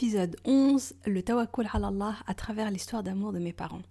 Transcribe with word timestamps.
épisode 0.00 0.36
11, 0.46 0.94
le 1.04 1.22
tawakkul 1.22 1.68
ala 1.74 1.88
Allah 1.88 2.16
à 2.26 2.32
travers 2.32 2.70
l'histoire 2.70 3.02
d'amour 3.02 3.34
de 3.34 3.38
mes 3.38 3.52
parents. 3.52 3.82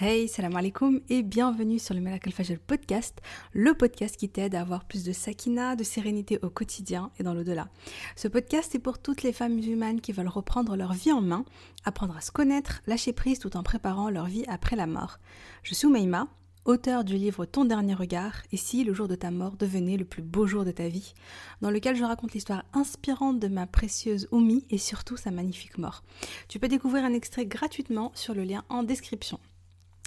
Hey, 0.00 0.26
salam 0.26 0.56
alaikum 0.56 1.00
et 1.08 1.22
bienvenue 1.22 1.78
sur 1.78 1.94
le 1.94 2.00
Malak 2.00 2.26
al-Fajr 2.26 2.58
podcast, 2.58 3.20
le 3.52 3.72
podcast 3.74 4.16
qui 4.16 4.28
t'aide 4.28 4.56
à 4.56 4.62
avoir 4.62 4.84
plus 4.84 5.04
de 5.04 5.12
sakina, 5.12 5.76
de 5.76 5.84
sérénité 5.84 6.40
au 6.42 6.50
quotidien 6.50 7.12
et 7.20 7.22
dans 7.22 7.34
l'au-delà. 7.34 7.68
Ce 8.16 8.26
podcast 8.26 8.74
est 8.74 8.80
pour 8.80 8.98
toutes 8.98 9.22
les 9.22 9.32
femmes 9.32 9.54
musulmanes 9.54 10.00
qui 10.00 10.10
veulent 10.10 10.26
reprendre 10.26 10.74
leur 10.74 10.92
vie 10.92 11.12
en 11.12 11.20
main, 11.20 11.44
apprendre 11.84 12.16
à 12.16 12.20
se 12.20 12.32
connaître, 12.32 12.82
lâcher 12.88 13.12
prise 13.12 13.38
tout 13.38 13.56
en 13.56 13.62
préparant 13.62 14.10
leur 14.10 14.26
vie 14.26 14.44
après 14.48 14.74
la 14.74 14.88
mort. 14.88 15.18
Je 15.62 15.72
suis 15.72 15.86
Oumaima, 15.86 16.26
auteur 16.64 17.04
du 17.04 17.16
livre 17.16 17.44
Ton 17.44 17.64
dernier 17.64 17.94
regard, 17.94 18.42
et 18.52 18.56
si 18.56 18.84
le 18.84 18.94
jour 18.94 19.08
de 19.08 19.14
ta 19.14 19.30
mort 19.30 19.56
devenait 19.56 19.96
le 19.96 20.04
plus 20.04 20.22
beau 20.22 20.46
jour 20.46 20.64
de 20.64 20.70
ta 20.70 20.88
vie, 20.88 21.14
dans 21.60 21.70
lequel 21.70 21.96
je 21.96 22.04
raconte 22.04 22.32
l'histoire 22.32 22.64
inspirante 22.72 23.40
de 23.40 23.48
ma 23.48 23.66
précieuse 23.66 24.28
Oumi 24.30 24.64
et 24.70 24.78
surtout 24.78 25.16
sa 25.16 25.30
magnifique 25.30 25.78
mort. 25.78 26.02
Tu 26.48 26.58
peux 26.58 26.68
découvrir 26.68 27.04
un 27.04 27.14
extrait 27.14 27.46
gratuitement 27.46 28.12
sur 28.14 28.34
le 28.34 28.44
lien 28.44 28.64
en 28.68 28.82
description. 28.82 29.40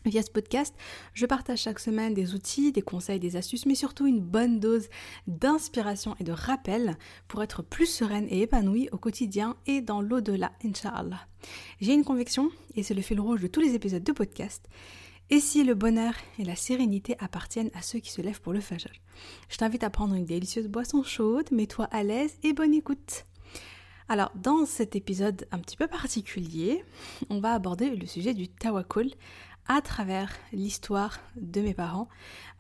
Via 0.03 0.23
ce 0.23 0.31
podcast, 0.31 0.73
je 1.13 1.27
partage 1.27 1.59
chaque 1.59 1.79
semaine 1.79 2.15
des 2.15 2.33
outils, 2.33 2.71
des 2.71 2.81
conseils, 2.81 3.19
des 3.19 3.35
astuces, 3.35 3.67
mais 3.67 3.75
surtout 3.75 4.07
une 4.07 4.19
bonne 4.19 4.59
dose 4.59 4.87
d'inspiration 5.27 6.15
et 6.19 6.23
de 6.23 6.31
rappel 6.31 6.97
pour 7.27 7.43
être 7.43 7.61
plus 7.61 7.85
sereine 7.85 8.25
et 8.31 8.41
épanouie 8.41 8.89
au 8.91 8.97
quotidien 8.97 9.57
et 9.67 9.81
dans 9.81 10.01
l'au-delà, 10.01 10.53
Inch'Allah. 10.65 11.27
J'ai 11.81 11.93
une 11.93 12.03
conviction, 12.03 12.49
et 12.75 12.81
c'est 12.81 12.95
le 12.95 13.03
fil 13.03 13.19
rouge 13.19 13.41
de 13.41 13.47
tous 13.47 13.59
les 13.59 13.75
épisodes 13.75 14.03
de 14.03 14.11
podcast, 14.11 14.67
et 15.31 15.39
si 15.39 15.63
le 15.63 15.73
bonheur 15.73 16.13
et 16.37 16.43
la 16.43 16.57
sérénité 16.57 17.15
appartiennent 17.19 17.71
à 17.73 17.81
ceux 17.81 17.99
qui 17.99 18.11
se 18.11 18.21
lèvent 18.21 18.41
pour 18.41 18.51
le 18.51 18.59
fajr? 18.59 18.91
Je 19.49 19.57
t'invite 19.57 19.83
à 19.83 19.89
prendre 19.89 20.13
une 20.13 20.25
délicieuse 20.25 20.67
boisson 20.67 21.03
chaude, 21.03 21.49
mets-toi 21.51 21.85
à 21.85 22.03
l'aise 22.03 22.37
et 22.43 22.51
bonne 22.51 22.73
écoute. 22.73 23.23
Alors, 24.09 24.31
dans 24.35 24.65
cet 24.65 24.97
épisode 24.97 25.47
un 25.51 25.59
petit 25.59 25.77
peu 25.77 25.87
particulier, 25.87 26.83
on 27.29 27.39
va 27.39 27.53
aborder 27.53 27.95
le 27.95 28.05
sujet 28.05 28.33
du 28.33 28.49
tawakul 28.49 29.09
à 29.67 29.81
travers 29.81 30.33
l'histoire 30.51 31.19
de 31.37 31.61
mes 31.61 31.73
parents, 31.73 32.09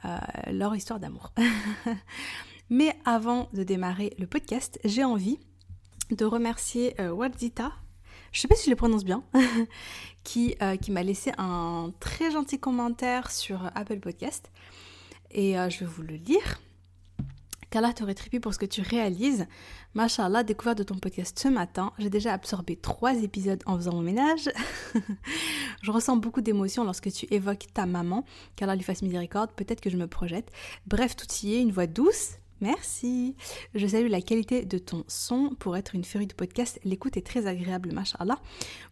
euh, 0.05 0.17
leur 0.47 0.73
histoire 0.73 1.01
d'amour. 1.01 1.33
Mais 2.69 2.95
avant 3.03 3.49
de 3.51 3.63
démarrer 3.63 4.13
le 4.17 4.27
podcast, 4.27 4.79
j'ai 4.85 5.03
envie 5.03 5.39
de 6.09 6.23
remercier 6.23 6.99
euh, 7.01 7.11
Wadzita 7.11 7.73
je 8.31 8.41
sais 8.41 8.47
pas 8.47 8.55
si 8.55 8.65
je 8.65 8.69
le 8.69 8.75
prononce 8.75 9.03
bien, 9.03 9.23
qui, 10.23 10.55
euh, 10.61 10.77
qui 10.77 10.91
m'a 10.91 11.03
laissé 11.03 11.31
un 11.37 11.91
très 11.99 12.31
gentil 12.31 12.59
commentaire 12.59 13.31
sur 13.31 13.69
Apple 13.75 13.99
Podcast. 13.99 14.51
Et 15.31 15.57
euh, 15.57 15.69
je 15.69 15.79
vais 15.79 15.85
vous 15.85 16.01
le 16.01 16.15
lire. 16.15 16.61
Qu'Allah 17.69 17.93
te 17.93 18.03
rétribue 18.03 18.41
pour 18.41 18.53
ce 18.53 18.59
que 18.59 18.65
tu 18.65 18.81
réalises. 18.81 19.47
Mashallah, 19.93 20.43
découverte 20.43 20.77
de 20.77 20.83
ton 20.83 20.95
podcast 20.95 21.39
ce 21.39 21.47
matin. 21.47 21.93
J'ai 21.99 22.09
déjà 22.09 22.33
absorbé 22.33 22.75
trois 22.75 23.15
épisodes 23.15 23.63
en 23.65 23.77
faisant 23.77 23.93
mon 23.93 24.01
ménage. 24.01 24.49
je 25.81 25.91
ressens 25.91 26.17
beaucoup 26.17 26.41
d'émotions 26.41 26.83
lorsque 26.83 27.09
tu 27.13 27.27
évoques 27.33 27.67
ta 27.73 27.85
maman. 27.85 28.25
Qu'Allah 28.57 28.75
lui 28.75 28.83
fasse 28.83 29.01
miséricorde. 29.01 29.51
Peut-être 29.53 29.79
que 29.79 29.89
je 29.89 29.95
me 29.95 30.07
projette. 30.07 30.51
Bref, 30.85 31.15
tout 31.15 31.27
y 31.43 31.55
est, 31.55 31.61
une 31.61 31.71
voix 31.71 31.87
douce, 31.87 32.39
Merci. 32.61 33.35
Je 33.73 33.87
salue 33.87 34.07
la 34.07 34.21
qualité 34.21 34.65
de 34.65 34.77
ton 34.77 35.03
son. 35.07 35.55
Pour 35.59 35.75
être 35.75 35.95
une 35.95 36.03
féerie 36.03 36.27
de 36.27 36.33
podcast, 36.33 36.79
l'écoute 36.83 37.17
est 37.17 37.25
très 37.25 37.47
agréable, 37.47 37.91
mashallah. 37.91 38.39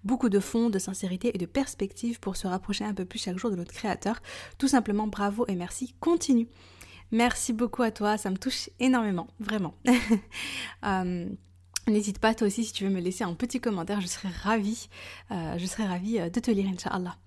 Beaucoup 0.04 0.30
de 0.30 0.40
fond, 0.40 0.72
de 0.72 0.80
sincérité 0.80 1.32
et 1.36 1.38
de 1.38 1.46
perspective 1.46 2.20
pour 2.20 2.36
se 2.36 2.48
rapprocher 2.48 2.84
un 2.84 2.96
peu 2.96 3.06
plus 3.06 3.20
chaque 3.20 3.38
jour 3.38 3.52
de 3.52 3.56
notre 3.56 3.72
créateur. 3.72 4.20
Tout 4.58 4.68
simplement, 4.68 5.06
bravo 5.06 5.46
et 5.48 5.56
merci. 5.56 5.94
Continue. 6.00 6.48
Merci 7.12 7.54
beaucoup 7.54 7.84
à 7.84 7.92
toi, 7.92 8.18
ça 8.18 8.30
me 8.30 8.38
touche 8.38 8.70
énormément, 8.80 9.28
vraiment. 9.40 9.76
Euh, 10.86 11.28
n'hésite 11.88 12.20
pas 12.20 12.34
toi 12.34 12.48
aussi 12.48 12.64
si 12.64 12.72
tu 12.72 12.86
veux 12.86 12.90
me 12.90 13.02
laisser 13.02 13.26
un 13.26 13.34
petit 13.34 13.60
commentaire, 13.60 14.00
je 14.00 14.08
serais 14.08 14.30
ravie, 14.30 14.88
euh, 15.32 15.58
je 15.58 15.66
serais 15.66 15.86
ravie 15.86 16.20
euh, 16.20 16.30
de 16.30 16.40
te 16.40 16.50
lire, 16.50 16.70
Inch'Allah. 16.70 17.18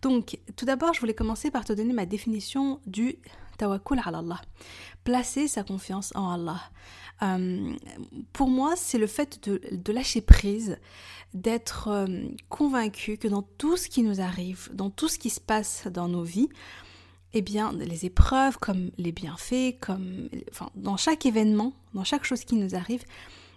Donc, 0.00 0.38
tout 0.56 0.64
d'abord, 0.64 0.94
je 0.94 1.00
voulais 1.00 1.14
commencer 1.14 1.50
par 1.50 1.66
te 1.66 1.72
donner 1.74 1.92
ma 1.92 2.06
définition 2.06 2.80
du 2.86 3.18
tawakkul 3.58 4.00
ala 4.04 4.18
Allah. 4.18 4.40
Placer 5.04 5.48
sa 5.48 5.62
confiance 5.62 6.12
en 6.14 6.30
Allah. 6.30 6.60
Euh, 7.22 7.74
pour 8.32 8.48
moi, 8.48 8.74
c'est 8.76 8.98
le 8.98 9.06
fait 9.06 9.48
de, 9.48 9.92
lâcher 9.92 10.20
prise, 10.20 10.78
d'être 11.34 11.88
euh, 11.88 12.28
convaincu 12.48 13.18
que 13.18 13.28
dans 13.28 13.42
tout 13.42 13.76
ce 13.76 13.88
qui 13.88 14.02
nous 14.02 14.20
arrive, 14.20 14.70
dans 14.72 14.90
tout 14.90 15.08
ce 15.08 15.18
qui 15.18 15.30
se 15.30 15.40
passe 15.40 15.86
dans 15.88 16.08
nos 16.08 16.22
vies, 16.22 16.48
eh 17.34 17.42
bien, 17.42 17.72
les 17.72 18.06
épreuves, 18.06 18.56
comme 18.58 18.90
les 18.96 19.12
bienfaits, 19.12 19.78
comme, 19.80 20.28
enfin, 20.50 20.70
dans 20.74 20.96
chaque 20.96 21.26
événement, 21.26 21.74
dans 21.92 22.04
chaque 22.04 22.24
chose 22.24 22.44
qui 22.44 22.54
nous 22.54 22.74
arrive, 22.74 23.04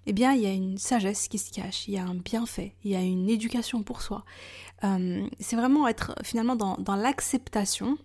eh 0.08 0.14
bien, 0.14 0.34
il 0.34 0.42
y 0.42 0.46
a 0.47 0.52
une 0.52 0.78
sagesse 0.78 1.28
qui 1.28 1.38
se 1.38 1.52
cache, 1.52 1.88
il 1.88 1.94
y 1.94 1.97
a 1.97 2.03
un 2.03 2.16
bienfait, 2.16 2.76
il 2.84 2.92
y 2.92 2.96
a 2.96 3.02
une 3.02 3.30
éducation 3.30 3.84
pour 3.84 4.02
soi. 4.02 4.26
Euh, 4.84 5.26
c'est 5.40 5.56
vraiment 5.56 5.88
être 5.88 6.16
finalement 6.24 6.56
dans, 6.56 6.76
dans 6.78 6.96
l'acceptation 6.96 7.97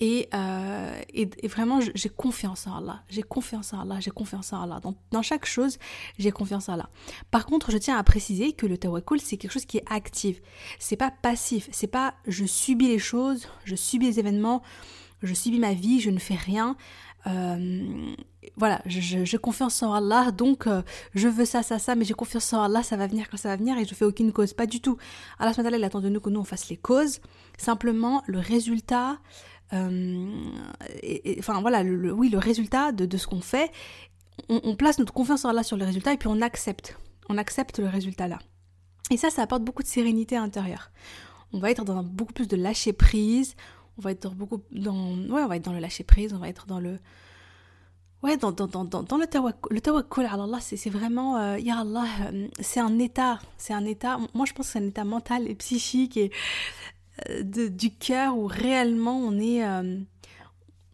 et, 0.00 0.28
euh, 0.34 1.00
et, 1.12 1.48
vraiment, 1.48 1.80
j'ai 1.80 2.08
confiance 2.08 2.66
en 2.66 2.76
Allah. 2.78 3.02
J'ai 3.08 3.22
confiance 3.22 3.72
en 3.72 3.80
Allah. 3.80 4.00
J'ai 4.00 4.10
confiance 4.10 4.52
en 4.52 4.62
Allah. 4.62 4.80
Dans, 4.80 4.94
dans 5.12 5.22
chaque 5.22 5.46
chose, 5.46 5.78
j'ai 6.18 6.32
confiance 6.32 6.68
en 6.68 6.74
Allah. 6.74 6.88
Par 7.30 7.46
contre, 7.46 7.70
je 7.70 7.78
tiens 7.78 7.96
à 7.96 8.02
préciser 8.02 8.52
que 8.52 8.66
le 8.66 8.76
tawakkul, 8.76 9.20
c'est 9.20 9.36
quelque 9.36 9.52
chose 9.52 9.66
qui 9.66 9.78
est 9.78 9.84
actif. 9.90 10.40
C'est 10.78 10.96
pas 10.96 11.10
passif. 11.10 11.68
C'est 11.72 11.86
pas 11.86 12.14
je 12.26 12.44
subis 12.44 12.88
les 12.88 12.98
choses, 12.98 13.46
je 13.64 13.76
subis 13.76 14.06
les 14.06 14.18
événements, 14.18 14.62
je 15.22 15.32
subis 15.32 15.58
ma 15.58 15.74
vie, 15.74 16.00
je 16.00 16.10
ne 16.10 16.18
fais 16.18 16.34
rien. 16.34 16.76
Euh, 17.26 18.14
voilà, 18.56 18.80
j'ai 18.86 19.38
confiance 19.38 19.82
en 19.82 19.92
Allah, 19.92 20.30
donc 20.30 20.66
euh, 20.66 20.82
je 21.14 21.28
veux 21.28 21.44
ça, 21.44 21.62
ça, 21.62 21.78
ça, 21.78 21.94
mais 21.94 22.04
j'ai 22.04 22.14
confiance 22.14 22.52
en 22.52 22.62
Allah, 22.62 22.82
ça 22.82 22.96
va 22.96 23.06
venir 23.06 23.28
quand 23.30 23.36
ça 23.36 23.48
va 23.48 23.56
venir 23.56 23.76
et 23.78 23.84
je 23.84 23.94
fais 23.94 24.04
aucune 24.04 24.32
cause, 24.32 24.52
pas 24.52 24.66
du 24.66 24.80
tout. 24.80 24.96
Allah 25.38 25.52
il 25.56 25.84
attend 25.84 26.00
de 26.00 26.08
nous 26.08 26.20
que 26.20 26.30
nous 26.30 26.40
on 26.40 26.44
fasse 26.44 26.68
les 26.68 26.76
causes, 26.76 27.20
simplement 27.58 28.22
le 28.26 28.38
résultat, 28.38 29.18
euh, 29.72 30.30
et, 31.02 31.36
enfin 31.38 31.60
voilà, 31.60 31.82
oui, 31.82 32.28
le 32.28 32.38
résultat 32.38 32.92
de, 32.92 33.16
ce 33.16 33.26
qu'on 33.26 33.40
fait, 33.40 33.70
on, 34.48 34.76
place 34.76 34.98
notre 34.98 35.12
confiance 35.12 35.44
en 35.44 35.50
Allah 35.50 35.62
sur 35.62 35.76
le 35.76 35.84
résultat 35.84 36.12
et 36.12 36.16
puis 36.16 36.28
on 36.28 36.40
accepte, 36.40 36.98
on 37.28 37.38
accepte 37.38 37.78
le 37.78 37.88
résultat 37.88 38.28
là. 38.28 38.38
Et 39.10 39.16
ça, 39.16 39.30
ça 39.30 39.42
apporte 39.42 39.62
beaucoup 39.62 39.82
de 39.82 39.88
sérénité 39.88 40.36
intérieure. 40.36 40.90
On 41.52 41.58
va 41.58 41.70
être 41.70 41.84
dans 41.84 42.02
beaucoup 42.02 42.32
plus 42.32 42.48
de 42.48 42.56
lâcher 42.56 42.92
prise, 42.92 43.54
on 43.98 44.02
va 44.02 44.10
être 44.10 44.30
beaucoup 44.34 44.62
dans, 44.72 45.16
ouais, 45.16 45.42
on 45.42 45.46
va 45.46 45.56
être 45.56 45.64
dans 45.64 45.72
le 45.72 45.78
lâcher 45.78 46.04
prise, 46.04 46.32
on 46.32 46.38
va 46.38 46.48
être 46.48 46.66
dans 46.66 46.80
le 46.80 46.98
Ouais, 48.24 48.38
dans, 48.38 48.52
dans, 48.52 48.66
dans, 48.66 49.02
dans 49.02 49.18
le 49.18 49.26
tawakkul, 49.26 49.70
le 49.70 49.82
tawakkul 49.82 50.24
Allah, 50.24 50.58
c'est 50.58 50.88
vraiment, 50.88 51.36
euh, 51.36 51.58
ya 51.58 51.80
Allah, 51.80 52.06
euh, 52.32 52.48
c'est 52.58 52.80
un 52.80 52.98
état, 52.98 53.38
c'est 53.58 53.74
un 53.74 53.84
état, 53.84 54.18
moi 54.32 54.46
je 54.46 54.54
pense 54.54 54.68
que 54.68 54.72
c'est 54.72 54.78
un 54.78 54.86
état 54.86 55.04
mental 55.04 55.46
et 55.46 55.54
psychique 55.54 56.16
et 56.16 56.30
euh, 57.28 57.42
de, 57.42 57.68
du 57.68 57.90
cœur 57.94 58.38
où 58.38 58.46
réellement 58.46 59.18
on 59.18 59.38
est, 59.38 59.62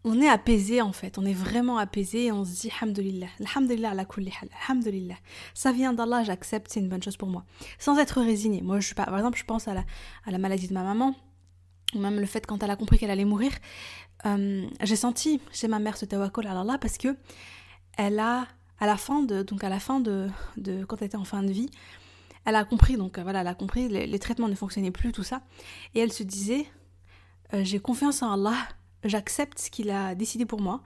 on 0.03 0.21
est 0.21 0.29
apaisé 0.29 0.83
en 0.83 0.91
fait, 0.91 1.19
on 1.19 1.25
est 1.25 1.33
vraiment 1.33 1.79
apaisé 1.79 2.25
et 2.25 2.33
on 2.33 2.45
se 2.45 2.63
dit, 2.63 2.73
alhamdulillah, 2.81 3.29
alhamdulillah 3.39 3.91
ala 3.91 4.05
kulli 4.07 4.33
hal, 4.43 4.49
alhamdulillah, 4.67 5.15
ça 5.55 5.71
vient 5.71 5.93
d'Allah, 5.93 6.25
j'accepte, 6.25 6.67
c'est 6.73 6.81
une 6.81 6.89
bonne 6.89 7.05
chose 7.05 7.17
pour 7.17 7.29
moi, 7.29 7.45
sans 7.79 7.97
être 7.99 8.21
résigné. 8.21 8.61
Moi, 8.61 8.81
je, 8.81 8.93
par 8.93 9.17
exemple, 9.17 9.39
je 9.39 9.45
pense 9.45 9.69
à 9.69 9.75
la, 9.75 9.85
à 10.27 10.33
la 10.33 10.39
maladie 10.39 10.67
de 10.67 10.75
ma 10.75 10.83
maman, 10.83 11.15
ou 11.95 11.99
même 11.99 12.21
le 12.21 12.27
fait 12.27 12.47
quand 12.47 12.63
elle 12.63 12.71
a 12.71 12.77
compris 12.77 12.99
qu'elle 12.99 13.11
allait 13.11 13.25
mourir, 13.25 13.53
euh, 14.27 14.67
j'ai 14.83 14.97
senti 14.97 15.41
chez 15.53 15.69
ma 15.69 15.79
mère 15.79 15.97
ce 15.97 16.05
tawakkul 16.05 16.47
à 16.47 16.61
Allah 16.61 16.79
parce 16.79 16.99
que 16.99 17.17
elle 17.97 18.19
a, 18.19 18.47
à 18.79 18.87
la 18.87 18.97
fin 18.97 19.23
de, 19.23 19.43
donc 19.43 19.65
à 19.65 19.69
la 19.69 19.81
fin 19.81 20.01
de, 20.01 20.29
de, 20.57 20.85
quand 20.85 20.97
elle 21.01 21.07
était 21.07 21.17
en 21.17 21.25
fin 21.25 21.43
de 21.43 21.51
vie, 21.51 21.71
elle 22.45 22.57
a 22.57 22.65
compris, 22.65 22.97
donc 22.97 23.19
euh, 23.19 23.23
voilà, 23.23 23.41
elle 23.41 23.47
a 23.49 23.55
compris, 23.55 23.89
les, 23.89 24.19
traitements 24.19 24.49
ne 24.49 24.55
fonctionnaient 24.55 24.91
plus, 24.91 25.13
tout 25.13 25.23
ça, 25.23 25.43
et 25.95 26.01
elle 26.01 26.13
se 26.13 26.23
disait, 26.23 26.67
euh, 27.53 27.63
j'ai 27.65 27.81
confiance 27.81 28.23
en 28.23 28.33
Allah, 28.33 28.57
j'accepte 29.05 29.59
ce 29.59 29.71
qu'il 29.71 29.91
a 29.91 30.15
décidé 30.15 30.47
pour 30.47 30.61
moi, 30.61 30.81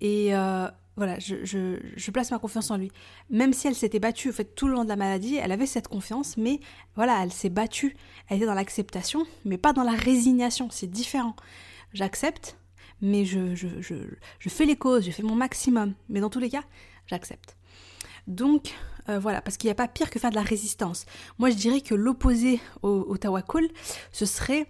et 0.00 0.32
voilà, 0.96 1.18
je, 1.18 2.10
place 2.10 2.30
ma 2.30 2.38
confiance 2.38 2.70
en 2.70 2.76
lui. 2.76 2.90
Même 3.30 3.52
si 3.52 3.68
elle 3.68 3.74
s'était 3.74 3.98
battue, 3.98 4.32
fait, 4.32 4.44
tout 4.44 4.66
le 4.66 4.74
long 4.74 4.84
de 4.84 4.88
la 4.88 4.96
maladie, 4.96 5.36
elle 5.36 5.52
avait 5.52 5.66
cette 5.66 5.88
confiance, 5.88 6.36
mais 6.36 6.60
voilà, 6.94 7.22
elle 7.22 7.32
s'est 7.32 7.50
battue. 7.50 7.96
Elle 8.28 8.38
était 8.38 8.46
dans 8.46 8.54
l'acceptation, 8.54 9.26
mais 9.44 9.58
pas 9.58 9.72
dans 9.72 9.82
la 9.82 9.92
résignation, 9.92 10.68
c'est 10.70 10.90
différent 10.90 11.36
j'accepte, 11.96 12.56
mais 13.00 13.24
je, 13.24 13.54
fais 14.48 14.64
les 14.64 14.76
causes, 14.76 15.04
je 15.04 15.10
fais 15.10 15.22
mon 15.22 15.34
maximum. 15.34 15.94
Mais 16.08 16.20
dans 16.20 16.30
tous 16.30 16.38
les 16.38 16.50
cas, 16.50 16.62
j'accepte. 17.06 17.56
Donc 18.26 18.74
euh, 19.08 19.18
voilà, 19.18 19.40
parce 19.40 19.56
qu'il 19.56 19.68
n'y 19.68 19.72
a 19.72 19.76
pas 19.76 19.88
pire 19.88 20.10
que 20.10 20.18
faire 20.18 20.30
de 20.30 20.36
la 20.36 20.42
résistance. 20.42 21.06
Moi, 21.38 21.50
je 21.50 21.56
dirais 21.56 21.80
que 21.80 21.94
l'opposé 21.94 22.60
au, 22.82 22.88
au 23.08 23.16
tawakul, 23.16 23.68
ce 24.12 24.26
serait, 24.26 24.66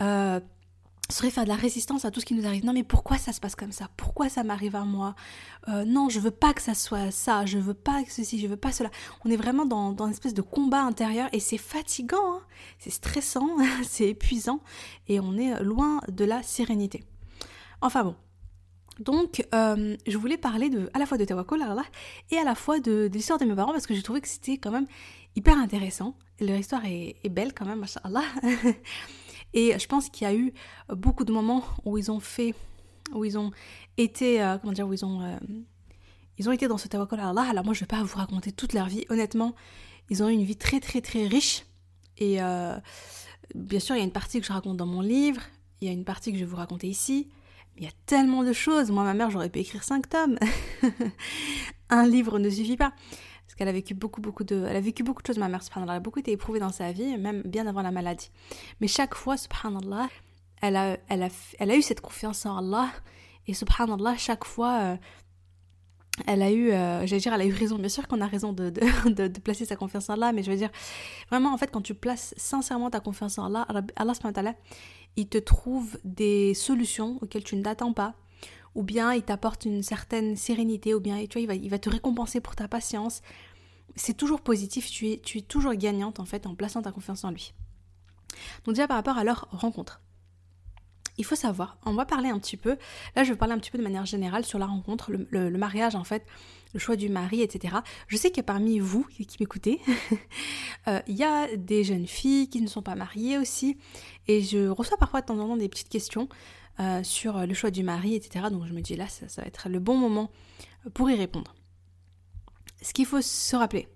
euh, 0.00 0.40
serait 1.10 1.30
faire 1.30 1.44
de 1.44 1.48
la 1.48 1.56
résistance 1.56 2.04
à 2.04 2.10
tout 2.10 2.20
ce 2.20 2.26
qui 2.26 2.34
nous 2.34 2.46
arrive. 2.46 2.64
Non, 2.64 2.72
mais 2.72 2.82
pourquoi 2.82 3.18
ça 3.18 3.32
se 3.32 3.40
passe 3.40 3.56
comme 3.56 3.72
ça? 3.72 3.88
Pourquoi 3.96 4.28
ça 4.28 4.44
m'arrive 4.44 4.76
à 4.76 4.84
moi? 4.84 5.14
Euh, 5.68 5.84
Non, 5.84 6.08
je 6.08 6.20
veux 6.20 6.30
pas 6.30 6.52
que 6.54 6.62
ça 6.62 6.74
soit 6.74 7.10
ça. 7.10 7.46
Je 7.46 7.58
veux 7.58 7.74
pas 7.74 8.02
que 8.02 8.12
ceci. 8.12 8.38
Je 8.38 8.46
veux 8.46 8.56
pas 8.56 8.72
cela. 8.72 8.90
On 9.24 9.30
est 9.30 9.36
vraiment 9.36 9.66
dans, 9.66 9.92
dans 9.92 10.06
une 10.06 10.12
espèce 10.12 10.34
de 10.34 10.42
combat 10.42 10.82
intérieur 10.82 11.28
et 11.32 11.40
c'est 11.40 11.58
fatigant. 11.58 12.34
Hein. 12.34 12.42
c'est 12.78 12.90
stressant, 12.90 13.48
c'est 13.82 14.08
épuisant 14.08 14.60
et 15.08 15.20
on 15.20 15.36
est 15.36 15.62
loin 15.62 16.00
de 16.08 16.24
la 16.24 16.42
sérénité. 16.42 17.04
Enfin 17.82 18.04
bon, 18.04 18.14
Donc, 18.98 19.46
euh, 19.54 19.96
je 20.06 20.18
voulais 20.18 20.36
parler 20.36 20.70
à 20.92 20.98
la 20.98 21.06
fois 21.06 21.16
de 21.16 21.24
Tawakkul 21.24 21.62
Allah 21.62 21.84
et 22.30 22.36
à 22.36 22.44
la 22.44 22.54
fois 22.54 22.80
de, 22.80 23.08
l'histoire 23.12 23.38
de 23.38 23.46
mes 23.46 23.54
parents 23.54 23.72
parce 23.72 23.86
que 23.86 23.94
j'ai 23.94 24.02
trouvé 24.02 24.20
que 24.20 24.28
c'était 24.28 24.58
quand 24.58 24.70
même 24.70 24.86
hyper 25.36 25.56
intéressant. 25.56 26.14
Leur 26.40 26.56
histoire 26.56 26.82
est, 26.84 27.28
belle 27.30 27.54
quand 27.54 27.66
même, 27.66 27.84
Allah. 28.04 28.24
et 29.54 29.78
je 29.78 29.86
pense 29.86 30.08
qu'il 30.08 30.26
y 30.26 30.30
a 30.30 30.34
eu 30.34 30.52
beaucoup 30.88 31.24
de 31.24 31.32
moments 31.32 31.64
où 31.84 31.98
ils 31.98 32.10
ont 32.10 32.20
fait, 32.20 32.54
où 33.12 33.24
ils 33.24 33.38
ont 33.38 33.50
été, 33.96 34.42
euh, 34.42 34.58
comment 34.58 34.72
dire, 34.72 34.86
où 34.86 34.92
ils 34.92 35.04
ont, 35.04 35.22
euh, 35.22 35.36
ils 36.38 36.48
ont 36.48 36.52
été 36.52 36.68
dans 36.68 36.78
ce 36.78 36.88
Tawakkul 36.88 37.20
Allah. 37.20 37.46
Alors 37.48 37.64
moi, 37.64 37.74
je 37.74 37.80
vais 37.80 37.86
pas 37.86 38.02
vous 38.02 38.16
raconter 38.16 38.52
toute 38.52 38.72
leur 38.72 38.86
vie. 38.86 39.04
Honnêtement, 39.08 39.54
ils 40.08 40.22
ont 40.22 40.28
eu 40.28 40.32
une 40.32 40.44
vie 40.44 40.56
très 40.56 40.80
très 40.80 41.00
très 41.00 41.26
riche. 41.26 41.64
Et 42.18 42.38
bien 43.54 43.80
sûr, 43.80 43.94
il 43.94 43.98
y 43.98 44.02
a 44.02 44.04
une 44.04 44.12
partie 44.12 44.40
que 44.40 44.46
je 44.46 44.52
raconte 44.52 44.76
dans 44.76 44.86
mon 44.86 45.00
livre, 45.00 45.40
il 45.80 45.88
y 45.88 45.90
a 45.90 45.94
une 45.94 46.04
partie 46.04 46.32
que 46.32 46.38
je 46.38 46.44
vais 46.44 46.50
vous 46.50 46.56
raconter 46.56 46.86
ici. 46.86 47.28
Il 47.76 47.84
y 47.84 47.86
a 47.86 47.92
tellement 48.04 48.44
de 48.44 48.52
choses. 48.52 48.90
Moi, 48.90 49.04
ma 49.04 49.14
mère, 49.14 49.30
j'aurais 49.30 49.48
pu 49.48 49.60
écrire 49.60 49.82
cinq 49.82 50.08
tomes. 50.08 50.38
un 51.90 52.06
livre 52.06 52.38
ne 52.38 52.50
suffit 52.50 52.76
pas. 52.76 52.92
Parce 53.50 53.56
qu'elle 53.56 53.68
a 53.68 53.72
vécu 53.72 53.94
beaucoup, 53.94 54.20
beaucoup 54.20 54.44
de, 54.44 54.64
elle 54.68 54.76
a 54.76 54.80
vécu 54.80 55.02
beaucoup 55.02 55.22
de 55.22 55.26
choses, 55.26 55.38
ma 55.38 55.48
mère, 55.48 55.64
subhanallah. 55.64 55.94
Elle 55.94 55.96
a 55.96 56.00
beaucoup 56.00 56.20
été 56.20 56.30
éprouvée 56.30 56.60
dans 56.60 56.70
sa 56.70 56.92
vie, 56.92 57.18
même 57.18 57.42
bien 57.42 57.66
avant 57.66 57.82
la 57.82 57.90
maladie. 57.90 58.30
Mais 58.80 58.86
chaque 58.86 59.16
fois, 59.16 59.36
subhanallah, 59.36 60.08
elle 60.62 60.76
a, 60.76 60.98
elle 61.08 61.24
a, 61.24 61.28
elle 61.58 61.72
a 61.72 61.76
eu 61.76 61.82
cette 61.82 62.00
confiance 62.00 62.46
en 62.46 62.58
Allah. 62.58 62.90
Et 63.48 63.54
subhanallah, 63.54 64.16
chaque 64.18 64.44
fois, 64.44 64.78
euh, 64.82 64.96
elle 66.28 66.42
a 66.42 66.52
eu, 66.52 66.70
euh, 66.70 67.04
j'allais 67.08 67.20
dire, 67.20 67.32
elle 67.32 67.40
a 67.40 67.44
eu 67.44 67.52
raison. 67.52 67.76
Bien 67.76 67.88
sûr 67.88 68.06
qu'on 68.06 68.20
a 68.20 68.26
raison 68.28 68.52
de, 68.52 68.70
de, 68.70 69.26
de, 69.26 69.40
placer 69.40 69.64
sa 69.64 69.74
confiance 69.74 70.08
en 70.10 70.12
Allah, 70.12 70.30
mais 70.30 70.44
je 70.44 70.50
veux 70.52 70.56
dire, 70.56 70.70
vraiment, 71.28 71.52
en 71.52 71.58
fait, 71.58 71.72
quand 71.72 71.82
tu 71.82 71.94
places 71.94 72.34
sincèrement 72.36 72.88
ta 72.88 73.00
confiance 73.00 73.36
en 73.36 73.46
Allah, 73.46 73.66
Allah 73.96 74.54
il 75.16 75.28
te 75.28 75.38
trouve 75.38 75.98
des 76.04 76.54
solutions 76.54 77.18
auxquelles 77.20 77.42
tu 77.42 77.56
ne 77.56 77.64
t'attends 77.64 77.94
pas, 77.94 78.14
ou 78.74 78.82
bien 78.82 79.12
il 79.12 79.22
t'apporte 79.22 79.64
une 79.64 79.82
certaine 79.82 80.36
sérénité, 80.36 80.94
ou 80.94 81.00
bien 81.00 81.24
tu 81.26 81.44
vois, 81.44 81.54
il, 81.54 81.70
va, 81.70 81.78
te 81.78 81.90
récompenser 81.90 82.40
pour 82.40 82.54
ta 82.54 82.68
patience. 82.68 83.22
C'est 83.96 84.16
toujours 84.16 84.40
positif, 84.40 84.90
tu 84.90 85.10
es, 85.10 85.18
tu 85.18 85.38
es 85.38 85.42
toujours 85.42 85.74
gagnante 85.74 86.20
en 86.20 86.24
fait 86.24 86.46
en 86.46 86.54
plaçant 86.54 86.82
ta 86.82 86.92
confiance 86.92 87.24
en 87.24 87.30
lui. 87.30 87.52
Donc 88.64 88.74
déjà 88.74 88.86
par 88.86 88.96
rapport 88.96 89.18
à 89.18 89.24
leur 89.24 89.48
rencontre. 89.50 90.00
Il 91.18 91.24
faut 91.24 91.34
savoir, 91.34 91.76
on 91.84 91.92
va 91.92 92.06
parler 92.06 92.30
un 92.30 92.38
petit 92.38 92.56
peu, 92.56 92.78
là 93.14 93.24
je 93.24 93.32
vais 93.32 93.36
parler 93.36 93.52
un 93.52 93.58
petit 93.58 93.70
peu 93.70 93.76
de 93.76 93.82
manière 93.82 94.06
générale 94.06 94.44
sur 94.44 94.58
la 94.58 94.64
rencontre, 94.64 95.12
le, 95.12 95.50
mariage 95.50 95.94
en 95.94 96.04
fait, 96.04 96.24
le 96.72 96.78
choix 96.78 96.96
du 96.96 97.10
mari, 97.10 97.42
etc. 97.42 97.76
Je 98.06 98.16
sais 98.16 98.30
que 98.30 98.40
parmi 98.40 98.78
vous 98.78 99.04
qui 99.04 99.26
m'écoutez, 99.38 99.80
euh, 100.88 101.00
il 101.08 101.16
y 101.16 101.24
a 101.24 101.54
des 101.56 101.84
jeunes 101.84 102.06
filles 102.06 102.48
qui 102.48 102.62
ne 102.62 102.68
sont 102.68 102.80
pas 102.80 102.94
mariées 102.94 103.36
aussi, 103.36 103.76
et 104.28 104.40
je 104.40 104.68
reçois 104.68 104.96
parfois 104.96 105.20
de 105.20 105.26
temps 105.26 105.38
en 105.38 105.48
temps 105.48 105.56
des 105.58 105.68
petites 105.68 105.90
questions 105.90 106.28
euh, 106.80 107.02
sur 107.02 107.46
le 107.46 107.54
choix 107.54 107.70
du 107.70 107.82
mari, 107.82 108.14
etc. 108.14 108.46
Donc 108.50 108.66
je 108.66 108.72
me 108.72 108.80
dis 108.80 108.96
là, 108.96 109.06
ça, 109.08 109.26
va 109.42 109.46
être 109.46 109.68
le 109.68 109.78
bon 109.78 109.96
moment 109.96 110.30
pour 110.94 111.10
y 111.10 111.14
répondre. 111.14 111.54
Ce 112.82 112.92
qu'il 112.92 113.06
faut 113.06 113.20
se 113.20 113.56
rappeler, 113.56 113.88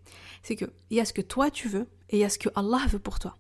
c'est 0.43 0.57
qu'il 0.57 0.71
y 0.91 1.01
a 1.01 1.05
ce 1.05 1.13
que 1.13 1.23
toi 1.23 1.51
tu 1.51 1.69
veux 1.69 1.89
et 2.11 2.19
il 2.19 2.21
y 2.21 2.25
a 2.25 2.29
ce 2.29 2.39
que 2.39 2.51
Allah 2.55 2.83
veut 2.89 2.99
pour 2.99 3.19
toi. 3.19 3.37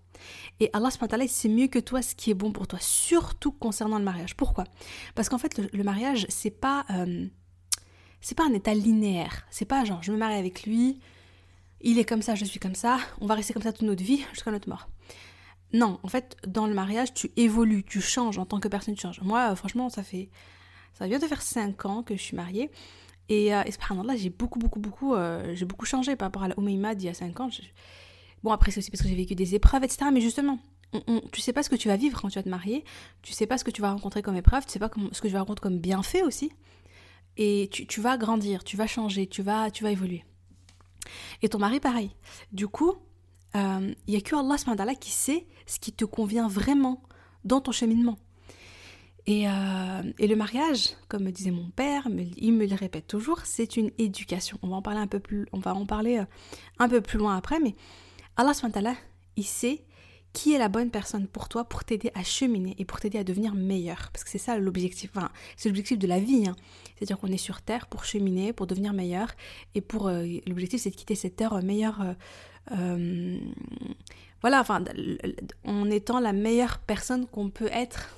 Et 0.61 0.70
Allah 0.73 0.88
c'est 1.29 1.49
mieux 1.49 1.67
que 1.67 1.79
toi 1.79 2.00
ce 2.00 2.14
qui 2.14 2.31
est 2.31 2.35
bon 2.35 2.52
pour 2.52 2.67
toi, 2.67 2.79
surtout 2.81 3.52
concernant 3.52 3.99
le 3.99 4.05
mariage. 4.05 4.37
Pourquoi? 4.37 4.64
Parce 5.14 5.29
qu'en 5.29 5.38
fait, 5.38 5.58
le, 5.58 5.85
mariage, 5.85 6.26
c'est 6.29 6.50
pas, 6.50 6.87
euh, 6.90 7.26
c'est 8.20 8.37
pas 8.37 8.44
un 8.44 8.55
état 8.55 8.75
linéaire. 8.75 9.47
C'est 9.50 9.64
pas 9.67 9.85
genre, 9.85 10.02
je 10.02 10.12
me 10.12 10.17
marie 10.17 10.37
avec 10.37 10.64
lui, 10.64 11.00
il 11.81 11.99
est 11.99 12.08
comme 12.08 12.23
ça, 12.23 12.35
je 12.35 12.44
suis 12.44 12.61
comme 12.61 12.75
ça, 12.75 12.99
on 13.20 13.26
va 13.26 13.35
rester 13.35 13.52
comme 13.52 13.62
ça 13.62 13.73
toute 13.73 13.87
notre 13.87 14.02
vie 14.02 14.25
jusqu'à 14.32 14.50
notre 14.50 14.69
mort. 14.69 14.88
Non, 15.75 15.99
en 16.05 16.09
fait, 16.09 16.37
dans 16.47 16.69
le 16.69 16.73
mariage, 16.73 17.12
tu 17.15 17.32
évolues, 17.37 17.82
tu 17.82 18.00
changes 18.00 18.38
en 18.38 18.47
tant 18.47 18.61
que 18.61 18.69
personne, 18.69 18.94
tu 18.94 19.03
changes. 19.03 19.21
Moi, 19.23 19.50
euh, 19.50 19.56
franchement, 19.56 19.91
ça 19.91 20.05
fait. 20.05 20.31
Ça 20.93 21.09
vient 21.09 21.19
de 21.19 21.26
faire 21.26 21.43
5 21.43 21.85
ans 21.87 22.05
que 22.05 22.17
je 22.17 22.23
suis 22.23 22.37
mariée. 22.37 22.71
Et, 23.29 23.53
euh, 23.53 23.65
là 24.05 24.17
j'ai 24.17 24.31
beaucoup, 24.31 24.61
beaucoup, 24.61 24.79
beaucoup. 24.79 25.15
Euh, 25.15 25.53
j'ai 25.56 25.65
beaucoup 25.65 25.85
changé 25.85 26.15
par 26.15 26.26
rapport 26.26 26.44
à 26.44 26.49
la 26.49 26.94
d'il 26.94 27.06
y 27.06 27.09
a 27.09 27.15
5 27.15 27.41
ans. 27.41 27.50
Bon, 28.44 28.53
après, 28.53 28.71
c'est 28.71 28.79
aussi 28.79 28.93
parce 28.93 29.03
que 29.03 29.09
j'ai 29.09 29.17
vécu 29.17 29.35
des 29.35 29.56
épreuves, 29.56 29.82
etc. 29.82 30.06
Mais 30.12 30.21
justement, 30.21 30.61
tu 31.32 31.41
sais 31.41 31.53
pas 31.53 31.65
ce 31.65 31.71
que 31.71 31.75
tu 31.75 31.88
vas 31.88 31.97
vivre 31.97 32.21
quand 32.23 32.29
tu 32.29 32.38
vas 32.38 32.44
te 32.44 32.49
marier. 32.49 32.85
Tu 33.23 33.32
sais 33.32 33.47
pas 33.49 33.59
ce 33.59 33.65
que 33.65 33.73
tu 33.73 33.82
vas 33.82 33.91
rencontrer 33.91 34.23
comme 34.23 34.37
épreuve. 34.37 34.65
Tu 34.67 34.71
sais 34.71 34.79
pas 34.79 34.91
ce 35.11 35.21
que 35.21 35.26
tu 35.26 35.32
vas 35.32 35.41
rencontrer 35.41 35.62
comme 35.65 35.81
bienfait 35.81 36.23
aussi. 36.23 36.53
Et 37.37 37.69
tu, 37.73 37.85
tu, 37.88 38.00
vas 38.00 38.17
grandir, 38.17 38.62
tu 38.62 38.76
vas 38.76 38.87
changer, 38.87 39.26
tu 39.26 39.43
vas, 39.43 39.73
tu 39.73 39.82
vas 39.82 39.91
évoluer. 39.91 40.23
Et 41.43 41.49
ton 41.49 41.59
mari, 41.59 41.81
pareil. 41.81 42.12
Du 42.53 42.69
coup, 42.69 42.94
il 43.54 43.60
euh, 43.60 43.94
n'y 44.08 44.16
a 44.16 44.20
que 44.20 44.34
Allah 44.80 44.94
qui 44.94 45.10
sait 45.10 45.46
ce 45.66 45.78
qui 45.78 45.92
te 45.92 46.04
convient 46.04 46.48
vraiment 46.48 47.02
dans 47.44 47.60
ton 47.60 47.72
cheminement. 47.72 48.18
Et, 49.26 49.48
euh, 49.48 50.12
et, 50.18 50.26
le 50.26 50.36
mariage, 50.36 50.90
comme 51.08 51.24
me 51.24 51.30
disait 51.30 51.50
mon 51.50 51.70
père, 51.70 52.08
il 52.36 52.52
me 52.52 52.66
le 52.66 52.74
répète 52.74 53.06
toujours, 53.06 53.40
c'est 53.44 53.78
une 53.78 53.90
éducation. 53.96 54.58
On 54.62 54.68
va 54.68 54.76
en 54.76 54.82
parler 54.82 55.00
un 55.00 55.06
peu 55.06 55.18
plus, 55.18 55.46
on 55.52 55.60
va 55.60 55.74
en 55.74 55.86
parler 55.86 56.18
euh, 56.18 56.24
un 56.78 56.88
peu 56.88 57.00
plus 57.00 57.18
loin 57.18 57.36
après, 57.36 57.58
mais 57.58 57.74
Allah 58.36 58.52
il 59.36 59.44
sait 59.44 59.84
qui 60.34 60.52
est 60.52 60.58
la 60.58 60.68
bonne 60.68 60.90
personne 60.90 61.28
pour 61.28 61.48
toi 61.48 61.64
pour 61.64 61.84
t'aider 61.84 62.10
à 62.14 62.24
cheminer 62.24 62.74
et 62.78 62.84
pour 62.84 62.98
t'aider 62.98 63.18
à 63.18 63.24
devenir 63.24 63.54
meilleur. 63.54 64.10
Parce 64.12 64.24
que 64.24 64.30
c'est 64.30 64.38
ça 64.38 64.58
l'objectif, 64.58 65.10
enfin, 65.14 65.30
c'est 65.56 65.68
l'objectif 65.68 65.96
de 65.96 66.08
la 66.08 66.18
vie. 66.18 66.48
Hein. 66.48 66.56
C'est-à-dire 66.96 67.18
qu'on 67.18 67.28
est 67.28 67.36
sur 67.36 67.62
Terre 67.62 67.86
pour 67.86 68.04
cheminer, 68.04 68.52
pour 68.52 68.66
devenir 68.66 68.92
meilleur. 68.92 69.28
Et 69.76 69.80
pour 69.80 70.10
l'objectif, 70.10 70.82
c'est 70.82 70.90
de 70.90 70.96
quitter 70.96 71.14
cette 71.14 71.36
Terre 71.36 71.62
meilleure 71.62 72.16
voilà, 72.69 74.61
enfin, 74.61 74.84
en 75.64 75.90
étant 75.90 76.20
la 76.20 76.32
meilleure 76.32 76.78
personne 76.78 77.26
qu'on 77.26 77.50
peut 77.50 77.70
être, 77.72 78.16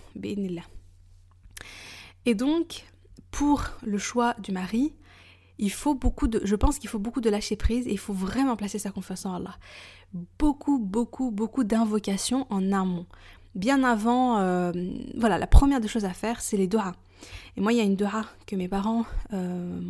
Et 2.25 2.35
donc, 2.35 2.85
pour 3.31 3.63
le 3.83 3.99
choix 3.99 4.35
du 4.39 4.51
mari, 4.51 4.95
il 5.59 5.71
faut 5.71 5.95
beaucoup 5.95 6.29
de, 6.29 6.41
je 6.45 6.55
pense 6.55 6.79
qu'il 6.79 6.91
faut 6.91 6.99
beaucoup 6.99 7.21
de 7.21 7.31
lâcher 7.31 7.57
prise 7.57 7.87
et 7.87 7.93
il 7.93 7.99
faut 7.99 8.13
vraiment 8.13 8.57
placer 8.57 8.79
sa 8.79 8.91
confiance 8.91 9.25
en 9.25 9.35
Allah. 9.35 9.57
Beaucoup, 10.39 10.79
beaucoup, 10.79 11.31
beaucoup 11.31 11.65
d'invocations 11.65 12.47
en 12.51 12.73
amont. 12.73 13.07
Bien 13.55 13.85
avant, 13.85 14.39
euh, 14.39 14.73
voilà, 15.17 15.39
la 15.39 15.47
première 15.47 15.81
des 15.81 15.89
choses 15.89 16.05
à 16.05 16.13
faire, 16.13 16.41
c'est 16.41 16.57
les 16.57 16.67
doigts. 16.67 16.93
Et 17.57 17.61
moi, 17.61 17.73
il 17.73 17.79
y 17.79 17.81
a 17.81 17.85
une 17.85 17.97
doha 17.97 18.27
que 18.47 18.55
mes 18.55 18.69
parents, 18.69 19.07
euh, 19.33 19.81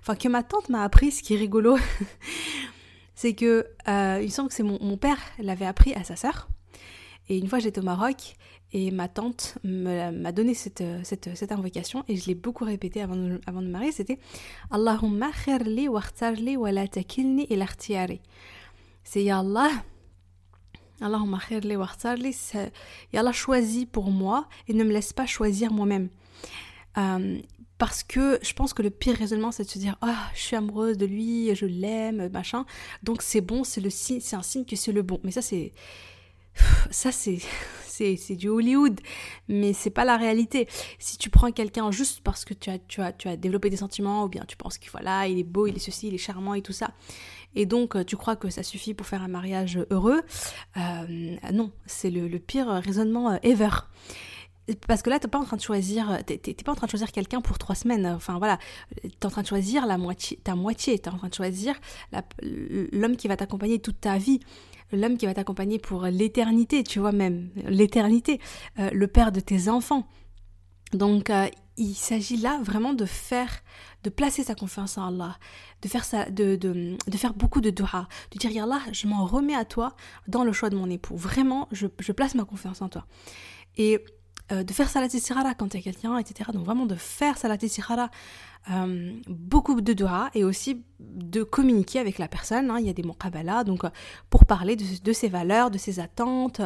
enfin 0.00 0.16
que 0.16 0.28
ma 0.28 0.42
tante 0.42 0.68
m'a 0.68 0.82
appris, 0.82 1.12
ce 1.12 1.22
qui 1.22 1.34
est 1.34 1.38
rigolo. 1.38 1.76
c'est 3.16 3.34
que 3.34 3.66
euh, 3.88 4.20
il 4.22 4.30
semble 4.30 4.50
que 4.50 4.54
c'est 4.54 4.62
mon, 4.62 4.96
père 4.96 5.18
l'avait 5.40 5.66
appris 5.66 5.94
à 5.94 6.04
sa 6.04 6.14
sœur. 6.14 6.48
Et 7.28 7.38
une 7.38 7.48
fois 7.48 7.58
j'étais 7.58 7.80
au 7.80 7.84
Maroc 7.84 8.36
et 8.72 8.90
ma 8.90 9.08
tante 9.08 9.58
m'a 9.64 10.32
donné 10.32 10.54
cette, 10.54 10.84
cette, 11.02 11.34
cette, 11.34 11.50
invocation 11.50 12.04
et 12.08 12.16
je 12.16 12.26
l'ai 12.26 12.34
beaucoup 12.34 12.64
répétée 12.64 13.00
avant 13.00 13.16
de, 13.16 13.40
avant 13.46 13.62
de 13.62 13.66
me 13.66 13.72
marier, 13.72 13.90
c'était 13.90 14.18
Allahumma 14.70 15.30
wakhtarli 15.88 16.56
wa 16.56 16.70
la 16.70 16.86
takilni 16.86 17.48
C'est 19.02 19.24
Ya 19.24 19.38
Allah, 19.38 19.70
Allahumma 21.00 21.40
wakhtarli, 21.50 22.36
Ya 23.12 23.20
Allah 23.20 23.32
choisis 23.32 23.86
pour 23.86 24.10
moi 24.10 24.48
et 24.68 24.74
ne 24.74 24.84
me 24.84 24.92
laisse 24.92 25.12
pas 25.12 25.26
choisir 25.26 25.72
moi-même. 25.72 26.10
Euh, 26.98 27.38
parce 27.78 28.02
que 28.02 28.38
je 28.42 28.52
pense 28.52 28.72
que 28.72 28.82
le 28.82 28.90
pire 28.90 29.16
raisonnement 29.16 29.52
c'est 29.52 29.64
de 29.64 29.68
se 29.68 29.78
dire 29.78 29.96
ah 30.00 30.30
je 30.34 30.40
suis 30.40 30.56
amoureuse 30.56 30.96
de 30.96 31.06
lui 31.06 31.54
je 31.54 31.66
l'aime 31.66 32.28
machin. 32.30 32.64
Donc 33.02 33.22
c'est 33.22 33.40
bon 33.40 33.64
c'est 33.64 33.80
le 33.80 33.90
signe 33.90 34.20
c'est 34.20 34.36
un 34.36 34.42
signe 34.42 34.64
que 34.64 34.76
c'est 34.76 34.92
le 34.92 35.02
bon. 35.02 35.20
Mais 35.24 35.30
ça 35.30 35.42
c'est 35.42 35.72
ça 36.90 37.12
c'est 37.12 37.38
c'est 38.16 38.36
du 38.36 38.48
Hollywood. 38.48 39.00
Mais 39.48 39.72
c'est 39.72 39.90
pas 39.90 40.04
la 40.04 40.16
réalité. 40.16 40.68
Si 40.98 41.18
tu 41.18 41.30
prends 41.30 41.50
quelqu'un 41.52 41.90
juste 41.90 42.20
parce 42.22 42.44
que 42.44 42.54
tu 42.54 42.70
as 42.70 42.78
tu 42.78 43.00
as 43.00 43.12
tu 43.12 43.28
as 43.28 43.36
développé 43.36 43.70
des 43.70 43.76
sentiments 43.76 44.24
ou 44.24 44.28
bien 44.28 44.44
tu 44.46 44.56
penses 44.56 44.78
qu'il 44.78 44.90
voilà 44.90 45.26
il 45.26 45.38
est 45.38 45.44
beau 45.44 45.66
il 45.66 45.76
est 45.76 45.80
ceci 45.80 46.08
il 46.08 46.14
est 46.14 46.18
charmant 46.18 46.54
et 46.54 46.62
tout 46.62 46.72
ça 46.72 46.92
et 47.54 47.64
donc 47.64 48.04
tu 48.06 48.16
crois 48.16 48.36
que 48.36 48.50
ça 48.50 48.62
suffit 48.62 48.92
pour 48.92 49.06
faire 49.06 49.22
un 49.22 49.28
mariage 49.28 49.78
heureux 49.90 50.22
euh, 50.76 51.36
non 51.52 51.72
c'est 51.86 52.10
le, 52.10 52.28
le, 52.28 52.38
pire 52.38 52.68
raisonnement 52.68 53.40
ever 53.42 53.70
parce 54.86 55.02
que 55.02 55.10
là, 55.10 55.18
t'es 55.18 55.28
pas 55.28 55.38
en 55.38 55.44
train 55.44 55.56
de 55.56 55.62
choisir, 55.62 56.18
t'es 56.26 56.38
pas 56.64 56.72
en 56.72 56.74
train 56.74 56.86
de 56.86 56.90
choisir 56.90 57.12
quelqu'un 57.12 57.40
pour 57.40 57.58
trois 57.58 57.74
semaines. 57.74 58.06
Enfin 58.06 58.38
voilà, 58.38 58.58
t'es 59.02 59.26
en 59.26 59.30
train 59.30 59.42
de 59.42 59.46
choisir 59.46 59.86
la 59.86 59.98
moitié, 59.98 60.38
ta 60.38 60.54
moitié. 60.54 60.98
T'es 60.98 61.08
en 61.10 61.18
train 61.18 61.28
de 61.28 61.34
choisir 61.34 61.74
l'homme 62.42 63.16
qui 63.16 63.28
va 63.28 63.36
t'accompagner 63.36 63.78
toute 63.78 64.00
ta 64.00 64.18
vie, 64.18 64.40
l'homme 64.92 65.16
qui 65.16 65.26
va 65.26 65.34
t'accompagner 65.34 65.78
pour 65.78 66.04
l'éternité, 66.06 66.82
tu 66.82 66.98
vois 66.98 67.12
même 67.12 67.50
l'éternité, 67.64 68.40
euh, 68.78 68.90
le 68.92 69.06
père 69.06 69.32
de 69.32 69.40
tes 69.40 69.68
enfants. 69.68 70.08
Donc 70.92 71.30
euh, 71.30 71.48
il 71.76 71.94
s'agit 71.94 72.36
là 72.36 72.60
vraiment 72.62 72.94
de 72.94 73.04
faire, 73.04 73.50
de 74.02 74.10
placer 74.10 74.44
sa 74.44 74.54
confiance 74.54 74.98
en 74.98 75.08
Allah, 75.08 75.36
de 75.82 75.88
faire 75.88 76.04
ça, 76.04 76.30
de, 76.30 76.56
de, 76.56 76.96
de 77.06 77.16
faire 77.16 77.34
beaucoup 77.34 77.60
de 77.60 77.70
dua, 77.70 78.08
de 78.30 78.38
dire 78.38 78.62
Allah, 78.62 78.80
je 78.92 79.06
m'en 79.06 79.26
remets 79.26 79.54
à 79.54 79.64
toi 79.64 79.94
dans 80.26 80.44
le 80.44 80.52
choix 80.52 80.70
de 80.70 80.76
mon 80.76 80.88
époux. 80.88 81.16
Vraiment, 81.16 81.68
je, 81.72 81.86
je 81.98 82.12
place 82.12 82.34
ma 82.34 82.44
confiance 82.44 82.82
en 82.82 82.88
toi. 82.88 83.06
Et 83.76 84.02
euh, 84.52 84.62
de 84.62 84.72
faire 84.72 84.88
salat 84.88 85.08
sirara 85.08 85.54
quand 85.54 85.74
il 85.74 85.78
y 85.78 85.80
a 85.80 85.82
quelqu'un, 85.82 86.18
etc. 86.18 86.50
Donc 86.52 86.64
vraiment 86.64 86.86
de 86.86 86.94
faire 86.94 87.36
salat 87.38 87.58
sirara, 87.58 88.10
euh, 88.70 89.12
beaucoup 89.28 89.80
de 89.80 89.92
dua 89.92 90.30
et 90.34 90.44
aussi 90.44 90.84
de 91.00 91.42
communiquer 91.42 91.98
avec 91.98 92.18
la 92.18 92.28
personne. 92.28 92.70
Hein. 92.70 92.78
Il 92.78 92.86
y 92.86 92.90
a 92.90 92.92
des 92.92 93.02
muqabala, 93.02 93.64
donc 93.64 93.84
euh, 93.84 93.90
pour 94.30 94.44
parler 94.44 94.76
de, 94.76 95.12
ses 95.12 95.28
valeurs, 95.28 95.70
de 95.70 95.78
ses 95.78 96.00
attentes, 96.00 96.60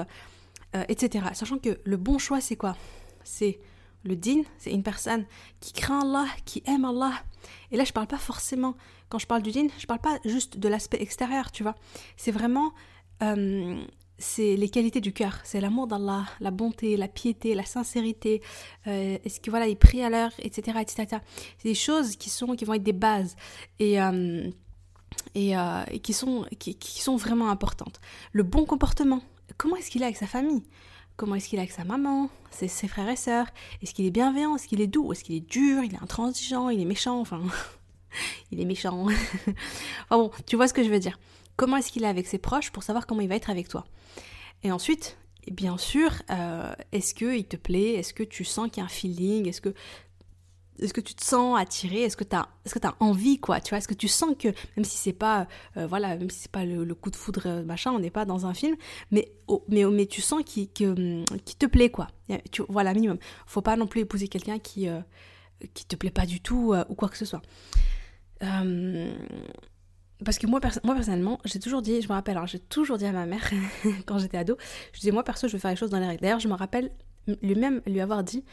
etc. 0.89 1.27
Sachant 1.33 1.59
que 1.59 1.81
le 1.85 1.97
bon 1.97 2.19
choix, 2.19 2.41
c'est 2.41 2.57
quoi? 2.57 2.77
C'est 3.25 3.59
le 4.05 4.17
din, 4.17 4.43
c'est 4.59 4.73
une 4.73 4.83
personne 4.83 5.25
qui 5.61 5.73
craint 5.73 6.01
Allah, 6.01 6.27
qui 6.45 6.63
aime 6.67 6.85
Allah. 6.85 7.13
Et 7.71 7.77
là, 7.77 7.85
je 7.85 7.93
parle 7.93 8.07
pas 8.07 8.19
forcément, 8.19 8.75
quand 9.09 9.19
je 9.19 9.27
parle 9.27 9.43
du 9.43 9.51
din, 9.51 9.67
je 9.79 9.87
parle 9.87 10.01
pas 10.01 10.19
juste 10.25 10.59
de 10.59 10.69
l'aspect 10.69 11.01
extérieur, 11.01 11.51
tu 11.53 11.63
vois. 11.63 11.75
C'est 12.17 12.31
vraiment, 12.31 12.73
euh, 13.23 13.83
c'est 14.21 14.55
les 14.55 14.69
qualités 14.69 15.01
du 15.01 15.13
cœur. 15.13 15.39
C'est 15.45 15.61
l'amour 15.61 15.87
d'Allah, 15.87 16.27
la 16.41 16.51
bonté, 16.51 16.97
la 16.97 17.09
piété, 17.09 17.55
la 17.55 17.65
sincérité. 17.65 18.43
Euh, 18.87 19.19
est-ce 19.25 19.41
que 19.41 19.51
voilà, 19.51 19.65
à 19.67 20.11
l'heure, 20.11 20.33
etc., 20.39 20.79
etc. 20.81 21.07
C'est 21.59 21.69
des 21.69 21.75
choses 21.75 22.17
qui 22.17 22.31
sont, 22.31 22.55
qui 22.55 22.65
vont 22.65 22.75
être 22.75 22.83
des 22.83 22.93
bases 22.93 23.35
et 23.79 24.01
euh, 24.01 24.49
et, 25.35 26.01
qui 26.01 26.13
sont 26.13 26.47
qui, 26.59 26.77
qui 26.77 27.01
sont 27.01 27.17
vraiment 27.17 27.51
importantes. 27.51 28.01
Le 28.33 28.43
bon 28.43 28.65
comportement. 28.65 29.23
Comment 29.57 29.77
est-ce 29.77 29.91
qu'il 29.91 30.03
est 30.03 30.07
avec 30.07 30.17
sa 30.17 30.27
famille? 30.27 30.63
Comment 31.17 31.35
est-ce 31.35 31.49
qu'il 31.49 31.59
est 31.59 31.63
avec 31.63 31.73
sa 31.73 31.85
maman, 31.85 32.31
ses, 32.51 32.69
ses 32.69 32.89
frères 32.89 33.09
et 33.09 33.17
sœurs? 33.17 33.47
Est-ce 33.83 33.93
qu'il 33.93 34.07
est 34.07 34.11
bienveillant? 34.11 34.57
Est-ce 34.57 34.69
qu'il 34.69 34.81
est 34.81 34.87
doux? 34.87 35.13
Est-ce 35.13 35.25
qu'il 35.25 35.35
est 35.35 35.47
dur? 35.47 35.83
Il 35.83 35.95
est 35.95 36.03
intransigeant? 36.03 36.69
Il 36.71 36.81
est 36.81 36.85
méchant? 36.85 37.21
Enfin, 37.21 37.43
il 38.53 38.61
est 38.61 38.65
méchant. 38.65 39.07
enfin 40.09 40.19
bon, 40.19 40.31
tu 40.47 40.57
vois 40.57 40.69
ce 40.69 40.75
que 40.75 40.83
je 40.83 40.89
veux 40.89 41.01
dire. 41.01 41.19
Comment 41.61 41.77
est-ce 41.77 41.93
qu'il 41.93 42.05
est 42.05 42.09
avec 42.09 42.27
ses 42.27 42.39
proches 42.39 42.71
pour 42.71 42.83
savoir 42.83 43.07
comment 43.07 43.21
il 43.21 43.29
va 43.29 43.35
être 43.35 43.51
avec 43.51 43.69
toi 43.69 43.85
Et 44.63 44.73
ensuite, 44.73 45.19
bien 45.51 45.77
sûr, 45.77 46.11
euh, 46.31 46.73
est-ce 46.91 47.13
qu'il 47.13 47.45
te 47.45 47.57
plaît? 47.59 47.97
Est-ce 47.97 48.15
que 48.15 48.23
tu 48.23 48.45
sens 48.47 48.71
qu'il 48.71 48.79
y 48.79 48.81
a 48.81 48.87
un 48.87 48.89
feeling? 48.89 49.47
Est-ce 49.47 49.61
que 49.61 51.01
tu 51.03 51.15
te 51.15 51.23
sens 51.23 51.61
attiré? 51.61 52.01
Est-ce 52.05 52.17
que 52.17 52.25
tu 52.25 52.35
as, 52.35 52.49
est-ce 52.65 52.73
que 52.73 52.87
as 52.87 52.95
envie, 52.99 53.39
quoi? 53.39 53.61
Tu 53.61 53.75
Est-ce 53.75 53.89
que 53.89 53.93
tu 53.93 54.09
sens 54.09 54.35
que, 54.39 54.49
même 54.79 54.85
si 54.85 54.97
c'est 54.97 55.13
pas, 55.13 55.49
euh, 55.77 55.87
voilà, 55.87 56.17
même 56.17 56.31
si 56.31 56.45
c'est 56.45 56.51
pas 56.51 56.65
le, 56.65 56.95
coup 56.95 57.11
de 57.11 57.17
foudre, 57.17 57.43
euh, 57.45 57.63
machin, 57.63 57.93
on 57.93 57.99
n'est 57.99 58.09
pas 58.09 58.25
dans 58.25 58.47
un 58.47 58.55
film, 58.55 58.77
mais, 59.11 59.31
mais, 59.69 60.07
tu 60.07 60.23
sens 60.23 60.43
qu'il 60.43 60.71
qui 60.71 61.57
te 61.59 61.67
plaît, 61.67 61.91
quoi. 61.91 62.09
Tu, 62.53 62.63
voilà, 62.71 62.95
minimum. 62.95 63.19
Faut 63.45 63.61
pas 63.61 63.77
non 63.77 63.87
plus 63.87 64.01
épouser 64.01 64.29
quelqu'un 64.29 64.59
qui, 64.59 64.89
qui 65.75 65.85
te 65.85 65.95
plaît 65.95 66.11
pas 66.11 66.25
du 66.25 66.41
tout 66.41 66.75
ou 66.89 66.95
quoi 66.95 67.11
que 67.11 67.19
ce 67.19 67.27
soit. 67.27 67.43
Parce 70.25 70.39
que 70.39 70.47
moi, 70.47 70.61
moi 70.85 70.95
personnellement, 70.95 71.41
j'ai 71.45 71.59
toujours 71.59 71.83
dit, 71.83 72.03
je 72.03 72.09
me 72.09 72.13
rappelle, 72.13 72.39
j'ai 72.47 72.59
toujours 72.59 72.99
dit 72.99 73.07
à 73.07 73.13
ma 73.13 73.27
mère, 73.27 73.51
quand 74.07 74.19
j'étais 74.19 74.39
ado, 74.39 74.57
je 74.93 75.01
disais, 75.01 75.13
moi 75.13 75.25
perso, 75.25 75.49
je 75.49 75.55
veux 75.55 75.59
faire 75.59 75.71
les 75.71 75.77
choses 75.77 75.91
dans 75.91 76.01
les 76.01 76.07
règles. 76.07 76.23
D'ailleurs, 76.23 76.41
je 76.41 76.49
me 76.49 76.55
rappelle 76.55 76.91
lui-même 77.43 77.81
lui 77.87 78.01
avoir 78.01 78.23
dit, 78.23 78.45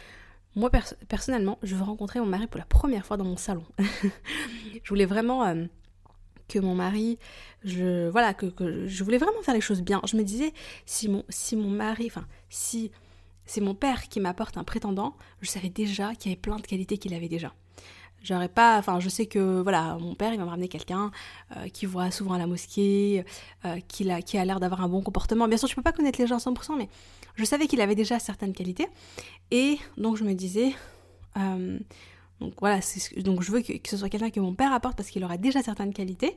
moi, 0.55 0.71
personnellement, 1.07 1.59
je 1.61 1.75
veux 1.75 1.83
rencontrer 1.83 2.19
mon 2.19 2.25
mari 2.25 2.47
pour 2.47 2.57
la 2.57 2.65
première 2.65 3.05
fois 3.05 3.15
dans 3.17 3.25
mon 3.25 3.37
salon. 3.37 3.63
je 4.83 4.89
voulais 4.89 5.05
vraiment 5.05 5.45
euh, 5.45 5.65
que 6.47 6.57
mon 6.57 6.73
mari, 6.73 7.19
je, 7.63 8.09
voilà, 8.09 8.33
que, 8.33 8.47
je 8.87 9.03
voulais 9.03 9.19
vraiment 9.19 9.41
faire 9.43 9.53
les 9.53 9.61
choses 9.61 9.81
bien. 9.81 10.01
Je 10.07 10.17
me 10.17 10.23
disais, 10.23 10.53
si 10.85 11.09
mon, 11.09 11.23
si 11.29 11.55
mon 11.55 11.69
mari, 11.69 12.07
enfin, 12.07 12.25
si 12.49 12.91
c'est 13.45 13.61
mon 13.61 13.75
père 13.75 14.09
qui 14.09 14.19
m'apporte 14.19 14.57
un 14.57 14.63
prétendant, 14.63 15.15
je 15.41 15.49
savais 15.49 15.69
déjà 15.69 16.15
qu'il 16.15 16.31
y 16.31 16.33
avait 16.33 16.41
plein 16.41 16.57
de 16.57 16.65
qualités 16.65 16.97
qu'il 16.97 17.13
avait 17.13 17.29
déjà. 17.29 17.53
J'aurais 18.27 18.49
pas, 18.49 18.77
enfin, 18.77 18.99
je 18.99 19.07
sais 19.07 19.25
que 19.25 19.61
voilà, 19.61 19.97
mon 20.01 20.13
père 20.13 20.33
il 20.33 20.37
va 20.37 20.43
me 20.43 20.49
ramener 20.49 20.67
quelqu'un 20.67 21.11
euh, 21.55 21.69
qui 21.69 21.85
voit 21.85 22.11
souvent 22.11 22.33
à 22.33 22.37
la 22.37 22.45
mosquée, 22.45 23.23
euh, 23.63 23.79
qui, 23.87 24.09
a, 24.11 24.45
l'air 24.45 24.59
d'avoir 24.59 24.81
un 24.81 24.89
bon 24.89 25.01
comportement. 25.01 25.47
Bien 25.47 25.57
sûr, 25.57 25.69
je 25.69 25.75
peux 25.75 25.81
pas 25.81 25.93
connaître 25.93 26.19
les 26.19 26.27
gens 26.27 26.35
à 26.35 26.39
100%, 26.39 26.77
mais 26.77 26.89
je 27.35 27.45
savais 27.45 27.67
qu'il 27.67 27.79
avait 27.79 27.95
déjà 27.95 28.19
certaines 28.19 28.51
qualités. 28.51 28.87
Et 29.51 29.77
donc 29.95 30.17
je 30.17 30.25
me 30.25 30.33
disais, 30.33 30.75
euh, 31.37 31.79
donc 32.41 32.53
voilà, 32.59 32.81
donc 33.19 33.43
je 33.43 33.51
veux 33.53 33.61
que 33.61 33.89
ce 33.89 33.95
soit 33.95 34.09
quelqu'un 34.09 34.29
que 34.29 34.41
mon 34.41 34.53
père 34.53 34.73
apporte 34.73 34.97
parce 34.97 35.09
qu'il 35.09 35.23
aura 35.23 35.37
déjà 35.37 35.63
certaines 35.63 35.93
qualités, 35.93 36.35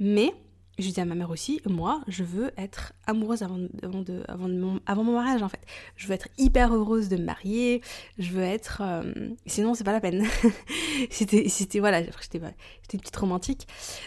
mais 0.00 0.34
je 0.78 0.88
dis 0.88 1.00
à 1.00 1.04
ma 1.04 1.14
mère 1.14 1.30
aussi, 1.30 1.60
moi, 1.66 2.02
je 2.08 2.24
veux 2.24 2.50
être 2.56 2.94
amoureuse 3.06 3.42
avant, 3.42 3.58
avant, 3.82 4.48
mon, 4.48 4.80
avant 4.86 5.04
mon 5.04 5.14
mariage 5.14 5.42
en 5.42 5.48
fait. 5.48 5.60
Je 5.96 6.06
veux 6.06 6.14
être 6.14 6.28
hyper 6.38 6.74
heureuse 6.74 7.08
de 7.08 7.16
me 7.16 7.24
marier, 7.24 7.82
je 8.18 8.30
veux 8.30 8.42
être... 8.42 8.80
Euh, 8.82 9.12
sinon, 9.46 9.74
c'est 9.74 9.84
pas 9.84 9.92
la 9.92 10.00
peine. 10.00 10.24
c'était, 11.10 11.78
voilà, 11.78 12.02
j'étais, 12.02 12.40
j'étais 12.40 12.94
une 12.94 13.00
petite 13.00 13.16
romantique. 13.16 13.66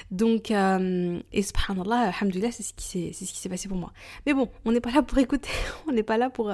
Donc, 0.10 0.50
euh, 0.50 1.20
et 1.32 1.44
subhanallah, 1.44 2.12
alhamdoulilah, 2.20 2.52
c'est 2.52 2.64
ce 2.64 2.74
qui 2.74 2.86
s'est, 2.86 3.12
c'est 3.14 3.26
ce 3.26 3.34
qui 3.34 3.40
s'est 3.40 3.50
passé 3.50 3.68
pour 3.68 3.78
moi. 3.78 3.94
Mais 4.26 4.34
bon, 4.34 4.50
on 4.66 4.72
n'est 4.72 4.82
pas 4.82 4.92
là 4.92 5.04
pour 5.04 5.20
écouter, 5.20 5.50
on 5.88 5.92
n'est 5.92 6.04
pas 6.04 6.18
là 6.18 6.32
pour, 6.32 6.52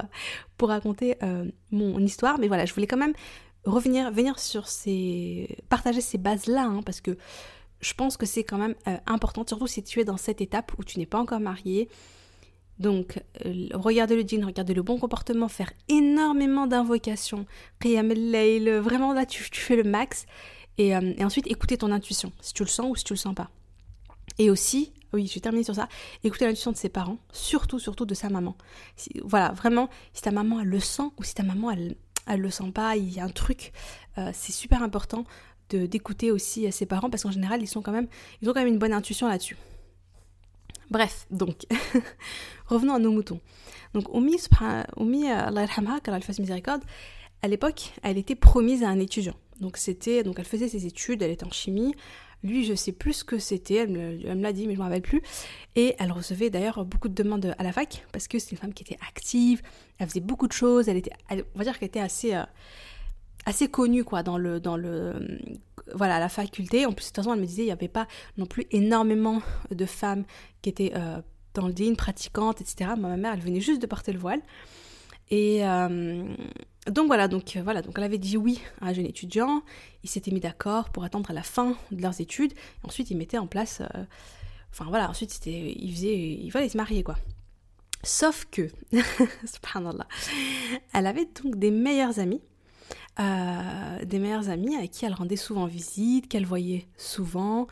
pour 0.58 0.68
raconter 0.68 1.16
euh, 1.22 1.50
mon 1.70 1.98
histoire, 2.00 2.38
mais 2.38 2.48
voilà, 2.48 2.66
je 2.66 2.74
voulais 2.74 2.86
quand 2.86 2.98
même 2.98 3.14
revenir, 3.64 4.10
venir 4.10 4.38
sur 4.38 4.68
ces... 4.68 5.56
partager 5.68 6.00
ces 6.00 6.18
bases-là, 6.18 6.64
hein, 6.64 6.82
parce 6.84 7.00
que 7.00 7.16
je 7.82 7.94
pense 7.94 8.16
que 8.16 8.24
c'est 8.24 8.44
quand 8.44 8.58
même 8.58 8.74
euh, 8.86 8.96
important, 9.06 9.44
surtout 9.46 9.66
si 9.66 9.82
tu 9.82 10.00
es 10.00 10.04
dans 10.04 10.16
cette 10.16 10.40
étape 10.40 10.72
où 10.78 10.84
tu 10.84 10.98
n'es 10.98 11.06
pas 11.06 11.18
encore 11.18 11.40
marié. 11.40 11.88
Donc, 12.78 13.20
euh, 13.44 13.68
le 13.74 14.22
djinn, 14.22 14.44
regardez 14.44 14.72
le 14.72 14.82
bon 14.82 14.98
comportement, 14.98 15.48
faire 15.48 15.72
énormément 15.88 16.66
d'invocations, 16.66 17.44
vraiment 17.84 19.12
là 19.12 19.26
tu, 19.26 19.42
fais 19.42 19.76
le 19.76 19.84
max. 19.84 20.26
Euh, 20.80 21.14
et, 21.18 21.24
ensuite, 21.24 21.46
écouter 21.48 21.76
ton 21.76 21.92
intuition, 21.92 22.32
si 22.40 22.54
tu 22.54 22.62
le 22.62 22.68
sens 22.68 22.86
ou 22.88 22.96
si 22.96 23.04
tu 23.04 23.12
le 23.12 23.18
sens 23.18 23.34
pas. 23.34 23.50
Et 24.38 24.48
aussi, 24.48 24.92
oui, 25.12 25.26
je 25.26 25.34
vais 25.34 25.40
terminer 25.40 25.64
sur 25.64 25.74
ça, 25.74 25.88
écouter 26.24 26.46
l'intuition 26.46 26.72
de 26.72 26.76
ses 26.76 26.88
parents, 26.88 27.18
surtout, 27.32 27.78
surtout 27.78 28.06
de 28.06 28.14
sa 28.14 28.30
maman. 28.30 28.56
voilà, 29.24 29.50
vraiment, 29.50 29.90
si 30.14 30.22
ta 30.22 30.30
maman 30.30 30.60
elle 30.60 30.68
le 30.68 30.80
sent 30.80 31.10
ou 31.18 31.24
si 31.24 31.34
ta 31.34 31.42
maman 31.42 31.72
elle, 31.72 31.96
elle 32.26 32.40
le 32.40 32.50
sent 32.50 32.70
pas, 32.72 32.96
il 32.96 33.12
y 33.12 33.20
a 33.20 33.24
un 33.24 33.28
truc, 33.28 33.72
c'est 34.32 34.52
super 34.52 34.82
important 34.82 35.24
d'écouter 35.76 36.30
aussi 36.30 36.70
ses 36.72 36.86
parents 36.86 37.10
parce 37.10 37.22
qu'en 37.22 37.30
général 37.30 37.62
ils 37.62 37.66
sont 37.66 37.82
quand 37.82 37.92
même 37.92 38.08
ils 38.40 38.48
ont 38.48 38.52
quand 38.52 38.60
même 38.60 38.72
une 38.72 38.78
bonne 38.78 38.92
intuition 38.92 39.28
là-dessus. 39.28 39.56
Bref, 40.90 41.26
donc 41.30 41.66
revenons 42.66 42.94
à 42.94 42.98
nos 42.98 43.10
moutons. 43.10 43.40
Donc 43.94 44.14
Oumi, 44.14 44.36
Oumi 44.96 45.30
Allah 45.30 45.66
elle 46.06 46.22
fasse 46.22 46.38
miséricorde, 46.38 46.82
à 47.42 47.48
l'époque, 47.48 47.92
elle 48.02 48.18
était 48.18 48.34
promise 48.34 48.82
à 48.82 48.88
un 48.88 49.00
étudiant. 49.00 49.34
Donc 49.60 49.76
c'était 49.76 50.22
donc 50.22 50.38
elle 50.38 50.44
faisait 50.44 50.68
ses 50.68 50.86
études, 50.86 51.22
elle 51.22 51.30
était 51.30 51.44
en 51.44 51.50
chimie. 51.50 51.94
Lui, 52.44 52.64
je 52.64 52.74
sais 52.74 52.90
plus 52.90 53.12
ce 53.12 53.24
que 53.24 53.38
c'était, 53.38 53.76
elle 53.76 53.90
me, 53.90 54.42
l'a 54.42 54.52
dit, 54.52 54.66
mais 54.66 54.74
je 54.74 54.78
me 54.78 54.84
rappelle 54.84 55.02
plus. 55.02 55.22
Et 55.76 55.94
elle 56.00 56.10
recevait 56.10 56.50
d'ailleurs 56.50 56.84
beaucoup 56.84 57.08
de 57.08 57.14
demandes 57.14 57.54
à 57.56 57.62
la 57.62 57.72
fac 57.72 58.04
parce 58.12 58.26
que 58.26 58.38
c'est 58.38 58.50
une 58.50 58.58
femme 58.58 58.74
qui 58.74 58.82
était 58.82 58.98
active, 59.06 59.62
elle 59.98 60.08
faisait 60.08 60.20
beaucoup 60.20 60.48
de 60.48 60.52
choses, 60.52 60.88
elle 60.88 60.96
était, 60.96 61.12
on 61.30 61.58
va 61.58 61.64
dire 61.64 61.78
qu'elle 61.78 61.86
était 61.86 62.00
assez, 62.00 62.34
euh, 62.34 62.42
assez 63.46 63.68
connue 63.68 64.04
quoi 64.04 64.22
dans 64.22 64.38
le 64.38 64.60
dans 64.60 64.76
le 64.76 65.14
voilà 65.94 66.18
la 66.18 66.28
faculté. 66.28 66.86
En 66.86 66.92
plus 66.92 67.04
de 67.04 67.08
toute 67.08 67.16
façon 67.16 67.34
elle 67.34 67.40
me 67.40 67.46
disait 67.46 67.62
il 67.62 67.66
n'y 67.66 67.72
avait 67.72 67.88
pas 67.88 68.06
non 68.36 68.46
plus 68.46 68.66
énormément 68.70 69.42
de 69.70 69.86
femmes 69.86 70.24
qui 70.62 70.70
étaient 70.70 70.92
euh, 70.94 71.20
dans 71.54 71.66
le 71.66 71.72
digne 71.72 71.96
pratiquantes 71.96 72.60
etc 72.60 72.90
ma 72.98 73.16
mère 73.16 73.34
elle 73.34 73.40
venait 73.40 73.60
juste 73.60 73.82
de 73.82 73.86
porter 73.86 74.12
le 74.12 74.18
voile. 74.18 74.40
Et 75.30 75.66
euh, 75.66 76.24
donc 76.88 77.06
voilà 77.06 77.26
donc 77.26 77.56
voilà 77.64 77.80
donc 77.80 77.94
elle 77.96 78.04
avait 78.04 78.18
dit 78.18 78.36
oui 78.36 78.60
à 78.80 78.88
un 78.88 78.92
jeune 78.92 79.06
étudiant. 79.06 79.62
Ils 80.02 80.10
s'étaient 80.10 80.30
mis 80.30 80.40
d'accord 80.40 80.90
pour 80.90 81.04
attendre 81.04 81.30
à 81.30 81.34
la 81.34 81.42
fin 81.42 81.76
de 81.90 82.02
leurs 82.02 82.20
études. 82.20 82.52
Ensuite 82.84 83.10
ils 83.10 83.16
mettaient 83.16 83.38
en 83.38 83.46
place 83.46 83.80
euh, 83.80 84.04
enfin 84.70 84.86
voilà 84.88 85.08
ensuite 85.08 85.46
ils 85.46 85.92
faisaient 85.92 86.16
ils 86.16 86.50
fallait 86.50 86.68
se 86.68 86.76
marier 86.76 87.02
quoi. 87.02 87.16
Sauf 88.04 88.46
que 88.50 88.68
subhanallah 89.44 90.06
elle 90.92 91.06
avait 91.06 91.28
donc 91.42 91.56
des 91.56 91.70
meilleurs 91.70 92.18
amis 92.18 92.40
euh, 93.20 94.04
des 94.04 94.18
meilleures 94.18 94.48
amies 94.48 94.74
avec 94.74 94.90
qui 94.90 95.04
elle 95.04 95.12
rendait 95.12 95.36
souvent 95.36 95.66
visite, 95.66 96.28
qu'elle 96.28 96.46
voyait 96.46 96.86
souvent, 96.96 97.66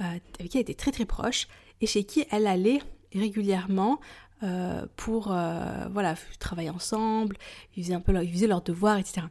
euh, 0.00 0.04
avec 0.38 0.50
qui 0.50 0.58
elle 0.58 0.62
était 0.62 0.74
très 0.74 0.92
très 0.92 1.06
proche, 1.06 1.48
et 1.80 1.86
chez 1.86 2.04
qui 2.04 2.26
elle 2.30 2.46
allait 2.46 2.80
régulièrement 3.14 4.00
euh, 4.42 4.84
pour 4.96 5.28
voilà 5.28 6.14
travailler 6.38 6.70
ensemble, 6.70 7.36
faisaient 7.74 7.94
un 7.94 8.00
peu 8.00 8.12
ils 8.22 8.32
faisaient 8.32 8.46
leurs 8.46 8.62
devoirs, 8.62 8.98
etc. 8.98 9.26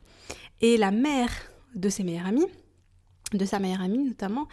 Et 0.61 0.77
la 0.77 0.91
mère 0.91 1.31
de 1.75 1.89
ses 1.89 2.03
meilleures 2.03 2.27
amies, 2.27 2.47
de 3.33 3.45
sa 3.45 3.59
meilleure 3.59 3.81
amie 3.81 3.99
notamment, 4.03 4.47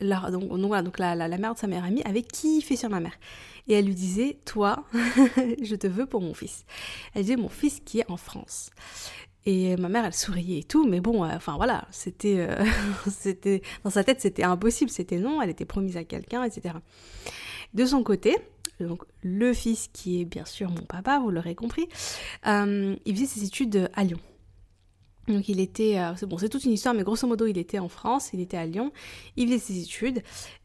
donc, 0.00 0.44
voilà, 0.50 1.14
la, 1.14 1.28
la, 1.28 1.38
mère 1.38 1.54
de 1.54 1.58
sa 1.58 1.66
meilleure 1.66 1.84
amie 1.84 2.02
avait 2.04 2.22
kiffé 2.22 2.76
sur 2.76 2.88
ma 2.88 3.00
mère. 3.00 3.18
Et 3.66 3.74
elle 3.74 3.86
lui 3.86 3.94
disait, 3.94 4.38
toi, 4.44 4.84
je 5.62 5.74
te 5.74 5.86
veux 5.86 6.06
pour 6.06 6.20
mon 6.20 6.34
fils. 6.34 6.64
Elle 7.14 7.22
disait, 7.22 7.36
mon 7.36 7.48
fils 7.48 7.80
qui 7.84 8.00
est 8.00 8.10
en 8.10 8.16
France. 8.16 8.70
Et 9.44 9.76
ma 9.76 9.88
mère, 9.88 10.04
elle 10.04 10.14
souriait 10.14 10.58
et 10.58 10.62
tout, 10.64 10.86
mais 10.86 11.00
bon, 11.00 11.24
euh, 11.24 11.28
enfin 11.34 11.56
voilà, 11.56 11.86
c'était, 11.90 12.36
euh, 12.38 12.64
c'était 13.10 13.62
dans 13.82 13.90
sa 13.90 14.04
tête, 14.04 14.20
c'était 14.20 14.42
impossible, 14.42 14.90
c'était 14.90 15.18
non, 15.18 15.40
elle 15.40 15.48
était 15.48 15.64
promise 15.64 15.96
à 15.96 16.04
quelqu'un, 16.04 16.42
etc. 16.44 16.74
De 17.72 17.86
son 17.86 18.02
côté, 18.02 18.36
donc 18.78 19.04
le 19.22 19.54
fils 19.54 19.88
qui 19.92 20.20
est 20.20 20.24
bien 20.24 20.44
sûr 20.44 20.70
mon 20.70 20.82
papa, 20.82 21.18
vous 21.18 21.30
l'aurez 21.30 21.54
compris, 21.54 21.88
euh, 22.46 22.94
il 23.06 23.14
faisait 23.14 23.26
ses 23.26 23.44
études 23.44 23.90
à 23.94 24.04
Lyon. 24.04 24.20
Donc 25.28 25.48
il 25.48 25.60
était, 25.60 25.98
c'est 26.16 26.26
bon, 26.26 26.38
c'est 26.38 26.48
toute 26.48 26.64
une 26.64 26.72
histoire, 26.72 26.94
mais 26.94 27.04
grosso 27.04 27.26
modo, 27.26 27.46
il 27.46 27.58
était 27.58 27.78
en 27.78 27.88
France, 27.88 28.30
il 28.32 28.40
était 28.40 28.56
à 28.56 28.66
Lyon, 28.66 28.92
il 29.36 29.48
faisait 29.48 29.58
ses 29.58 29.80
études, 29.82 30.22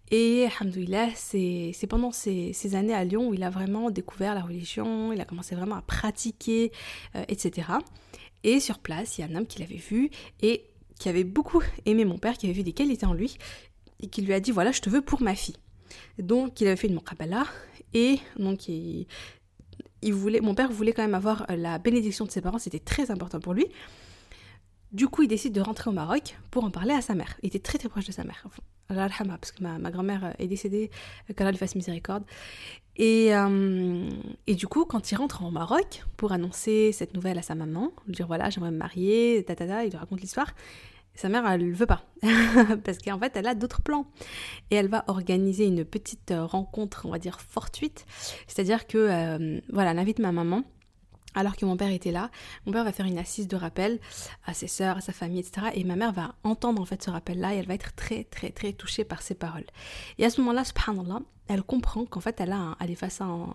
et 0.10 0.46
alhamdoulilah, 0.46 1.10
c'est 1.16 1.88
pendant 1.90 2.12
ces, 2.12 2.54
ces, 2.54 2.76
années 2.76 2.94
à 2.94 3.04
Lyon 3.04 3.30
où 3.30 3.34
il 3.34 3.44
a 3.44 3.50
vraiment 3.50 3.92
découvert 3.92 4.36
la 4.36 4.42
religion, 4.42 5.12
il 5.12 5.20
a 5.20 5.26
commencé 5.26 5.56
vraiment 5.56 5.76
à 5.76 5.82
pratiquer, 5.82 6.72
etc. 7.28 7.68
Et 8.44 8.60
sur 8.60 8.80
place, 8.80 9.18
il 9.18 9.22
y 9.22 9.24
a 9.24 9.28
un 9.28 9.36
homme 9.36 9.48
qui 9.48 9.60
l'avait 9.60 9.76
vu 9.76 10.10
et 10.42 10.66
qui 11.00 11.10
avait 11.10 11.24
beaucoup 11.24 11.62
aimé 11.86 12.06
mon 12.06 12.18
père, 12.18 12.38
qui 12.38 12.46
avait 12.46 12.54
vu 12.54 12.64
des 12.64 12.74
qualités 12.74 13.06
en 13.06 13.14
lui, 13.14 13.38
et 14.02 14.08
qui 14.08 14.22
lui 14.22 14.34
a 14.34 14.40
dit 14.40 14.52
voilà, 14.52 14.72
je 14.72 14.82
te 14.82 14.90
veux 14.90 15.02
pour 15.02 15.22
ma 15.22 15.36
fille. 15.36 15.56
Donc 16.20 16.60
il 16.62 16.68
avait 16.68 16.76
fait 16.76 16.88
une 16.88 16.96
muqabala, 16.96 17.46
et 17.94 18.20
donc 18.38 18.68
il, 18.68 19.08
il 20.02 20.14
voulait, 20.14 20.42
mon 20.42 20.56
père 20.56 20.72
voulait 20.72 20.94
quand 20.94 21.04
même 21.04 21.16
avoir 21.16 21.46
la 21.50 21.78
bénédiction 21.78 22.26
de 22.26 22.32
ses 22.32 22.42
parents, 22.42 22.60
c'était 22.60 22.80
très 22.80 23.12
important 23.12 23.40
pour 23.40 23.54
lui. 23.54 23.66
Du 24.94 25.08
coup, 25.08 25.24
il 25.24 25.28
décide 25.28 25.54
de 25.54 25.62
rentrer 25.62 25.90
au 25.90 25.94
Maroc 25.94 26.38
pour 26.52 26.64
en 26.64 26.70
parler 26.70 26.94
à 26.94 27.02
sa 27.02 27.16
mère. 27.16 27.36
Il 27.42 27.48
était 27.48 27.60
très 27.60 27.80
très 27.80 27.90
proche 27.90 28.06
de 28.06 28.12
sa 28.12 28.24
mère. 28.24 28.46
Allah 28.90 29.10
parce 29.28 29.52
que 29.52 29.64
ma, 29.64 29.90
grand-mère 29.90 30.36
est 30.38 30.48
décédée, 30.48 30.92
qu'Allah 31.36 31.52
lui 31.52 31.58
fasse 31.58 31.76
miséricorde. 31.76 32.24
Et, 32.96 33.36
euh, 33.36 34.08
et, 34.46 34.54
du 34.54 34.68
coup, 34.68 34.86
quand 34.86 35.12
il 35.12 35.16
rentre 35.16 35.44
au 35.44 35.50
Maroc 35.50 36.04
pour 36.16 36.32
annoncer 36.32 36.92
cette 36.92 37.16
nouvelle 37.16 37.40
à 37.40 37.42
sa 37.42 37.56
maman, 37.56 37.92
lui 38.06 38.14
dire 38.14 38.28
voilà, 38.28 38.52
j'aimerais 38.52 38.70
me 38.70 38.78
marier, 38.78 39.44
ta, 39.48 39.84
il 39.84 39.90
lui 39.90 39.98
raconte 39.98 40.22
l'histoire. 40.22 40.54
Sa 41.16 41.30
mère, 41.30 41.48
elle 41.48 41.70
ne 41.70 41.74
veut 41.74 41.86
pas, 41.86 42.04
parce 42.84 42.98
qu'en 43.00 43.20
fait, 43.20 43.36
elle 43.36 43.48
a 43.48 43.56
d'autres 43.56 43.82
plans. 43.82 44.08
Et 44.70 44.76
elle 44.76 44.90
va 44.90 45.06
organiser 45.08 45.66
une 45.66 45.86
petite 45.86 46.34
rencontre, 46.36 47.06
on 47.06 47.12
va 47.12 47.20
dire, 47.20 47.40
fortuite. 47.40 48.06
C'est-à-dire 48.48 48.86
que, 48.88 48.98
euh, 48.98 49.60
voilà, 49.72 49.92
elle 49.92 50.00
invite 50.00 50.20
ma 50.20 50.32
maman 50.32 50.64
alors 51.36 51.56
que 51.56 51.66
mon 51.66 51.78
père 51.78 51.92
était 51.92 52.12
là, 52.12 52.30
mon 52.66 52.72
père 52.72 52.84
va 52.84 52.92
faire 52.92 53.06
une 53.06 53.18
assise 53.18 53.48
de 53.48 53.56
rappel 53.56 54.00
à 54.46 54.54
ses 54.54 54.68
sœurs, 54.68 54.98
à 54.98 55.02
sa 55.02 55.14
famille, 55.14 55.40
etc. 55.40 55.68
Et 55.74 55.84
ma 55.84 55.96
mère 55.96 56.12
va 56.12 56.36
entendre 56.44 56.82
en 56.82 56.86
fait 56.86 57.02
ce 57.02 57.10
rappel-là 57.10 57.54
et 57.54 57.58
elle 57.58 57.68
va 57.68 57.74
être 57.74 57.94
très 57.96 58.24
très 58.24 58.50
très 58.50 58.74
touchée 58.74 59.04
par 59.04 59.22
ces 59.22 59.36
paroles. 59.36 59.66
Et 60.18 60.26
à 60.26 60.30
ce 60.30 60.42
moment-là, 60.42 60.64
subhanallah, 60.64 61.20
elle 61.48 61.64
comprend 61.64 62.06
qu'en 62.06 62.20
fait 62.20 62.40
elle, 62.40 62.52
a 62.52 62.76
elle 62.80 62.92
est 62.92 62.96
face 62.96 63.22
à 63.22 63.26
un, 63.26 63.54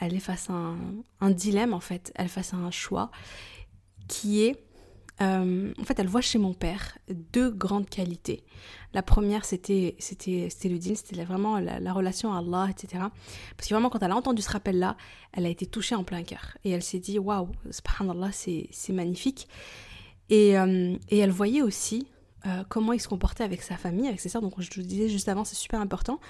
elle 0.00 0.14
est 0.14 0.20
face 0.20 0.50
à 0.50 0.54
un, 0.54 0.78
un 1.20 1.30
dilemme 1.30 1.74
en 1.74 1.80
fait, 1.80 2.12
elle 2.14 2.26
est 2.26 2.28
face 2.28 2.54
à 2.54 2.56
un 2.56 2.70
choix 2.70 3.10
qui 4.08 4.42
est 4.42 4.63
euh, 5.20 5.72
en 5.78 5.84
fait, 5.84 5.98
elle 5.98 6.08
voit 6.08 6.20
chez 6.20 6.38
mon 6.38 6.54
père 6.54 6.98
deux 7.08 7.50
grandes 7.50 7.88
qualités. 7.88 8.42
La 8.92 9.02
première, 9.02 9.44
c'était, 9.44 9.96
le 9.98 10.78
din, 10.78 10.94
c'était 10.94 11.22
vraiment 11.24 11.58
la, 11.58 11.92
relation 11.92 12.32
à 12.32 12.38
Allah, 12.38 12.68
etc. 12.70 13.04
Parce 13.56 13.68
que 13.68 13.74
vraiment, 13.74 13.90
quand 13.90 14.02
elle 14.02 14.10
a 14.10 14.16
entendu 14.16 14.42
ce 14.42 14.50
rappel-là, 14.50 14.96
elle 15.32 15.46
a 15.46 15.48
été 15.48 15.66
touchée 15.66 15.94
en 15.94 16.04
plein 16.04 16.22
cœur. 16.22 16.56
Et 16.64 16.70
elle 16.70 16.82
s'est 16.82 16.98
dit, 16.98 17.18
waouh, 17.18 17.48
subhanallah, 17.70 18.32
c'est, 18.32 18.68
magnifique. 18.90 19.48
Et, 20.30 20.58
euh, 20.58 20.96
et, 21.10 21.18
elle 21.18 21.30
voyait 21.30 21.62
aussi 21.62 22.08
euh, 22.46 22.64
comment 22.68 22.92
il 22.92 23.00
se 23.00 23.08
comportait 23.08 23.44
avec 23.44 23.62
sa 23.62 23.76
famille, 23.76 24.08
avec 24.08 24.20
ses 24.20 24.28
sœurs. 24.28 24.42
Donc, 24.42 24.60
je 24.60 24.70
vous 24.74 24.86
disais 24.86 25.08
juste 25.08 25.28
avant, 25.28 25.44
c'est 25.44 25.56
super 25.56 25.80
important. 25.80 26.20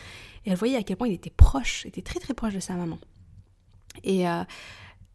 Et 0.44 0.50
elle 0.50 0.56
voyait 0.56 0.76
à 0.76 0.82
quel 0.82 0.96
point 0.96 1.08
il 1.08 1.14
était 1.14 1.30
proche, 1.30 1.86
était 1.86 2.02
très 2.02 2.20
très 2.20 2.34
proche 2.34 2.54
de 2.54 2.60
sa 2.60 2.74
maman. 2.74 2.98
Et, 4.02 4.24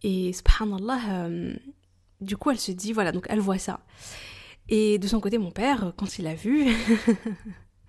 et 0.02 0.34
subhanallah, 0.34 1.30
du 2.22 2.38
coup, 2.38 2.52
elle 2.52 2.60
se 2.60 2.72
dit, 2.72 2.94
voilà, 2.94 3.12
donc 3.12 3.26
elle 3.30 3.40
voit 3.40 3.58
ça. 3.58 3.80
Et 4.68 5.00
de 5.00 5.08
son 5.08 5.20
côté, 5.20 5.38
mon 5.38 5.52
père, 5.52 5.94
quand 5.98 6.20
il 6.20 6.26
l'a 6.26 6.36
vu, 6.36 6.68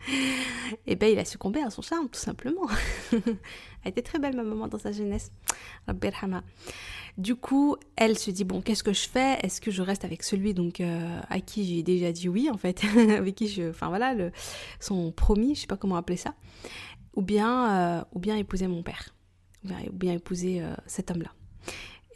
eh 0.87 0.96
ben, 0.96 1.12
il 1.12 1.18
a 1.18 1.25
succombé 1.25 1.60
à 1.60 1.70
son 1.70 1.82
charme, 1.82 2.08
tout 2.08 2.18
simplement. 2.18 2.66
elle 3.12 3.90
était 3.90 4.02
très 4.02 4.18
belle, 4.18 4.34
ma 4.34 4.42
maman, 4.42 4.68
dans 4.68 4.78
sa 4.78 4.92
jeunesse. 4.92 5.30
Du 7.18 7.34
coup, 7.34 7.76
elle 7.96 8.18
se 8.18 8.30
dit, 8.30 8.44
bon, 8.44 8.62
qu'est-ce 8.62 8.82
que 8.82 8.92
je 8.92 9.08
fais? 9.08 9.38
Est-ce 9.42 9.60
que 9.60 9.70
je 9.70 9.82
reste 9.82 10.04
avec 10.04 10.22
celui 10.22 10.54
donc 10.54 10.80
euh, 10.80 11.20
à 11.28 11.40
qui 11.40 11.64
j'ai 11.64 11.82
déjà 11.82 12.12
dit 12.12 12.28
oui, 12.28 12.49
en 12.50 12.56
fait? 12.56 12.82
Avec 13.10 13.34
qui 13.34 13.49
je... 13.49 13.70
Enfin, 13.70 13.88
voilà, 13.88 14.14
le, 14.14 14.32
son 14.78 15.12
promis, 15.12 15.54
je 15.54 15.62
sais 15.62 15.66
pas 15.66 15.76
comment 15.76 15.96
appeler 15.96 16.16
ça. 16.16 16.34
Ou 17.14 17.22
bien, 17.22 17.99
euh, 17.99 18.04
ou 18.12 18.20
bien 18.20 18.37
épouser 18.37 18.68
mon 18.68 18.82
père. 18.82 19.14
Ou 19.64 19.68
bien, 19.68 19.78
bien 19.92 20.12
épouser 20.14 20.62
euh, 20.62 20.75
cet 20.87 21.10
homme-là. 21.10 21.32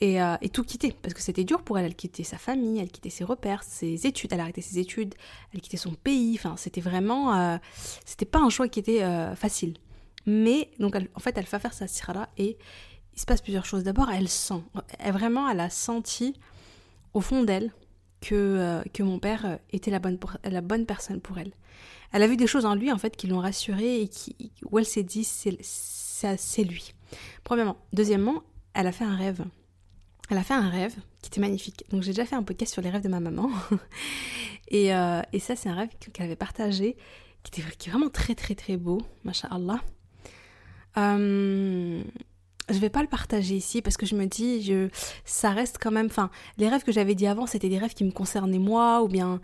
Euh, 0.03 0.37
et, 0.41 0.49
tout 0.49 0.65
quitter. 0.65 0.93
Parce 1.03 1.15
que 1.15 1.21
c'était 1.21 1.45
dur 1.45 1.63
pour 1.63 1.79
elle. 1.79 1.87
Elle 1.87 1.95
quittait 1.95 2.25
sa 2.25 2.39
famille, 2.39 2.79
elle 2.79 2.91
quittait 2.91 3.11
ses 3.11 3.25
repères, 3.25 3.63
ses 3.63 4.07
études. 4.07 4.33
Elle 4.33 4.41
arrêtait 4.41 4.61
ses 4.61 4.79
études, 4.79 5.15
elle 5.53 5.61
quittait 5.61 5.77
son 5.77 5.93
pays. 5.93 6.35
Enfin, 6.39 6.57
c'était 6.57 6.81
vraiment. 6.81 7.35
Euh, 7.35 7.57
c'était 8.05 8.27
pas 8.27 8.41
un 8.41 8.51
choix 8.51 8.69
qui 8.69 8.81
était 8.81 9.03
euh, 9.03 9.35
facile. 9.35 9.75
Mais, 10.27 10.71
donc, 10.79 10.97
en 10.97 11.21
fait, 11.21 11.37
elle 11.37 11.45
va 11.45 11.59
faire 11.59 11.75
sa 11.75 11.87
sirara 11.87 12.29
et 12.39 12.57
il 13.15 13.21
se 13.21 13.27
passe 13.27 13.43
plusieurs 13.43 13.67
choses. 13.67 13.85
D'abord, 13.85 14.11
elle 14.11 14.29
sent. 14.29 14.63
Elle, 14.99 15.13
vraiment, 15.13 15.49
elle 15.49 15.61
a 15.61 15.71
senti 15.71 16.35
au 17.13 17.21
fond 17.21 17.45
d'elle 17.45 17.73
que, 18.21 18.83
que 18.93 19.03
mon 19.03 19.19
père 19.19 19.59
était 19.71 19.91
la 19.91 19.99
bonne, 19.99 20.19
la 20.45 20.61
bonne 20.63 20.87
personne 20.87 21.21
pour 21.21 21.39
elle. 21.39 21.53
Elle 22.13 22.23
a 22.23 22.27
vu 22.27 22.37
des 22.37 22.47
choses 22.47 22.65
en 22.65 22.75
lui, 22.75 22.91
en 22.91 22.99
fait, 22.99 23.17
qui 23.17 23.27
l'ont 23.27 23.41
rassurée 23.41 24.01
et 24.01 24.09
qui, 24.09 24.53
où 24.71 24.79
elle 24.79 24.87
s'est 24.87 25.03
dit, 25.03 25.25
c'est 25.25 26.65
lui. 26.65 26.95
Premièrement. 27.45 27.77
Deuxièmement, 27.93 28.43
elle 28.73 28.87
a 28.87 28.93
fait 28.93 29.05
un 29.05 29.15
rêve 29.15 29.45
elle 30.31 30.39
a 30.39 30.43
fait 30.43 30.55
un 30.55 30.69
rêve 30.69 30.95
qui 31.23 31.29
était 31.29 31.41
magnifique. 31.41 31.85
Donc 31.91 32.03
j'ai 32.03 32.13
déjà 32.13 32.25
fait 32.25 32.37
un 32.37 32.43
podcast 32.43 32.73
sur 32.73 32.83
les 32.83 32.91
rêves 32.91 33.03
de 33.03 33.09
ma 33.09 33.21
maman. 33.21 33.51
et, 34.69 34.95
euh, 34.95 35.21
et, 35.33 35.39
ça, 35.39 35.57
c'est 35.57 35.69
un 35.69 35.75
rêve 35.75 35.91
qu'elle 36.13 36.27
avait 36.27 36.37
partagé, 36.37 36.97
qui 37.43 37.61
était 37.61 37.69
est 37.69 37.91
vraiment 37.91 38.09
très 38.09 38.35
très 38.35 38.55
très 38.55 38.77
beau, 38.77 39.03
masha'Allah. 39.25 39.81
Euh, 40.97 42.03
je 42.71 42.79
vais 42.79 42.89
pas 42.89 43.03
le 43.03 43.09
partager 43.09 43.57
ici 43.57 43.83
parce 43.83 43.97
que 43.97 44.07
je 44.07 44.15
me 44.15 44.27
dis, 44.27 44.73
ça 45.25 45.51
reste 45.51 45.79
quand 45.81 45.91
même. 45.91 46.07
Enfin, 46.07 46.31
les 46.57 46.69
rêves 46.69 46.85
que 46.85 46.93
j'avais 46.93 47.15
dit 47.15 47.27
avant, 47.27 47.47
c'était 47.47 47.69
des 47.69 47.79
rêves 47.79 47.95
qui 47.95 48.05
me 48.05 48.13
concernaient 48.13 48.59
moi, 48.59 49.03
ou 49.03 49.09
bien. 49.09 49.41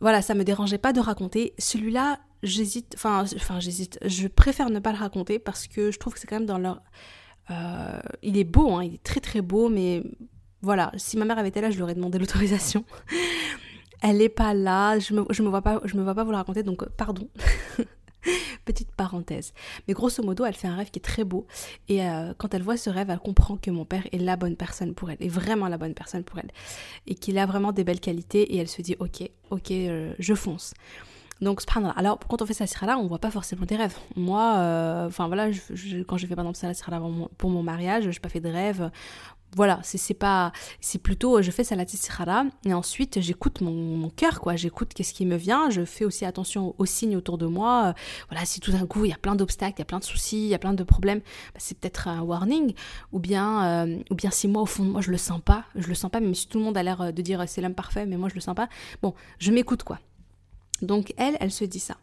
Voilà, 0.00 0.22
ça 0.22 0.34
me 0.34 0.44
dérangeait 0.44 0.78
pas 0.78 0.92
de 0.92 1.00
raconter. 1.00 1.54
Celui-là, 1.58 2.20
j'hésite. 2.42 2.94
Enfin 2.96 3.24
j'hésite. 3.58 3.98
Je 4.04 4.28
préfère 4.28 4.70
ne 4.70 4.78
pas 4.78 4.92
le 4.92 4.98
raconter 4.98 5.38
parce 5.38 5.66
que 5.66 5.90
je 5.90 5.98
trouve 5.98 6.14
que 6.14 6.20
c'est 6.20 6.26
quand 6.26 6.36
même 6.36 6.46
dans 6.46 6.58
leur 6.58 6.80
euh, 7.50 8.00
il 8.22 8.36
est 8.36 8.44
beau, 8.44 8.72
hein, 8.72 8.84
il 8.84 8.94
est 8.94 9.02
très 9.02 9.20
très 9.20 9.40
beau, 9.40 9.68
mais 9.68 10.02
voilà, 10.62 10.92
si 10.96 11.16
ma 11.16 11.24
mère 11.24 11.38
avait 11.38 11.48
été 11.48 11.60
là, 11.60 11.70
je 11.70 11.76
lui 11.76 11.82
aurais 11.82 11.94
demandé 11.94 12.18
l'autorisation. 12.18 12.84
Elle 14.00 14.18
n'est 14.18 14.28
pas 14.28 14.54
là, 14.54 14.98
je 14.98 15.14
me, 15.14 15.24
je 15.30 15.42
me 15.42 15.48
vois 15.48 15.62
pas, 15.62 15.80
je 15.84 15.96
me 15.96 16.02
vois 16.02 16.14
pas 16.14 16.24
vous 16.24 16.30
la 16.30 16.38
raconter, 16.38 16.62
donc 16.62 16.82
euh, 16.82 16.88
pardon. 16.96 17.28
Petite 18.64 18.90
parenthèse. 18.94 19.54
Mais 19.86 19.94
grosso 19.94 20.22
modo, 20.22 20.44
elle 20.44 20.54
fait 20.54 20.68
un 20.68 20.76
rêve 20.76 20.90
qui 20.90 20.98
est 20.98 21.02
très 21.02 21.24
beau. 21.24 21.46
Et 21.88 22.04
euh, 22.04 22.34
quand 22.36 22.52
elle 22.52 22.62
voit 22.62 22.76
ce 22.76 22.90
rêve, 22.90 23.08
elle 23.08 23.18
comprend 23.18 23.56
que 23.56 23.70
mon 23.70 23.86
père 23.86 24.06
est 24.12 24.18
la 24.18 24.36
bonne 24.36 24.56
personne 24.56 24.92
pour 24.92 25.10
elle, 25.10 25.16
est 25.20 25.28
vraiment 25.28 25.68
la 25.68 25.78
bonne 25.78 25.94
personne 25.94 26.24
pour 26.24 26.38
elle. 26.38 26.50
Et 27.06 27.14
qu'il 27.14 27.38
a 27.38 27.46
vraiment 27.46 27.72
des 27.72 27.84
belles 27.84 28.00
qualités. 28.00 28.42
Et 28.54 28.58
elle 28.58 28.68
se 28.68 28.82
dit, 28.82 28.96
ok, 28.98 29.30
ok, 29.50 29.72
je 30.18 30.34
fonce. 30.34 30.74
Donc, 31.40 31.62
Alors, 31.96 32.18
quand 32.28 32.42
on 32.42 32.46
fait 32.46 32.58
là 32.82 32.98
on 32.98 33.06
voit 33.06 33.18
pas 33.18 33.30
forcément 33.30 33.64
des 33.64 33.76
rêves. 33.76 33.96
Moi, 34.16 34.54
euh, 34.56 35.06
enfin 35.06 35.26
voilà, 35.28 35.48
quand 36.06 36.16
je 36.16 36.26
fais 36.26 36.34
par 36.34 36.44
exemple 36.44 36.74
ça 36.74 36.90
là 36.90 37.00
pour 37.36 37.50
mon 37.50 37.62
mariage, 37.62 38.04
je 38.04 38.08
n'ai 38.08 38.14
pas 38.20 38.28
fait 38.28 38.40
de 38.40 38.48
rêve. 38.48 38.90
Voilà, 39.56 39.80
c'est 39.82 40.12
pas, 40.12 40.52
c'est 40.78 40.98
plutôt, 40.98 41.40
je 41.40 41.50
fais 41.50 41.64
salat 41.64 41.86
là 42.26 42.44
et 42.66 42.74
ensuite 42.74 43.18
j'écoute 43.22 43.62
mon, 43.62 43.72
mon 43.72 44.10
cœur, 44.10 44.40
quoi. 44.40 44.56
J'écoute 44.56 44.92
qu'est-ce 44.94 45.14
qui 45.14 45.24
me 45.24 45.36
vient. 45.36 45.70
Je 45.70 45.86
fais 45.86 46.04
aussi 46.04 46.26
attention 46.26 46.74
aux 46.76 46.84
signes 46.84 47.16
autour 47.16 47.38
de 47.38 47.46
moi. 47.46 47.94
Voilà, 48.28 48.44
si 48.44 48.60
tout 48.60 48.72
d'un 48.72 48.86
coup 48.86 49.06
il 49.06 49.10
y 49.10 49.14
a 49.14 49.16
plein 49.16 49.36
d'obstacles, 49.36 49.76
il 49.76 49.78
y 49.78 49.82
a 49.82 49.86
plein 49.86 50.00
de 50.00 50.04
soucis, 50.04 50.36
il 50.44 50.48
y 50.48 50.54
a 50.54 50.58
plein 50.58 50.74
de 50.74 50.84
problèmes, 50.84 51.20
bah, 51.20 51.58
c'est 51.58 51.78
peut-être 51.78 52.08
un 52.08 52.20
warning. 52.20 52.74
Ou 53.12 53.20
bien, 53.20 53.86
euh, 53.86 53.96
ou 54.10 54.14
bien 54.14 54.30
si 54.30 54.48
moi 54.48 54.60
au 54.60 54.66
fond 54.66 54.84
de 54.84 54.90
moi 54.90 55.00
je 55.00 55.10
le 55.10 55.16
sens 55.16 55.40
pas, 55.42 55.64
je 55.76 55.88
le 55.88 55.94
sens 55.94 56.10
pas, 56.10 56.20
même 56.20 56.34
si 56.34 56.46
tout 56.46 56.58
le 56.58 56.64
monde 56.64 56.76
a 56.76 56.82
l'air 56.82 57.10
de 57.10 57.22
dire 57.22 57.42
c'est 57.46 57.62
l'homme 57.62 57.74
parfait, 57.74 58.04
mais 58.04 58.18
moi 58.18 58.28
je 58.28 58.34
le 58.34 58.42
sens 58.42 58.54
pas. 58.54 58.68
Bon, 59.00 59.14
je 59.38 59.50
m'écoute, 59.50 59.82
quoi. 59.82 59.98
Donc 60.82 61.12
elle, 61.16 61.36
elle 61.40 61.52
se 61.52 61.64
dit 61.64 61.80
ça. 61.80 61.96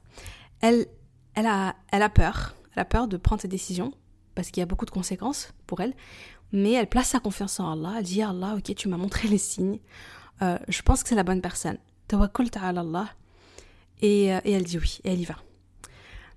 Elle, 0.61 0.85
elle, 1.33 1.47
a, 1.47 1.75
elle 1.91 2.01
a 2.01 2.09
peur. 2.09 2.55
Elle 2.73 2.81
a 2.81 2.85
peur 2.85 3.07
de 3.07 3.17
prendre 3.17 3.41
ses 3.41 3.47
décisions 3.47 3.93
parce 4.35 4.51
qu'il 4.51 4.61
y 4.61 4.63
a 4.63 4.65
beaucoup 4.65 4.85
de 4.85 4.91
conséquences 4.91 5.53
pour 5.67 5.81
elle. 5.81 5.93
Mais 6.51 6.73
elle 6.73 6.87
place 6.87 7.09
sa 7.09 7.19
confiance 7.19 7.59
en 7.59 7.71
Allah. 7.71 7.95
Elle 7.99 8.03
dit 8.03 8.21
Allah, 8.21 8.55
ok, 8.57 8.75
tu 8.75 8.87
m'as 8.87 8.97
montré 8.97 9.27
les 9.27 9.37
signes. 9.37 9.79
Euh, 10.41 10.57
je 10.67 10.81
pense 10.81 11.03
que 11.03 11.09
c'est 11.09 11.15
la 11.15 11.23
bonne 11.23 11.41
personne. 11.41 11.77
Tawakkul 12.07 12.49
ta'ala 12.49 12.81
Allah. 12.81 13.09
Et, 14.01 14.33
euh, 14.33 14.39
et, 14.43 14.51
elle 14.51 14.63
dit 14.63 14.77
oui, 14.77 14.99
et 15.03 15.13
elle 15.13 15.19
y 15.19 15.25
va. 15.25 15.35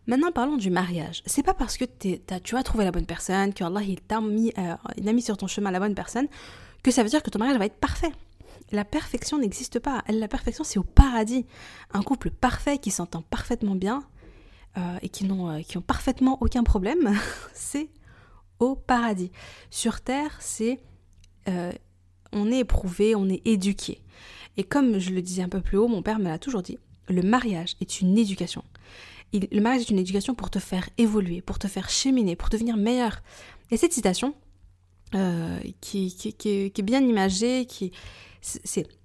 Maintenant, 0.06 0.32
parlons 0.32 0.56
du 0.56 0.70
mariage. 0.70 1.22
C'est 1.26 1.42
pas 1.42 1.52
parce 1.52 1.76
que 1.76 1.84
tu 1.84 2.18
as 2.30 2.62
trouvé 2.62 2.84
la 2.84 2.92
bonne 2.92 3.04
personne, 3.04 3.52
que 3.52 3.62
Allah 3.62 3.82
il 3.82 4.00
t'a 4.00 4.20
mis, 4.20 4.52
euh, 4.56 4.74
il 4.96 5.06
a 5.08 5.12
mis 5.12 5.20
sur 5.20 5.36
ton 5.36 5.46
chemin 5.46 5.70
la 5.70 5.80
bonne 5.80 5.94
personne, 5.94 6.28
que 6.82 6.90
ça 6.90 7.02
veut 7.02 7.10
dire 7.10 7.22
que 7.22 7.28
ton 7.28 7.38
mariage 7.38 7.58
va 7.58 7.66
être 7.66 7.78
parfait 7.78 8.12
la 8.70 8.84
perfection 8.84 9.38
n'existe 9.38 9.78
pas. 9.78 10.02
La 10.08 10.28
perfection, 10.28 10.64
c'est 10.64 10.78
au 10.78 10.84
paradis. 10.84 11.46
Un 11.92 12.02
couple 12.02 12.30
parfait 12.30 12.78
qui 12.78 12.90
s'entend 12.90 13.22
parfaitement 13.22 13.74
bien 13.74 14.04
euh, 14.76 14.98
et 15.02 15.08
qui 15.08 15.24
n'ont 15.24 15.50
euh, 15.50 15.60
qui 15.60 15.78
ont 15.78 15.82
parfaitement 15.82 16.38
aucun 16.40 16.62
problème, 16.62 17.18
c'est 17.54 17.88
au 18.58 18.74
paradis. 18.76 19.32
Sur 19.70 20.00
Terre, 20.00 20.36
c'est 20.40 20.80
euh, 21.48 21.72
on 22.32 22.52
est 22.52 22.58
éprouvé, 22.58 23.14
on 23.14 23.28
est 23.28 23.46
éduqué. 23.46 24.02
Et 24.56 24.64
comme 24.64 24.98
je 24.98 25.10
le 25.10 25.22
disais 25.22 25.42
un 25.42 25.48
peu 25.48 25.60
plus 25.60 25.78
haut, 25.78 25.88
mon 25.88 26.02
père 26.02 26.18
me 26.18 26.24
l'a 26.24 26.38
toujours 26.38 26.62
dit, 26.62 26.78
le 27.08 27.22
mariage 27.22 27.76
est 27.80 28.00
une 28.00 28.18
éducation. 28.18 28.62
le 29.32 29.60
mariage 29.60 29.82
est 29.82 29.90
une 29.90 29.98
éducation 29.98 30.34
pour 30.34 30.50
te 30.50 30.58
faire 30.58 30.90
évoluer, 30.98 31.40
pour 31.40 31.58
te 31.58 31.68
faire 31.68 31.88
cheminer, 31.88 32.36
pour 32.36 32.50
devenir 32.50 32.76
meilleur. 32.76 33.22
Et 33.70 33.76
cette 33.76 33.92
citation, 33.92 34.34
qui, 35.80 36.14
qui, 36.14 36.34
qui, 36.34 36.50
est 36.50 36.82
bien 36.82 37.00
imagée, 37.00 37.64
qui, 37.66 37.92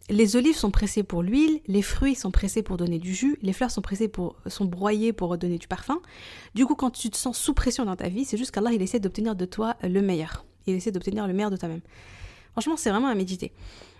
les 0.10 0.36
olives 0.36 0.56
sont 0.56 0.72
pressées 0.72 1.04
pour 1.04 1.24
l'huile, 1.24 1.62
les 1.68 1.82
fruits 1.82 2.16
sont 2.16 2.32
pressés 2.32 2.62
pour 2.62 2.78
donner 2.78 3.00
du 3.00 3.14
jus, 3.14 3.38
les 3.42 3.54
fleurs 3.54 3.72
sont 3.72 3.82
pressées 3.82 4.08
pour 4.08 4.36
sont 4.48 4.66
broyées 4.66 5.14
pour 5.14 5.38
donner 5.38 5.58
du 5.58 5.68
parfum. 5.68 6.02
Du 6.56 6.66
coup, 6.66 6.76
quand 6.76 6.92
tu 6.92 7.10
te 7.10 7.18
sens 7.18 7.38
sous 7.38 7.54
pression 7.54 7.86
dans 7.86 7.96
ta 7.96 8.10
vie, 8.10 8.26
c'est 8.26 8.38
juste 8.38 8.52
qu'Allah 8.52 8.72
il 8.74 8.82
essaie 8.82 9.00
d'obtenir 9.00 9.36
de 9.36 9.46
toi 9.46 9.76
le 9.82 10.02
meilleur. 10.02 10.46
Il 10.66 10.76
essaie 10.76 10.92
d'obtenir 10.92 11.28
le 11.28 11.34
meilleur 11.34 11.52
de 11.52 11.58
toi-même. 11.58 11.82
Franchement, 12.52 12.78
c'est 12.78 12.90
vraiment 12.90 13.08
à 13.08 13.16
méditer. 13.16 13.52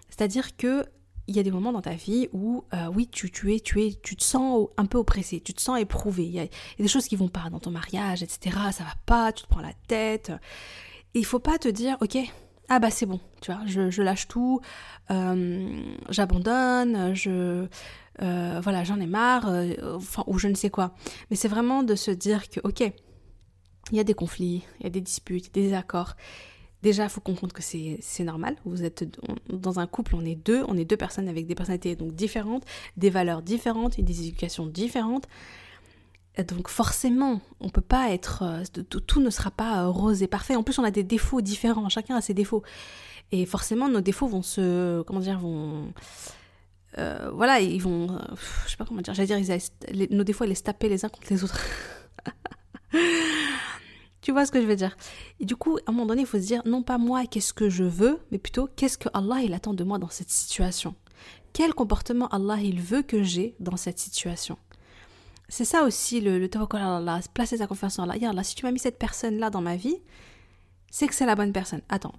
C'est-à-dire 0.10 0.56
que 0.56 0.86
il 1.28 1.36
y 1.36 1.40
a 1.40 1.44
des 1.44 1.52
moments 1.52 1.72
dans 1.72 1.82
ta 1.82 1.94
vie 1.94 2.28
où 2.34 2.66
euh, 2.74 2.88
oui, 2.94 3.08
tu, 3.08 3.32
tu 3.32 3.56
es 3.56 3.60
tu 3.60 3.82
es 3.82 3.94
tu 3.94 4.16
te 4.16 4.24
sens 4.24 4.68
un 4.76 4.86
peu 4.86 4.98
oppressé, 4.98 5.40
tu 5.40 5.54
te 5.54 5.62
sens 5.62 5.80
éprouvé. 5.80 6.26
Il 6.26 6.34
y, 6.34 6.40
a, 6.40 6.48
des 6.78 6.88
choses 6.88 7.08
qui 7.08 7.16
vont 7.16 7.30
pas 7.30 7.50
dans 7.50 7.60
ton 7.60 7.72
mariage, 7.72 8.24
etc. 8.24 8.58
Ça 8.72 8.84
va 8.84 8.94
pas, 9.06 9.32
tu 9.32 9.44
te 9.44 9.48
prends 9.48 9.62
la 9.62 9.74
tête. 9.88 10.32
il 11.14 11.26
faut 11.26 11.40
pas 11.40 11.58
te 11.58 11.70
dire, 11.70 11.98
ok, 12.02 12.18
ah 12.70 12.80
bah 12.80 12.90
c'est 12.90 13.06
bon, 13.06 13.20
tu 13.42 13.52
vois, 13.52 13.62
je, 13.66 14.02
lâche 14.02 14.28
tout, 14.28 14.62
euh, 15.12 15.84
j'abandonne, 16.10 17.14
je... 17.14 17.68
Euh, 18.22 18.60
voilà, 18.62 18.84
j'en 18.84 19.00
ai 19.00 19.08
marre, 19.08 19.48
euh, 19.50 19.98
ou 20.28 20.38
je 20.38 20.48
ne 20.48 20.54
sais 20.54 20.70
quoi. 20.70 20.94
Mais 21.30 21.36
c'est 21.36 21.48
vraiment 21.48 21.82
de 21.82 21.96
se 21.96 22.12
dire 22.12 22.48
que, 22.48 22.60
ok, 22.64 22.82
il 23.92 23.98
y 23.98 24.00
a 24.00 24.04
des 24.04 24.14
conflits, 24.14 24.64
il 24.80 24.84
y 24.84 24.88
a 24.88 24.90
des 24.90 25.02
disputes, 25.02 25.54
des 25.54 25.74
accords. 25.74 26.16
Déjà, 26.84 27.04
il 27.04 27.10
faut 27.10 27.22
comprendre 27.22 27.54
que 27.54 27.64
c'est 27.64 28.24
normal. 28.24 28.58
Vous 28.66 28.84
êtes 28.84 29.06
dans 29.50 29.80
un 29.80 29.88
couple, 29.88 30.16
on 30.16 30.26
est 30.26 30.36
deux, 30.36 30.64
on 30.68 30.78
est 30.78 30.86
deux 30.86 30.98
personnes 30.98 31.30
avec 31.30 31.48
des 31.48 31.56
personnalités 31.56 31.96
donc 31.96 32.14
différentes, 32.14 32.66
des 32.98 33.10
valeurs 33.10 33.42
différentes 33.42 33.98
et 33.98 34.04
des 34.04 34.22
éducations 34.22 34.68
différentes. 34.68 35.28
Donc 36.42 36.68
forcément, 36.68 37.42
on 37.60 37.70
peut 37.70 37.82
pas 37.82 38.10
être, 38.12 38.42
euh, 38.44 38.64
tout, 38.84 39.20
ne 39.20 39.30
sera 39.30 39.52
pas 39.52 39.84
euh, 39.84 39.90
rose 39.90 40.24
et 40.24 40.28
parfait. 40.28 40.56
En 40.56 40.64
plus, 40.64 40.80
on 40.80 40.84
a 40.84 40.90
des 40.90 41.04
défauts 41.04 41.42
différents. 41.42 41.88
Chacun 41.90 42.16
a 42.16 42.22
ses 42.22 42.34
défauts. 42.34 42.64
Et 43.32 43.46
forcément, 43.46 43.88
nos 43.88 44.02
défauts 44.02 44.28
vont 44.28 44.42
se, 44.42 45.04
comment 45.04 45.20
dire, 45.20 45.38
vont, 45.38 45.94
euh, 46.98 47.30
voilà, 47.34 47.60
ils 47.60 47.82
vont, 47.82 48.20
je 48.66 48.72
sais 48.72 48.78
pas 48.78 48.86
comment 48.86 49.02
dire. 49.02 49.14
J'allais 49.14 49.44
dire, 49.44 49.60
nos 50.10 50.24
défauts, 50.24 50.46
ils 50.46 50.50
les 50.50 50.56
taper 50.56 50.90
les 50.90 51.06
uns 51.06 51.10
contre 51.10 51.28
les 51.30 51.44
autres. 51.44 51.60
tu 54.22 54.32
vois 54.32 54.48
ce 54.48 54.52
que 54.52 54.60
je 54.60 54.66
veux 54.66 54.76
dire? 54.76 54.98
Et 55.40 55.46
du 55.46 55.56
coup, 55.56 55.78
à 55.78 55.82
un 55.88 55.92
moment 55.92 56.08
donné, 56.08 56.22
il 56.22 56.28
faut 56.28 56.40
se 56.40 56.46
dire, 56.46 56.64
non 56.66 56.82
pas 56.82 56.98
moi, 56.98 57.28
qu'est-ce 57.28 57.54
que 57.54 57.70
je 57.70 57.84
veux, 57.84 58.20
mais 58.32 58.40
plutôt, 58.40 58.68
qu'est-ce 58.76 58.98
que 58.98 59.10
Allah 59.14 59.42
il 59.44 59.54
attend 59.54 59.76
de 59.76 59.84
moi 59.84 60.00
dans 60.00 60.10
cette 60.10 60.32
situation? 60.32 60.96
Quel 61.54 61.76
comportement 61.76 62.28
Allah 62.30 62.58
il 62.60 62.82
veut 62.82 63.04
que 63.04 63.22
j'ai 63.22 63.56
dans 63.60 63.78
cette 63.78 64.00
situation? 64.00 64.58
C'est 65.54 65.66
ça 65.66 65.84
aussi 65.84 66.20
le, 66.20 66.40
le 66.40 66.50
Allah, 66.72 67.20
placer 67.32 67.58
sa 67.58 67.68
confiance 67.68 68.00
en 68.00 68.10
Allah. 68.10 68.34
là, 68.34 68.44
si 68.44 68.56
tu 68.56 68.66
m'as 68.66 68.72
mis 68.72 68.80
cette 68.80 68.98
personne-là 68.98 69.52
dans 69.52 69.62
ma 69.62 69.76
vie, 69.76 69.98
c'est 70.90 71.08
que 71.08 71.14
c'est 71.14 71.28
la 71.28 71.36
bonne 71.36 71.54
personne. 71.54 71.82
Attends, 71.90 72.16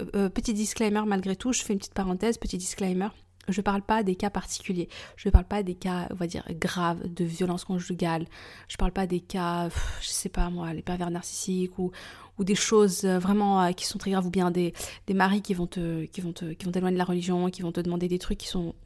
euh, 0.00 0.06
euh, 0.14 0.28
petit 0.28 0.54
disclaimer 0.54 1.02
malgré 1.04 1.34
tout, 1.34 1.52
je 1.52 1.64
fais 1.64 1.72
une 1.72 1.80
petite 1.80 1.94
parenthèse, 1.94 2.38
petit 2.38 2.58
disclaimer. 2.58 3.08
Je 3.48 3.58
ne 3.58 3.62
parle 3.64 3.82
pas 3.82 4.04
des 4.04 4.14
cas 4.14 4.30
particuliers. 4.30 4.88
Je 5.16 5.26
ne 5.26 5.32
parle 5.32 5.46
pas 5.46 5.64
des 5.64 5.74
cas, 5.74 6.06
on 6.12 6.14
va 6.14 6.28
dire, 6.28 6.44
graves 6.50 7.12
de 7.12 7.24
violence 7.24 7.64
conjugale. 7.64 8.24
Je 8.68 8.74
ne 8.74 8.78
parle 8.78 8.92
pas 8.92 9.08
des 9.08 9.18
cas, 9.20 9.68
je 10.00 10.08
sais 10.08 10.28
pas 10.28 10.48
moi, 10.48 10.72
les 10.72 10.82
pervers 10.82 11.10
narcissiques 11.10 11.76
ou, 11.80 11.90
des 12.38 12.54
choses 12.54 13.04
euh, 13.04 13.18
vraiment 13.18 13.72
qui 13.72 13.84
sont 13.84 13.98
très 13.98 14.12
graves 14.12 14.26
ou 14.26 14.30
bien 14.30 14.52
des, 14.52 14.74
des 15.08 15.14
maris 15.14 15.42
qui 15.42 15.54
vont 15.54 15.66
te, 15.66 16.04
qui 16.04 16.20
vont 16.20 16.32
te, 16.32 16.52
qui 16.52 16.64
vont 16.64 16.70
t'éloigner 16.70 16.94
de 16.94 16.98
la 16.98 17.04
religion, 17.04 17.50
qui 17.50 17.62
vont 17.62 17.72
te 17.72 17.80
demander 17.80 18.06
des 18.06 18.20
trucs 18.20 18.38
qui 18.38 18.46
sont, 18.46 18.76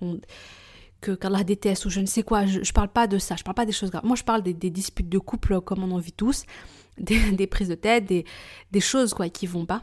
que 1.00 1.12
qu'Allah 1.12 1.44
déteste 1.44 1.86
ou 1.86 1.90
je 1.90 2.00
ne 2.00 2.06
sais 2.06 2.22
quoi. 2.22 2.46
Je, 2.46 2.58
ne 2.58 2.72
parle 2.72 2.88
pas 2.88 3.06
de 3.06 3.18
ça, 3.18 3.36
je 3.36 3.44
parle 3.44 3.54
pas 3.54 3.66
des 3.66 3.72
choses 3.72 3.90
graves. 3.90 4.04
Moi, 4.04 4.16
je 4.16 4.24
parle 4.24 4.42
des, 4.42 4.52
disputes 4.52 5.08
de 5.08 5.18
couple 5.18 5.60
comme 5.60 5.82
on 5.82 5.90
en 5.92 5.98
vit 5.98 6.12
tous, 6.12 6.44
des, 6.98 7.46
prises 7.46 7.68
de 7.68 7.74
tête, 7.74 8.04
des, 8.06 8.80
choses 8.80 9.14
quoi 9.14 9.28
qui 9.28 9.46
vont 9.46 9.66
pas. 9.66 9.82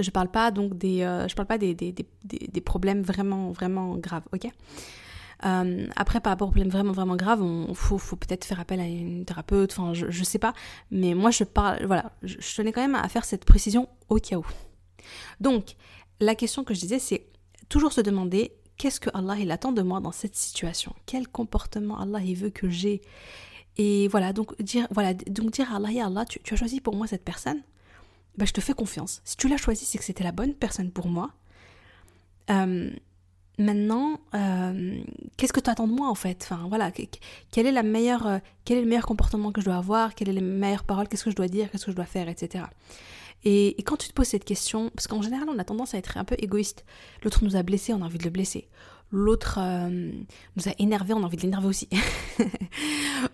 Je 0.00 0.10
parle 0.10 0.30
pas 0.30 0.50
donc 0.50 0.76
des, 0.76 1.02
euh, 1.02 1.28
je 1.28 1.34
parle 1.36 1.46
pas 1.46 1.58
des, 1.58 1.74
des, 1.74 2.60
problèmes 2.60 3.02
vraiment 3.02 3.52
vraiment 3.52 3.96
graves, 3.96 4.24
ok? 4.32 4.48
Euh, 5.44 5.86
après, 5.94 6.20
par 6.20 6.32
rapport 6.32 6.48
aux 6.48 6.52
problèmes 6.52 6.70
vraiment 6.70 6.92
vraiment 6.92 7.16
graves, 7.16 7.42
on 7.42 7.74
faut, 7.74 7.98
faut 7.98 8.16
peut-être 8.16 8.44
faire 8.44 8.58
appel 8.58 8.80
à 8.80 8.86
une 8.86 9.24
thérapeute. 9.24 9.72
Enfin, 9.72 9.92
je, 9.94 10.10
je 10.10 10.24
sais 10.24 10.38
pas, 10.38 10.54
mais 10.90 11.14
moi 11.14 11.30
je 11.30 11.44
parle, 11.44 11.84
voilà, 11.86 12.12
je, 12.22 12.36
je 12.40 12.56
tenais 12.56 12.72
quand 12.72 12.80
même 12.80 12.94
à 12.94 13.08
faire 13.08 13.24
cette 13.24 13.44
précision 13.44 13.88
au 14.08 14.16
cas 14.16 14.36
où. 14.36 14.46
Donc, 15.40 15.76
la 16.20 16.34
question 16.34 16.64
que 16.64 16.74
je 16.74 16.80
disais, 16.80 16.98
c'est 16.98 17.26
toujours 17.68 17.92
se 17.92 18.00
demander 18.00 18.52
qu'est-ce 18.76 19.00
que 19.00 19.10
Allah 19.14 19.36
il 19.38 19.50
attend 19.50 19.72
de 19.72 19.82
moi 19.82 20.00
dans 20.00 20.12
cette 20.12 20.36
situation? 20.36 20.94
Quel 21.06 21.28
comportement 21.28 21.98
Allah 22.00 22.20
il 22.20 22.36
veut 22.36 22.50
que 22.50 22.68
j'ai? 22.68 23.02
Et 23.76 24.08
voilà, 24.08 24.32
donc 24.32 24.60
dire, 24.62 24.86
voilà, 24.90 25.14
donc 25.14 25.50
dire 25.50 25.72
à 25.72 25.76
Allah, 25.76 26.24
tu, 26.24 26.40
as 26.52 26.56
choisi 26.56 26.80
pour 26.80 26.94
moi 26.94 27.06
cette 27.06 27.24
personne, 27.24 27.62
ben, 28.36 28.46
je 28.46 28.52
te 28.52 28.60
fais 28.60 28.74
confiance. 28.74 29.20
Si 29.24 29.36
tu 29.36 29.48
l'as 29.48 29.56
choisi, 29.56 29.84
c'est 29.84 29.98
que 29.98 30.04
c'était 30.04 30.24
la 30.24 30.32
bonne 30.32 30.54
personne 30.54 30.90
pour 30.90 31.08
moi. 31.08 31.30
Euh, 32.50 32.90
maintenant, 33.58 34.20
euh, 34.34 35.02
qu'est-ce 35.36 35.52
que 35.52 35.60
tu 35.60 35.70
attends 35.70 35.88
de 35.88 35.92
moi 35.92 36.08
en 36.08 36.14
fait? 36.14 36.40
Enfin 36.42 36.66
voilà, 36.68 36.90
quel 37.50 37.66
est, 37.66 37.72
la 37.72 37.82
meilleure, 37.82 38.26
euh, 38.26 38.38
quel 38.64 38.78
est 38.78 38.82
le 38.82 38.88
meilleur 38.88 39.06
comportement 39.06 39.50
que 39.50 39.60
je 39.60 39.66
dois 39.66 39.76
avoir? 39.76 40.14
Quelles 40.14 40.28
sont 40.28 40.34
les 40.34 40.40
meilleures 40.40 40.84
paroles? 40.84 41.08
Qu'est-ce 41.08 41.24
que 41.24 41.30
je 41.30 41.36
dois 41.36 41.48
dire? 41.48 41.70
Qu'est-ce 41.70 41.86
que 41.86 41.90
je 41.90 41.96
dois 41.96 42.06
faire? 42.06 42.28
Etc. 42.28 42.64
Et, 43.44 43.76
quand 43.84 43.96
tu 43.96 44.08
te 44.08 44.14
poses 44.14 44.28
cette 44.28 44.44
question, 44.44 44.90
parce 44.90 45.06
qu'en 45.06 45.22
général 45.22 45.48
on 45.48 45.58
a 45.58 45.64
tendance 45.64 45.94
à 45.94 45.98
être 45.98 46.16
un 46.16 46.24
peu 46.24 46.34
égoïste, 46.38 46.84
l'autre 47.22 47.44
nous 47.44 47.56
a 47.56 47.62
blessé, 47.62 47.92
on 47.92 48.02
a 48.02 48.06
envie 48.06 48.18
de 48.18 48.24
le 48.24 48.30
blesser. 48.30 48.68
L'autre 49.10 49.58
euh, 49.60 50.10
nous 50.56 50.68
a 50.68 50.72
énervé, 50.78 51.14
on 51.14 51.22
a 51.22 51.26
envie 51.26 51.36
de 51.36 51.42
l'énerver 51.42 51.68
aussi. 51.68 51.88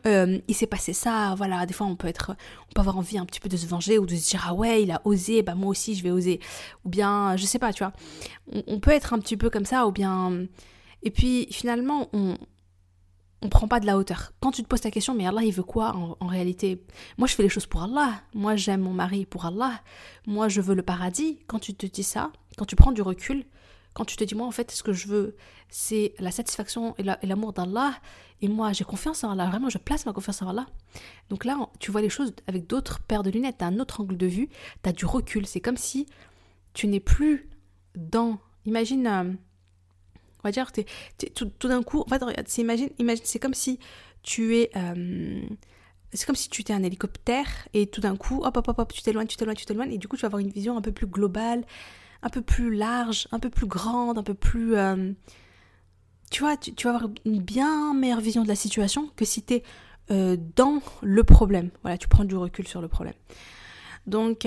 Euh, 0.07 0.39
il 0.47 0.55
s'est 0.55 0.69
passé 0.69 0.93
ça, 0.93 1.35
voilà. 1.37 1.67
Des 1.67 1.75
fois, 1.75 1.87
on 1.87 1.97
peut 1.97 2.07
être, 2.07 2.37
on 2.69 2.73
peut 2.73 2.81
avoir 2.81 2.97
envie 2.97 3.19
un 3.19 3.27
petit 3.27 3.41
peu 3.41 3.49
de 3.49 3.57
se 3.57 3.67
venger 3.67 3.99
ou 3.99 4.07
de 4.07 4.15
se 4.15 4.31
dire 4.31 4.45
ah 4.49 4.55
ouais, 4.55 4.83
il 4.83 4.93
a 4.93 5.03
osé, 5.05 5.43
bah 5.43 5.55
moi 5.55 5.69
aussi 5.69 5.95
je 5.95 6.03
vais 6.03 6.11
oser. 6.11 6.41
Ou 6.85 6.89
bien, 6.89 7.37
je 7.37 7.45
sais 7.45 7.59
pas, 7.59 7.73
tu 7.73 7.83
vois. 7.83 7.93
on 8.67 8.79
peut 8.79 8.93
être 8.93 9.13
un 9.13 9.19
petit 9.19 9.37
peu 9.37 9.51
comme 9.51 9.65
ça, 9.65 9.87
ou 9.87 9.93
bien. 9.93 10.47
Et 11.03 11.11
puis 11.11 11.49
finalement, 11.51 12.09
on, 12.13 12.37
on 13.43 13.49
prend 13.49 13.69
pas 13.69 13.81
de 13.81 13.87
la 13.87 13.97
hauteur. 13.97 14.33
Quand 14.41 14.51
tu 14.51 14.63
te 14.63 14.69
poses 14.69 14.83
ta 14.83 14.91
question, 14.91 15.15
mais 15.15 15.27
Allah, 15.27 15.43
il 15.43 15.53
veut 15.53 15.63
quoi 15.63 15.95
en, 15.95 16.27
réalité? 16.27 16.85
Moi, 17.17 17.27
je 17.27 17.35
fais 17.35 17.43
les 17.43 17.49
choses 17.49 17.67
pour 17.67 17.83
Allah. 17.83 18.23
Moi, 18.35 18.57
j'aime 18.57 18.83
mon 18.83 18.93
mari 18.93 19.25
pour 19.25 19.47
Allah. 19.47 19.81
Moi, 20.27 20.49
je 20.49 20.61
veux 20.61 20.75
le 20.75 20.83
paradis. 20.83 21.39
Quand 21.47 21.59
tu 21.59 21.75
te 21.75 21.87
dis 21.87 22.03
ça, 22.03 22.33
quand 22.59 22.67
tu 22.67 22.77
prends 22.77 22.93
du 22.93 23.01
recul, 23.01 23.45
quand 23.95 24.05
tu 24.05 24.17
te 24.17 24.25
dis, 24.25 24.35
moi, 24.35 24.47
en 24.47 24.51
fait, 24.51 24.71
ce 24.71 24.83
que 24.83 24.93
je 24.93 25.09
veux, 25.09 25.37
c'est 25.71 26.15
la 26.19 26.31
satisfaction 26.31 26.95
et 26.99 27.27
l'amour 27.27 27.55
d'Allah. 27.55 27.95
Et 28.43 28.49
moi, 28.49 28.73
j'ai 28.73 28.85
confiance 28.85 29.25
en 29.25 29.31
Allah. 29.31 29.47
Vraiment, 29.47 29.71
je 29.71 29.79
place 29.79 30.05
ma 30.05 30.13
confiance 30.13 30.43
en 30.43 30.49
Allah. 30.49 30.67
Donc 31.31 31.47
là, 31.47 31.57
tu 31.79 31.91
vois 31.91 32.03
les 32.03 32.11
choses 32.11 32.35
avec 32.47 32.67
d'autres 32.67 33.01
paires 33.01 33.23
de 33.23 33.31
lunettes. 33.31 33.59
Tu 33.59 33.65
as 33.65 33.69
un 33.69 33.79
autre 33.79 34.03
angle 34.03 34.19
de 34.19 34.27
vue. 34.27 34.49
Tu 34.83 34.89
as 34.89 34.93
du 34.93 35.07
recul. 35.07 35.47
C'est 35.47 35.61
comme 35.61 35.79
si 35.79 36.07
tu 36.75 36.89
n'es 36.89 37.01
plus 37.01 37.49
dans. 37.97 38.39
Imagine. 38.67 39.39
On 40.43 40.49
va 40.49 40.53
dire, 40.53 40.71
tout, 41.35 41.69
d'un 41.69 41.83
coup, 41.83 42.03
regarde, 42.03 42.35
imagine, 42.59 42.91
imagine, 42.99 43.25
c'est 43.25 43.39
comme 43.39 43.55
si 43.55 43.79
tu 44.23 44.57
es. 44.57 44.71
Euh, 44.77 45.43
c'est 46.13 46.27
comme 46.27 46.37
si 46.37 46.49
tu 46.49 46.63
étais 46.63 46.73
un 46.73 46.83
hélicoptère 46.83 47.47
et 47.73 47.87
tout 47.87 48.01
d'un 48.01 48.17
coup, 48.17 48.43
hop, 48.43 48.57
hop, 48.57 48.69
hop, 48.69 48.79
hop, 48.79 48.93
tu 48.93 49.03
t'éloignes, 49.03 49.29
tu 49.29 49.37
t'éloignes, 49.37 49.57
tu 49.57 49.65
t'éloignes, 49.65 49.93
et 49.93 49.99
du 49.99 50.09
coup, 50.09 50.17
tu 50.17 50.23
vas 50.23 50.27
avoir 50.27 50.41
une 50.41 50.51
vision 50.51 50.77
un 50.77 50.81
peu 50.81 50.91
plus 50.93 51.07
globale, 51.07 51.65
un 52.23 52.31
peu 52.31 52.41
plus 52.41 52.75
large, 52.75 53.29
un 53.31 53.39
peu 53.39 53.51
plus 53.51 53.67
grande, 53.67 54.19
un 54.19 54.23
peu 54.23 54.35
plus. 54.35 54.75
Euh, 54.77 55.13
tu 56.31 56.43
vois, 56.43 56.57
tu, 56.57 56.73
vas 56.85 56.95
avoir 56.95 57.11
une 57.25 57.41
bien 57.41 57.95
meilleure 57.95 58.21
vision 58.21 58.43
de 58.43 58.49
la 58.49 58.57
situation 58.57 59.11
que 59.17 59.25
si 59.25 59.43
tu 59.43 59.55
es 59.55 59.63
euh, 60.11 60.37
dans 60.57 60.83
le 61.03 61.23
problème. 61.23 61.71
Voilà, 61.83 61.99
tu 61.99 62.09
prends 62.09 62.25
du 62.25 62.37
recul 62.37 62.67
sur 62.67 62.81
le 62.81 62.89
problème. 62.89 63.15
Donc, 64.07 64.47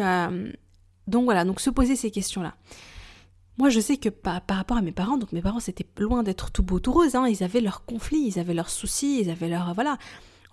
donc 1.07 1.25
voilà, 1.25 1.45
donc 1.45 1.61
se 1.61 1.69
poser 1.69 1.95
ces 1.95 2.11
questions-là. 2.11 2.55
Moi, 3.57 3.69
je 3.69 3.79
sais 3.79 3.97
que 3.97 4.09
par, 4.09 4.41
rapport 4.49 4.77
à 4.77 4.81
mes 4.81 4.91
parents, 4.91 5.17
donc 5.17 5.31
mes 5.31 5.41
parents, 5.41 5.59
c'était 5.59 5.85
loin 5.97 6.23
d'être 6.23 6.51
tout 6.51 6.63
beau, 6.63 6.79
tout 6.79 6.91
rose. 6.91 7.15
Hein. 7.15 7.27
Ils 7.27 7.43
avaient 7.43 7.61
leurs 7.61 7.85
conflits, 7.85 8.25
ils 8.27 8.39
avaient 8.39 8.53
leurs 8.53 8.69
soucis, 8.69 9.21
ils 9.21 9.29
avaient 9.29 9.49
leurs. 9.49 9.73
Voilà. 9.75 9.97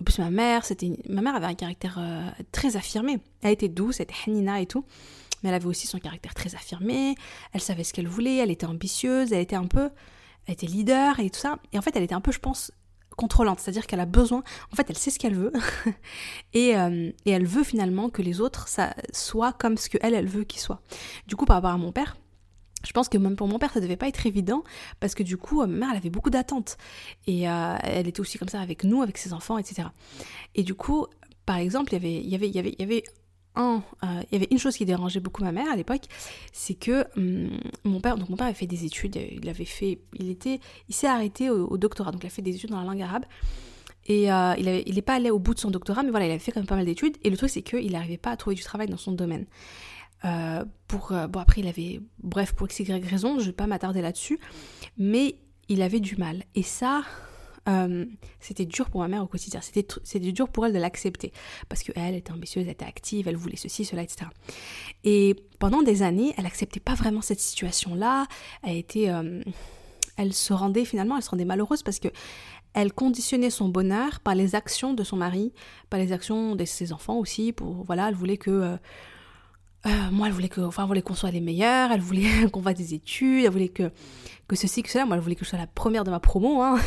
En 0.01 0.05
plus, 0.05 0.19
ma 0.19 0.31
mère, 0.31 0.65
c'était 0.65 0.99
ma 1.09 1.21
mère 1.23 1.35
avait 1.35 1.47
un 1.47 1.55
caractère 1.55 1.97
euh, 1.99 2.31
très 2.53 2.77
affirmé. 2.77 3.19
Elle 3.43 3.53
était 3.53 3.69
douce, 3.69 4.01
elle 4.01 4.05
était 4.05 4.15
hanina 4.27 4.61
et 4.61 4.67
tout. 4.67 4.85
Mais 5.43 5.49
elle 5.49 5.55
avait 5.55 5.67
aussi 5.67 5.87
son 5.87 5.99
caractère 5.99 6.35
très 6.35 6.55
affirmé. 6.55 7.15
Elle 7.53 7.61
savait 7.63 7.85
ce 7.85 7.95
qu'elle 7.95 8.09
voulait, 8.09 8.37
elle 8.37 8.51
était 8.51 8.67
ambitieuse, 8.67 9.33
elle 9.33 9.41
était 9.41 9.57
un 9.57 9.67
peu. 9.67 9.91
Elle 10.47 10.55
était 10.55 10.67
leader 10.67 11.21
et 11.21 11.31
tout 11.31 11.39
ça. 11.39 11.59
Et 11.73 11.79
en 11.79 11.83
fait, 11.83 11.97
elle 11.97 12.03
était 12.03 12.15
un 12.15 12.21
peu, 12.21 12.33
je 12.33 12.39
pense, 12.39 12.73
contrôlante. 13.17 13.61
C'est-à-dire 13.61 13.87
qu'elle 13.87 14.01
a 14.01 14.07
besoin. 14.07 14.43
En 14.73 14.77
fait, 14.77 14.89
elle 14.91 14.99
sait 14.99 15.11
ce 15.11 15.19
qu'elle 15.19 15.35
veut. 15.35 15.53
et, 16.53 16.77
euh, 16.77 17.11
et, 17.25 17.31
elle 17.31 17.47
veut 17.47 17.65
finalement 17.65 18.11
que 18.11 18.21
les 18.21 18.41
autres 18.41 18.69
ça, 18.69 18.95
soient 19.13 19.53
comme 19.53 19.77
ce 19.77 19.89
qu'elle, 19.89 20.15
elle 20.15 20.29
veut 20.29 20.45
qu'ils 20.45 20.61
soient. 20.61 20.81
Du 21.27 21.37
coup, 21.37 21.47
par 21.47 21.57
rapport 21.57 21.71
à 21.71 21.79
mon 21.79 21.93
père, 21.93 22.17
je 22.85 22.93
pense 22.93 23.09
que 23.09 23.19
même 23.19 23.37
pour 23.37 23.49
mon 23.49 23.59
père, 23.59 23.73
ça 23.73 23.81
devait 23.81 23.97
pas 23.97 24.09
être 24.09 24.27
évident 24.27 24.63
parce 25.01 25.15
que 25.15 25.23
du 25.23 25.37
coup, 25.37 25.61
ma 25.61 25.67
mère, 25.67 25.91
avait 25.91 26.11
beaucoup 26.11 26.31
d'attentes 26.31 26.79
et 27.27 27.49
euh, 27.49 27.77
elle 27.83 28.09
était 28.09 28.21
aussi 28.21 28.39
comme 28.39 28.49
ça 28.49 28.61
avec 28.61 28.85
nous, 28.85 29.03
avec 29.03 29.19
ses 29.19 29.33
enfants, 29.33 29.59
etc. 29.59 29.89
Et 30.55 30.63
du 30.63 30.75
coup, 30.75 31.07
par 31.47 31.57
exemple, 31.57 31.93
il 31.93 31.97
y 31.97 31.97
avait, 31.97 32.15
il 32.15 32.29
y 32.29 32.35
avait, 32.35 32.49
y 32.49 32.59
avait, 32.59 32.75
y 32.79 32.83
avait 32.83 33.05
un, 33.57 33.83
euh, 34.05 34.23
il 34.31 34.35
y 34.35 34.37
avait 34.37 34.49
une 34.51 34.59
chose 34.59 34.77
qui 34.77 34.85
dérangeait 34.85 35.21
beaucoup 35.21 35.43
ma 35.43 35.53
mère 35.53 35.71
à 35.71 35.77
l'époque, 35.77 36.05
c'est 36.53 36.75
que 36.75 37.05
hum, 37.17 37.51
mon 37.85 38.01
père, 38.01 38.17
donc 38.17 38.29
mon 38.29 38.37
père 38.37 38.47
avait 38.47 38.55
fait 38.55 38.67
des 38.67 38.85
études, 38.85 39.17
il 39.17 39.49
avait 39.49 39.65
fait, 39.65 39.99
il 40.19 40.31
était, 40.31 40.61
il 40.89 40.95
s'est 40.95 41.09
arrêté 41.09 41.51
au, 41.51 41.77
doctorat, 41.77 42.13
donc 42.13 42.23
il 42.23 42.27
a 42.29 42.31
fait 42.31 42.43
des 42.43 42.55
études 42.55 42.71
dans 42.71 42.81
la 42.81 42.87
langue 42.87 43.03
arabe. 43.03 43.25
Et 44.07 44.33
euh, 44.33 44.55
il 44.57 44.95
n'est 44.95 45.03
pas 45.03 45.15
allé 45.15 45.31
au 45.31 45.39
bout 45.39 45.55
de 45.55 45.61
son 45.61 45.71
doctorat, 45.71 46.03
mais 46.03 46.11
voilà, 46.11 46.27
il 46.27 46.31
avait 46.31 46.41
fait 46.41 46.51
quand 46.51 46.59
même 46.59 46.67
pas 46.67 46.75
mal 46.75 46.87
d'études. 46.87 47.17
Et 47.23 47.31
le 47.31 47.37
truc, 47.37 47.51
c'est 47.51 47.63
qu'il 47.63 47.93
n'arrivait 47.93 48.17
pas 48.17 48.31
à 48.31 48.37
trouver 48.37 48.57
du 48.57 48.63
travail 48.63 48.89
dans 48.89 48.97
son 48.97 49.13
domaine. 49.13 49.47
Euh, 50.25 50.65
pour, 50.87 51.13
euh, 51.13 51.27
bon, 51.27 51.41
après, 51.41 51.61
il 51.61 51.69
avait, 51.69 52.01
bref, 52.23 52.53
pour 52.53 52.67
x, 52.67 52.81
y 52.81 52.93
raison, 52.93 53.37
je 53.37 53.41
ne 53.41 53.47
vais 53.47 53.53
pas 53.53 53.67
m'attarder 53.67 54.03
là-dessus, 54.03 54.39
mais 54.99 55.37
il 55.69 55.83
avait 55.83 56.01
du 56.01 56.17
mal. 56.17 56.43
Et 56.55 56.63
ça, 56.63 57.03
euh, 57.69 58.05
c'était 58.41 58.67
dur 58.67 58.91
pour 58.91 59.01
ma 59.01 59.09
mère 59.09 59.23
au 59.23 59.27
quotidien. 59.27 59.61
C'était, 59.61 59.87
c'était 60.03 60.33
dur 60.33 60.49
pour 60.49 60.67
elle 60.67 60.73
de 60.73 60.79
l'accepter. 60.79 61.33
Parce 61.69 61.83
qu'elle 61.83 62.15
était 62.15 62.33
ambitieuse, 62.33 62.65
elle 62.65 62.73
était 62.73 62.85
active, 62.85 63.29
elle 63.29 63.37
voulait 63.37 63.57
ceci, 63.57 63.85
cela, 63.85 64.03
etc. 64.03 64.27
Et 65.05 65.37
pendant 65.59 65.83
des 65.83 66.03
années, 66.03 66.35
elle 66.37 66.45
n'acceptait 66.45 66.81
pas 66.81 66.95
vraiment 66.95 67.23
cette 67.23 67.41
situation-là. 67.41 68.27
Elle 68.63 68.77
était. 68.77 69.11
elle 70.17 70.35
se 70.35 70.53
rendait 70.53 70.85
finalement, 70.85 71.17
elle 71.17 71.23
se 71.23 71.31
rendait 71.31 71.45
malheureuse 71.45 71.83
parce 71.83 71.99
que 71.99 72.09
elle 72.73 72.93
conditionnait 72.93 73.51
son 73.51 73.69
bonheur 73.69 74.21
par 74.21 74.37
les 74.37 74.55
actions 74.55 74.95
de 74.95 75.03
son 75.03 75.17
mari, 75.17 75.53
par 75.89 75.99
les 75.99 76.13
actions 76.13 76.55
de 76.55 76.65
ses 76.65 76.93
enfants 76.93 77.19
aussi. 77.19 77.53
Pour 77.53 77.85
voilà, 77.85 78.09
elle 78.09 78.15
voulait 78.15 78.37
que 78.37 78.79
moi, 79.85 80.27
elle 80.27 80.33
voulait 80.33 80.49
que, 80.49 80.61
enfin, 80.61 80.87
voulait 80.87 81.03
qu'on 81.03 81.15
soit 81.15 81.31
les 81.31 81.41
meilleurs, 81.41 81.93
elle 81.93 82.01
voulait 82.01 82.49
qu'on 82.53 82.63
fasse 82.63 82.77
des 82.77 82.95
études, 82.95 83.45
elle 83.45 83.51
voulait 83.51 83.69
que, 83.69 83.91
ceci, 84.55 84.83
que 84.83 84.91
cela. 84.91 85.07
Moi, 85.07 85.17
elle 85.17 85.23
voulait 85.23 85.35
que 85.35 85.45
je 85.45 85.51
sois 85.51 85.59
la 85.59 85.67
première 85.67 86.05
de 86.05 86.11
ma 86.11 86.21
promo. 86.21 86.63
Hein. 86.63 86.79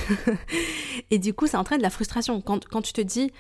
et 1.11 1.19
du 1.19 1.33
coup, 1.33 1.47
ça 1.47 1.59
entraîne 1.59 1.79
de 1.79 1.83
la 1.83 1.89
frustration. 1.89 2.41
Quand 2.41 2.81
tu 2.81 2.93
te 2.93 3.01
dis, 3.01 3.31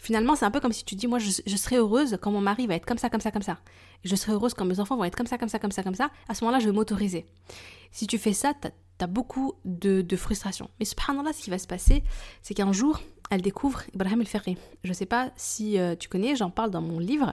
finalement, 0.00 0.34
c'est 0.34 0.44
un 0.44 0.50
peu 0.50 0.60
comme 0.60 0.72
si 0.72 0.84
tu 0.84 0.94
dis, 0.94 1.06
moi, 1.06 1.18
je, 1.18 1.30
je, 1.46 1.56
serai 1.56 1.76
heureuse 1.76 2.18
quand 2.20 2.32
mon 2.32 2.40
mari 2.40 2.66
va 2.66 2.74
être 2.74 2.86
comme 2.86 2.98
ça, 2.98 3.10
comme 3.10 3.20
ça, 3.20 3.30
comme 3.30 3.42
ça. 3.42 3.58
je 4.04 4.16
serai 4.16 4.32
heureuse 4.32 4.54
quand 4.54 4.64
mes 4.64 4.80
enfants 4.80 4.96
vont 4.96 5.04
être 5.04 5.16
comme 5.16 5.26
ça, 5.26 5.38
comme 5.38 5.48
ça, 5.48 5.58
comme 5.58 5.72
ça, 5.72 5.82
comme 5.82 5.94
ça. 5.94 6.10
À 6.28 6.34
ce 6.34 6.42
moment-là, 6.44 6.58
je 6.58 6.66
vais 6.66 6.72
m'autoriser. 6.72 7.26
Si 7.92 8.06
tu 8.06 8.18
fais 8.18 8.32
ça, 8.32 8.54
t'as 8.58 8.70
as 9.02 9.06
beaucoup 9.06 9.54
de, 9.64 10.04
frustration. 10.16 10.68
Mais 10.78 10.84
subhanallah, 10.84 11.32
ce 11.32 11.42
qui 11.42 11.50
va 11.50 11.58
se 11.58 11.66
passer, 11.66 12.02
c'est 12.42 12.52
qu'un 12.52 12.72
jour, 12.72 13.00
elle 13.30 13.40
découvre 13.40 13.82
Ibrahim 13.94 14.20
el-Ferri. 14.20 14.58
Je 14.84 14.90
ne 14.90 14.94
sais 14.94 15.06
pas 15.06 15.32
si 15.36 15.78
euh, 15.78 15.94
tu 15.96 16.08
connais, 16.08 16.36
j'en 16.36 16.50
parle 16.50 16.70
dans 16.70 16.82
mon 16.82 16.98
livre, 16.98 17.32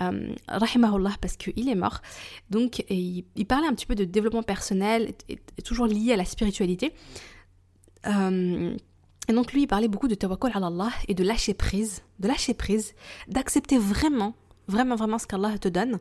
euh, 0.00 0.34
Rahimahullah, 0.48 1.12
parce 1.20 1.36
qu'il 1.36 1.68
est 1.68 1.74
mort. 1.74 2.02
Donc, 2.50 2.84
il, 2.90 3.24
parlait 3.46 3.68
un 3.68 3.72
petit 3.72 3.86
peu 3.86 3.94
de 3.94 4.04
développement 4.04 4.42
personnel, 4.42 5.14
toujours 5.64 5.86
lié 5.86 6.12
à 6.12 6.16
la 6.16 6.26
spiritualité. 6.26 6.92
Euh, 8.06 8.76
et 9.28 9.32
donc 9.32 9.52
lui, 9.52 9.62
il 9.62 9.66
parlait 9.66 9.88
beaucoup 9.88 10.08
de 10.08 10.14
tawakkul 10.14 10.50
ala 10.54 10.68
Allah 10.68 10.90
et 11.06 11.14
de 11.14 11.22
lâcher 11.22 11.54
prise, 11.54 12.02
de 12.18 12.28
lâcher 12.28 12.54
prise, 12.54 12.94
d'accepter 13.28 13.78
vraiment, 13.78 14.34
vraiment, 14.66 14.96
vraiment 14.96 15.18
ce 15.18 15.26
qu'Allah 15.26 15.58
te 15.58 15.68
donne. 15.68 15.98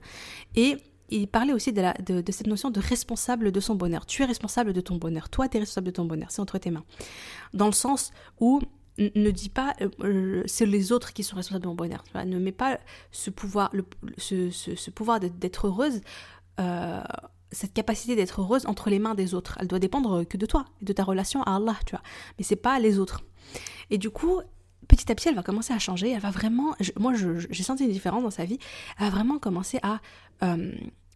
Et 0.55 0.77
il 1.09 1.27
parlait 1.27 1.53
aussi 1.53 1.73
de, 1.73 1.83
cette 2.29 2.47
notion 2.47 2.69
de 2.69 2.79
responsable 2.79 3.51
de 3.51 3.59
son 3.59 3.75
bonheur. 3.75 4.05
Tu 4.05 4.23
es 4.23 4.25
responsable 4.25 4.73
de 4.73 4.81
ton 4.81 4.95
bonheur. 4.95 5.29
Toi, 5.29 5.47
tu 5.47 5.57
es 5.57 5.59
responsable 5.59 5.87
de 5.87 5.91
ton 5.91 6.05
bonheur. 6.05 6.31
C'est 6.31 6.41
entre 6.41 6.57
tes 6.57 6.71
mains. 6.71 6.83
Dans 7.53 7.67
le 7.67 7.73
sens 7.73 8.11
où 8.39 8.61
ne 8.97 9.29
dis 9.29 9.49
pas 9.49 9.75
euh, 9.81 9.89
euh, 10.03 10.43
c'est 10.47 10.65
les 10.65 10.91
autres 10.91 11.13
qui 11.13 11.23
sont 11.23 11.35
responsables 11.35 11.63
de 11.63 11.67
mon 11.67 11.75
bonheur. 11.75 12.03
Ne 12.25 12.39
mets 12.39 12.51
pas 12.51 12.79
ce 13.11 13.29
pouvoir, 13.29 13.71
ce, 14.17 14.89
pouvoir 14.89 15.19
d'être 15.19 15.67
heureuse, 15.67 16.01
euh, 16.59 17.01
cette 17.51 17.73
capacité 17.73 18.15
d'être 18.15 18.41
heureuse 18.41 18.65
entre 18.65 18.89
les 18.89 18.99
mains 18.99 19.15
des 19.15 19.33
autres. 19.33 19.57
Elle 19.59 19.67
doit 19.67 19.79
dépendre 19.79 20.25
que 20.27 20.37
de 20.37 20.45
toi 20.45 20.65
de 20.81 20.93
ta 20.93 21.03
relation 21.03 21.43
à 21.43 21.55
Allah, 21.55 21.75
tu 21.85 21.91
vois. 21.91 22.03
Mais 22.37 22.43
c'est 22.43 22.55
pas 22.55 22.79
les 22.79 22.99
autres. 22.99 23.23
Et 23.89 23.97
du 23.97 24.09
coup, 24.09 24.41
petit 24.87 25.11
à 25.11 25.15
petit, 25.15 25.29
elle 25.29 25.35
va 25.35 25.43
commencer 25.43 25.73
à 25.73 25.79
changer. 25.79 26.11
Elle 26.11 26.21
va 26.21 26.31
vraiment, 26.31 26.75
moi, 26.97 27.13
j'ai 27.15 27.63
senti 27.63 27.85
une 27.85 27.91
différence 27.91 28.23
dans 28.23 28.31
sa 28.31 28.45
vie. 28.45 28.59
Elle 28.99 29.05
va 29.05 29.09
vraiment 29.11 29.39
commencer 29.39 29.79
à 29.83 29.99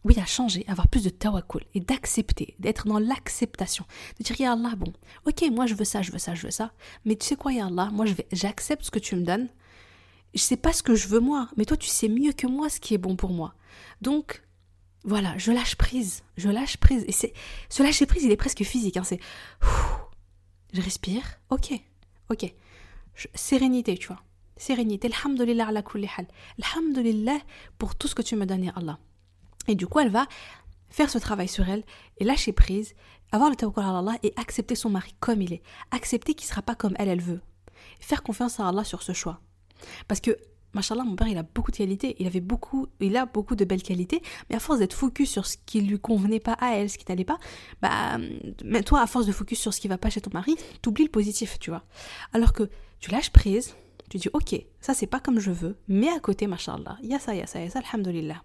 oui, 0.04 0.18
à 0.18 0.26
changer, 0.26 0.66
à 0.68 0.72
avoir 0.72 0.88
plus 0.88 1.04
de 1.04 1.10
tawakkul 1.10 1.64
et 1.76 1.80
d'accepter, 1.80 2.56
d'être 2.60 2.88
dans 2.88 2.98
l'acceptation, 2.98 3.86
de 4.18 4.24
dire 4.24 4.42
ya 4.42 4.54
Allah, 4.54 4.74
bon, 4.76 4.92
ok, 5.28 5.44
moi 5.52 5.68
je 5.68 5.76
veux 5.76 5.86
ça, 5.86 6.02
je 6.02 6.12
veux 6.12 6.18
ça, 6.18 6.34
je 6.34 6.48
veux 6.48 6.52
ça, 6.52 6.72
mais 7.06 7.16
tu 7.16 7.28
sais 7.28 7.36
quoi, 7.36 7.54
ya 7.54 7.68
Allah, 7.68 7.90
moi 7.94 8.06
j'accepte 8.32 8.84
ce 8.84 8.92
que 8.92 8.98
tu 9.00 9.16
me 9.16 9.24
donnes. 9.24 9.50
Je 10.34 10.40
sais 10.40 10.58
pas 10.58 10.74
ce 10.74 10.82
que 10.82 10.96
je 10.96 11.08
veux 11.08 11.20
moi, 11.20 11.50
mais 11.56 11.66
toi 11.66 11.78
tu 11.78 11.88
sais 11.88 12.08
mieux 12.08 12.32
que 12.32 12.48
moi 12.48 12.70
ce 12.70 12.80
qui 12.80 12.94
est 12.94 12.98
bon 12.98 13.16
pour 13.16 13.32
moi. 13.32 13.54
Donc 14.02 14.42
voilà, 15.04 15.38
je 15.38 15.52
lâche 15.52 15.76
prise, 15.76 16.24
je 16.38 16.50
lâche 16.50 16.78
prise 16.78 17.04
et 17.08 17.12
c'est 17.12 17.34
ce 17.70 17.84
lâcher 17.84 18.06
prise, 18.06 18.24
il 18.24 18.32
est 18.32 18.38
presque 18.38 18.64
physique, 18.64 18.98
hein, 18.98 19.04
c'est 19.04 19.20
je 20.74 20.82
respire, 20.82 21.24
ok, 21.50 21.74
ok, 22.30 22.54
sérénité, 23.34 23.98
tu 23.98 24.08
vois, 24.08 24.22
sérénité, 24.58 25.10
alhamdulillah 25.14 25.68
ala 25.68 25.82
kulli 25.82 26.08
hal, 26.18 26.28
alhamdulillah 26.62 27.40
pour 27.78 27.96
tout 27.96 28.08
ce 28.08 28.16
que 28.16 28.22
tu 28.22 28.36
me 28.36 28.46
donnes, 28.46 28.72
Allah. 28.76 29.00
Et 29.68 29.76
du 29.76 29.88
coup, 29.88 30.00
elle 30.00 30.10
va 30.10 30.28
faire 30.90 31.10
ce 31.10 31.18
travail 31.18 31.48
sur 31.48 31.68
elle 31.68 31.84
et 32.18 32.24
lâcher 32.24 32.52
prise, 32.52 32.94
avoir 33.32 33.50
le 33.50 33.56
tawakkul 33.56 33.84
à 33.84 33.98
Allah 34.00 34.18
et 34.24 34.34
accepter 34.36 34.76
son 34.76 34.90
mari 34.90 35.16
comme 35.20 35.42
il 35.42 35.54
est. 35.54 35.62
Accepter 35.92 36.34
qu'il 36.34 36.46
ne 36.46 36.50
sera 36.50 36.62
pas 36.62 36.76
comme 36.76 36.96
elle, 37.00 37.10
elle 37.10 37.22
veut. 37.22 37.42
Faire 38.00 38.24
confiance 38.24 38.60
à 38.60 38.68
Allah 38.68 38.84
sur 38.84 39.02
ce 39.02 39.14
choix. 39.14 39.40
Parce 40.08 40.20
que, 40.20 40.38
machallah, 40.74 41.04
mon 41.04 41.16
père, 41.16 41.28
il 41.28 41.38
a 41.38 41.44
beaucoup 41.44 41.72
de 41.72 41.78
qualités. 41.78 42.16
Il 42.20 42.28
avait 42.28 42.42
beaucoup, 42.42 42.88
il 43.00 43.16
a 43.18 43.26
beaucoup 43.26 43.56
de 43.56 43.66
belles 43.66 43.84
qualités. 43.84 44.22
Mais 44.50 44.56
à 44.56 44.60
force 44.60 44.80
d'être 44.80 44.94
focus 44.94 45.30
sur 45.30 45.46
ce 45.46 45.58
qui 45.66 45.82
lui 45.82 46.00
convenait 46.00 46.40
pas 46.40 46.54
à 46.54 46.76
elle, 46.76 46.90
ce 46.90 46.98
qui 46.98 47.06
n'allait 47.10 47.26
pas, 47.26 47.38
bah, 47.82 48.18
mais 48.64 48.84
toi, 48.84 49.02
à 49.02 49.08
force 49.08 49.26
de 49.26 49.32
focus 49.32 49.60
sur 49.60 49.74
ce 49.74 49.80
qui 49.82 49.88
va 49.88 49.98
pas 49.98 50.10
chez 50.10 50.22
ton 50.22 50.32
mari, 50.34 50.56
t'oublies 50.82 51.06
le 51.06 51.12
positif, 51.12 51.60
tu 51.60 51.70
vois. 51.70 51.84
Alors 52.34 52.54
que 52.54 52.70
tu 53.00 53.12
lâches 53.12 53.32
prise, 53.32 53.76
tu 54.10 54.18
dis, 54.18 54.30
ok, 54.34 54.56
ça 54.80 54.94
c'est 54.94 55.08
pas 55.08 55.20
comme 55.20 55.40
je 55.40 55.52
veux, 55.52 55.78
mais 55.88 56.10
à 56.10 56.20
côté, 56.20 56.48
machallah, 56.48 56.98
a 57.12 57.20
ça, 57.20 57.34
il 57.34 57.40
y 57.40 57.42
a 57.42 57.48
ça, 57.48 57.60
il 57.60 57.66
y 57.66 57.68
a 57.68 57.70
ça, 57.70 57.80
alhamdulillah 57.80 58.44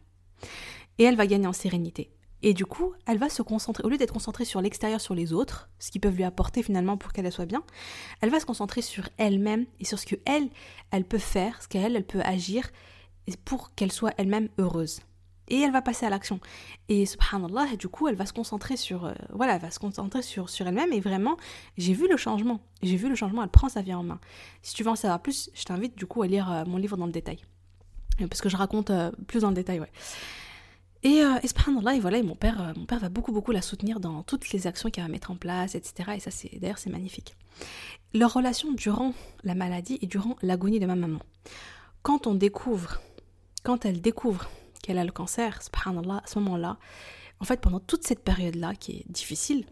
et 0.98 1.04
elle 1.04 1.16
va 1.16 1.26
gagner 1.26 1.46
en 1.46 1.52
sérénité. 1.52 2.10
Et 2.46 2.54
du 2.54 2.64
coup, 2.64 2.94
elle 3.06 3.18
va 3.18 3.28
se 3.28 3.42
concentrer, 3.42 3.82
au 3.82 3.88
lieu 3.88 3.98
d'être 3.98 4.12
concentrée 4.12 4.44
sur 4.44 4.60
l'extérieur, 4.60 5.00
sur 5.00 5.16
les 5.16 5.32
autres, 5.32 5.68
ce 5.80 5.90
qu'ils 5.90 6.00
peuvent 6.00 6.14
lui 6.14 6.22
apporter 6.22 6.62
finalement 6.62 6.96
pour 6.96 7.12
qu'elle 7.12 7.30
soit 7.32 7.44
bien, 7.44 7.64
elle 8.20 8.30
va 8.30 8.38
se 8.38 8.46
concentrer 8.46 8.82
sur 8.82 9.08
elle-même 9.18 9.66
et 9.80 9.84
sur 9.84 9.98
ce 9.98 10.06
que 10.06 10.14
elle, 10.24 10.48
elle 10.92 11.02
peut 11.02 11.18
faire, 11.18 11.60
ce 11.60 11.66
qu'elle, 11.66 11.96
elle 11.96 12.06
peut 12.06 12.20
agir 12.20 12.70
pour 13.44 13.74
qu'elle 13.74 13.90
soit 13.90 14.14
elle-même 14.16 14.48
heureuse. 14.58 15.00
Et 15.48 15.58
elle 15.60 15.72
va 15.72 15.82
passer 15.82 16.06
à 16.06 16.08
l'action. 16.08 16.38
Et 16.88 17.04
subhanallah, 17.04 17.74
du 17.74 17.88
coup, 17.88 18.06
elle 18.06 18.14
va 18.14 18.26
se 18.26 18.32
concentrer 18.32 18.76
sur, 18.76 19.06
euh, 19.06 19.14
voilà, 19.32 19.56
elle 19.56 19.62
va 19.62 19.72
se 19.72 19.80
concentrer 19.80 20.22
sur, 20.22 20.48
sur 20.48 20.68
elle-même. 20.68 20.92
Et 20.92 21.00
vraiment, 21.00 21.36
j'ai 21.76 21.94
vu 21.94 22.06
le 22.08 22.16
changement. 22.16 22.60
J'ai 22.80 22.96
vu 22.96 23.08
le 23.08 23.16
changement. 23.16 23.42
Elle 23.42 23.48
prend 23.48 23.68
sa 23.68 23.82
vie 23.82 23.94
en 23.94 24.04
main. 24.04 24.20
Si 24.62 24.72
tu 24.72 24.84
veux 24.84 24.90
en 24.90 24.96
savoir 24.96 25.20
plus, 25.20 25.50
je 25.52 25.64
t'invite 25.64 25.98
du 25.98 26.06
coup 26.06 26.22
à 26.22 26.28
lire 26.28 26.48
euh, 26.52 26.64
mon 26.64 26.76
livre 26.76 26.96
dans 26.96 27.06
le 27.06 27.12
détail, 27.12 27.44
parce 28.20 28.40
que 28.40 28.48
je 28.48 28.56
raconte 28.56 28.90
euh, 28.90 29.10
plus 29.26 29.40
dans 29.40 29.48
le 29.48 29.56
détail, 29.56 29.80
ouais. 29.80 29.90
Et, 31.06 31.22
euh, 31.22 31.38
voilà, 32.00 32.18
et 32.18 32.22
mon 32.24 32.34
père, 32.34 32.60
euh, 32.60 32.72
mon 32.76 32.84
père 32.84 32.98
va 32.98 33.08
beaucoup, 33.08 33.30
beaucoup 33.30 33.52
la 33.52 33.62
soutenir 33.62 34.00
dans 34.00 34.24
toutes 34.24 34.50
les 34.50 34.66
actions 34.66 34.90
qu'elle 34.90 35.04
va 35.04 35.08
mettre 35.08 35.30
en 35.30 35.36
place, 35.36 35.76
etc. 35.76 36.14
Et 36.16 36.20
ça, 36.20 36.32
c'est 36.32 36.58
d'ailleurs, 36.58 36.78
c'est 36.78 36.90
magnifique. 36.90 37.36
Leur 38.12 38.32
relation 38.32 38.72
durant 38.72 39.14
la 39.44 39.54
maladie 39.54 40.00
et 40.02 40.08
durant 40.08 40.34
l'agonie 40.42 40.80
de 40.80 40.86
ma 40.86 40.96
maman. 40.96 41.20
Quand 42.02 42.26
on 42.26 42.34
découvre, 42.34 43.00
quand 43.62 43.86
elle 43.86 44.00
découvre 44.00 44.50
qu'elle 44.82 44.98
a 44.98 45.04
le 45.04 45.12
cancer, 45.12 45.60
à 45.60 46.26
ce 46.26 46.38
moment-là, 46.40 46.76
en 47.38 47.44
fait, 47.44 47.60
pendant 47.60 47.78
toute 47.78 48.04
cette 48.04 48.24
période-là, 48.24 48.74
qui 48.74 48.96
est 48.96 49.04
difficile, 49.08 49.64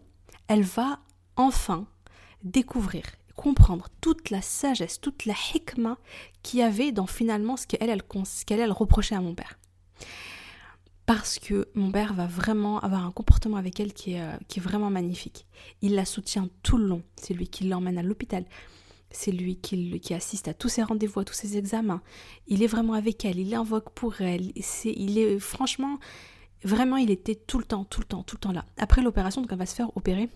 elle 0.47 0.63
va 0.63 0.99
enfin 1.35 1.85
découvrir, 2.45 3.03
comprendre 3.35 3.89
toute 3.99 4.29
la 4.29 4.41
sagesse, 4.41 5.01
toute 5.01 5.25
la 5.25 5.35
hikmah 5.53 5.97
qu'il 6.43 6.59
y 6.59 6.63
avait 6.63 6.93
dans 6.93 7.07
finalement 7.07 7.57
ce 7.57 7.67
qu'elle 7.67 7.89
elle, 7.89 8.03
qu'elle 8.45 8.61
elle 8.61 8.71
reprochait 8.71 9.15
à 9.15 9.21
mon 9.21 9.35
père 9.35 9.59
parce 11.05 11.37
que 11.37 11.67
mon 11.75 11.91
père 11.91 12.13
va 12.13 12.25
vraiment 12.25 12.79
avoir 12.79 13.05
un 13.05 13.11
comportement 13.11 13.57
avec 13.57 13.79
elle 13.79 13.93
qui 13.93 14.13
est, 14.13 14.21
euh, 14.21 14.35
qui 14.47 14.59
est 14.59 14.61
vraiment 14.61 14.89
magnifique. 14.89 15.45
Il 15.81 15.95
la 15.95 16.05
soutient 16.05 16.49
tout 16.63 16.77
le 16.77 16.87
long. 16.87 17.03
C'est 17.15 17.33
lui 17.33 17.47
qui 17.47 17.65
l'emmène 17.65 17.97
à 17.97 18.03
l'hôpital. 18.03 18.45
C'est 19.11 19.31
lui 19.31 19.57
qui, 19.57 20.13
assiste 20.13 20.47
à 20.47 20.53
tous 20.53 20.67
ses 20.67 20.83
rendez-vous, 20.83 21.21
à 21.21 21.23
tous 21.23 21.33
ses 21.33 21.57
examens. 21.57 22.01
Il 22.47 22.63
est 22.63 22.67
vraiment 22.67 22.93
avec 22.93 23.23
elle. 23.23 23.39
Il 23.39 23.53
invoque 23.53 23.91
pour 23.91 24.19
elle. 24.21 24.51
Il 24.83 25.17
est 25.17 25.39
franchement, 25.39 25.99
vraiment, 26.63 26.97
il 26.97 27.11
était 27.11 27.35
tout 27.35 27.59
le 27.59 27.63
temps, 27.63 27.85
tout 27.85 28.01
le 28.01 28.07
temps, 28.07 28.23
tout 28.23 28.35
le 28.35 28.41
temps 28.41 28.51
là. 28.51 28.65
Après 28.77 29.01
l'opération, 29.01 29.41
donc 29.41 29.51
elle 29.51 29.59
va 29.59 29.65
se 29.65 29.75
faire 29.75 29.95
opérer. 29.95 30.29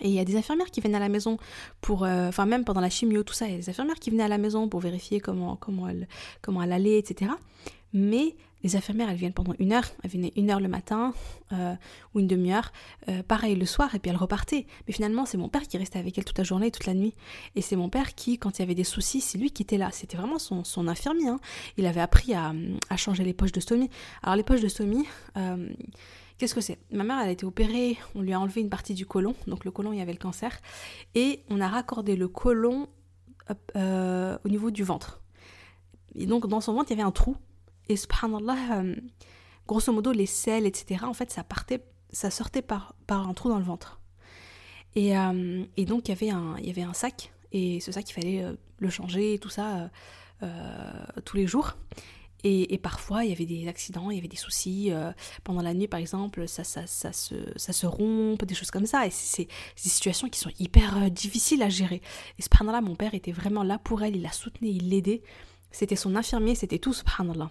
Et 0.00 0.08
il 0.08 0.14
y 0.14 0.18
a 0.18 0.24
des 0.24 0.36
infirmières 0.36 0.70
qui 0.70 0.80
viennent 0.80 0.94
à 0.94 1.00
la 1.00 1.10
maison 1.10 1.36
pour, 1.82 2.04
euh, 2.04 2.28
enfin 2.28 2.46
même 2.46 2.64
pendant 2.64 2.80
la 2.80 2.88
chimio, 2.88 3.22
tout 3.22 3.34
ça, 3.34 3.46
il 3.46 3.52
y 3.52 3.54
a 3.54 3.58
des 3.58 3.68
infirmières 3.68 3.98
qui 3.98 4.10
venaient 4.10 4.22
à 4.22 4.28
la 4.28 4.38
maison 4.38 4.66
pour 4.68 4.80
vérifier 4.80 5.20
comment, 5.20 5.56
comment, 5.56 5.88
elle, 5.88 6.08
comment 6.40 6.62
elle 6.62 6.72
allait, 6.72 6.98
etc. 6.98 7.32
Mais 7.92 8.36
les 8.62 8.76
infirmières, 8.76 9.08
elles 9.08 9.16
viennent 9.16 9.32
pendant 9.32 9.54
une 9.58 9.72
heure, 9.72 9.86
elles 10.02 10.10
venaient 10.10 10.32
une 10.36 10.50
heure 10.50 10.60
le 10.60 10.68
matin 10.68 11.14
euh, 11.52 11.74
ou 12.14 12.20
une 12.20 12.26
demi-heure, 12.26 12.72
euh, 13.08 13.22
pareil 13.22 13.56
le 13.56 13.64
soir, 13.64 13.94
et 13.94 13.98
puis 13.98 14.10
elles 14.10 14.16
repartaient. 14.16 14.66
Mais 14.86 14.92
finalement, 14.92 15.24
c'est 15.24 15.38
mon 15.38 15.48
père 15.48 15.62
qui 15.62 15.78
restait 15.78 15.98
avec 15.98 16.18
elle 16.18 16.24
toute 16.24 16.38
la 16.38 16.44
journée, 16.44 16.70
toute 16.70 16.86
la 16.86 16.94
nuit. 16.94 17.14
Et 17.56 17.62
c'est 17.62 17.76
mon 17.76 17.88
père 17.88 18.14
qui, 18.14 18.38
quand 18.38 18.58
il 18.58 18.62
y 18.62 18.64
avait 18.64 18.74
des 18.74 18.84
soucis, 18.84 19.20
c'est 19.20 19.38
lui 19.38 19.50
qui 19.50 19.62
était 19.62 19.78
là. 19.78 19.90
C'était 19.92 20.16
vraiment 20.16 20.38
son, 20.38 20.88
infirmier. 20.88 21.28
Hein. 21.28 21.40
Il 21.76 21.86
avait 21.86 22.00
appris 22.00 22.34
à, 22.34 22.52
à, 22.90 22.96
changer 22.96 23.24
les 23.24 23.32
poches 23.32 23.52
de 23.52 23.60
stomie. 23.60 23.90
Alors 24.22 24.36
les 24.36 24.42
poches 24.42 24.60
de 24.60 24.68
stomie, 24.68 25.06
euh, 25.36 25.68
qu'est-ce 26.38 26.54
que 26.54 26.60
c'est? 26.60 26.78
Ma 26.90 27.04
mère, 27.04 27.18
elle 27.20 27.28
a 27.28 27.32
été 27.32 27.46
opérée, 27.46 27.96
on 28.14 28.20
lui 28.20 28.32
a 28.32 28.40
enlevé 28.40 28.60
une 28.60 28.70
partie 28.70 28.94
du 28.94 29.06
côlon, 29.06 29.34
donc 29.46 29.64
le 29.64 29.70
côlon, 29.70 29.92
il 29.92 29.98
y 29.98 30.02
avait 30.02 30.12
le 30.12 30.18
cancer, 30.18 30.58
et 31.14 31.42
on 31.48 31.60
a 31.60 31.68
raccordé 31.68 32.16
le 32.16 32.28
côlon 32.28 32.88
au 33.74 34.48
niveau 34.48 34.70
du 34.70 34.84
ventre. 34.84 35.20
Et 36.14 36.26
donc 36.26 36.46
dans 36.46 36.60
son 36.60 36.74
ventre, 36.74 36.92
il 36.92 36.98
y 36.98 37.00
avait 37.00 37.06
un 37.06 37.10
trou 37.10 37.36
et 37.90 37.96
subhanallah, 37.96 38.78
euh, 38.78 38.94
grosso 39.66 39.92
modo, 39.92 40.12
les 40.12 40.26
selles, 40.26 40.66
etc., 40.66 41.04
en 41.04 41.12
fait, 41.12 41.30
ça 41.32 41.42
partait, 41.42 41.84
ça 42.12 42.30
sortait 42.30 42.62
par, 42.62 42.94
par 43.06 43.28
un 43.28 43.34
trou 43.34 43.48
dans 43.48 43.58
le 43.58 43.64
ventre. 43.64 44.00
Et, 44.94 45.16
euh, 45.16 45.64
donc, 45.78 46.08
il 46.08 46.10
y, 46.10 46.30
avait 46.70 46.82
un, 46.82 46.94
sac, 46.94 47.32
et 47.52 47.80
ce 47.80 47.90
sac, 47.90 48.08
il 48.08 48.12
fallait 48.12 48.44
euh, 48.44 48.54
le 48.78 48.90
changer, 48.90 49.38
tout 49.38 49.48
ça, 49.48 49.90
tous 51.24 51.36
les 51.36 51.46
jours. 51.46 51.76
Et, 52.42 52.78
parfois, 52.78 53.24
il 53.24 53.30
y 53.30 53.32
avait 53.32 53.44
des 53.44 53.68
accidents, 53.68 54.10
il 54.10 54.16
y 54.16 54.18
avait 54.18 54.28
des 54.28 54.36
soucis. 54.36 54.90
pendant 55.44 55.60
la 55.60 55.74
nuit, 55.74 55.86
par 55.86 56.00
exemple, 56.00 56.48
ça, 56.48 56.64
ça, 56.64 56.86
ça, 56.86 57.12
se, 57.12 57.34
ça 57.56 57.74
se 57.74 57.86
rompt, 57.86 58.42
des 58.42 58.54
choses 58.54 58.70
comme 58.70 58.86
ça. 58.86 59.06
Et 59.06 59.10
c'est 59.10 59.44
des 59.44 59.90
situations 59.90 60.30
qui 60.30 60.38
sont 60.38 60.50
hyper 60.58 61.10
difficiles 61.10 61.62
à 61.62 61.68
gérer. 61.68 62.00
Et 62.38 62.42
subhanallah, 62.42 62.80
mon 62.80 62.96
père 62.96 63.14
était 63.14 63.32
vraiment 63.32 63.62
là 63.62 63.78
pour 63.78 64.02
elle, 64.02 64.16
il 64.16 64.22
la 64.22 64.32
soutenait, 64.32 64.70
il 64.70 64.88
l'aidait. 64.88 65.22
C'était 65.70 65.96
son 65.96 66.16
infirmier, 66.16 66.54
c'était 66.54 66.78
tout, 66.78 66.94
subhanallah. 66.94 67.50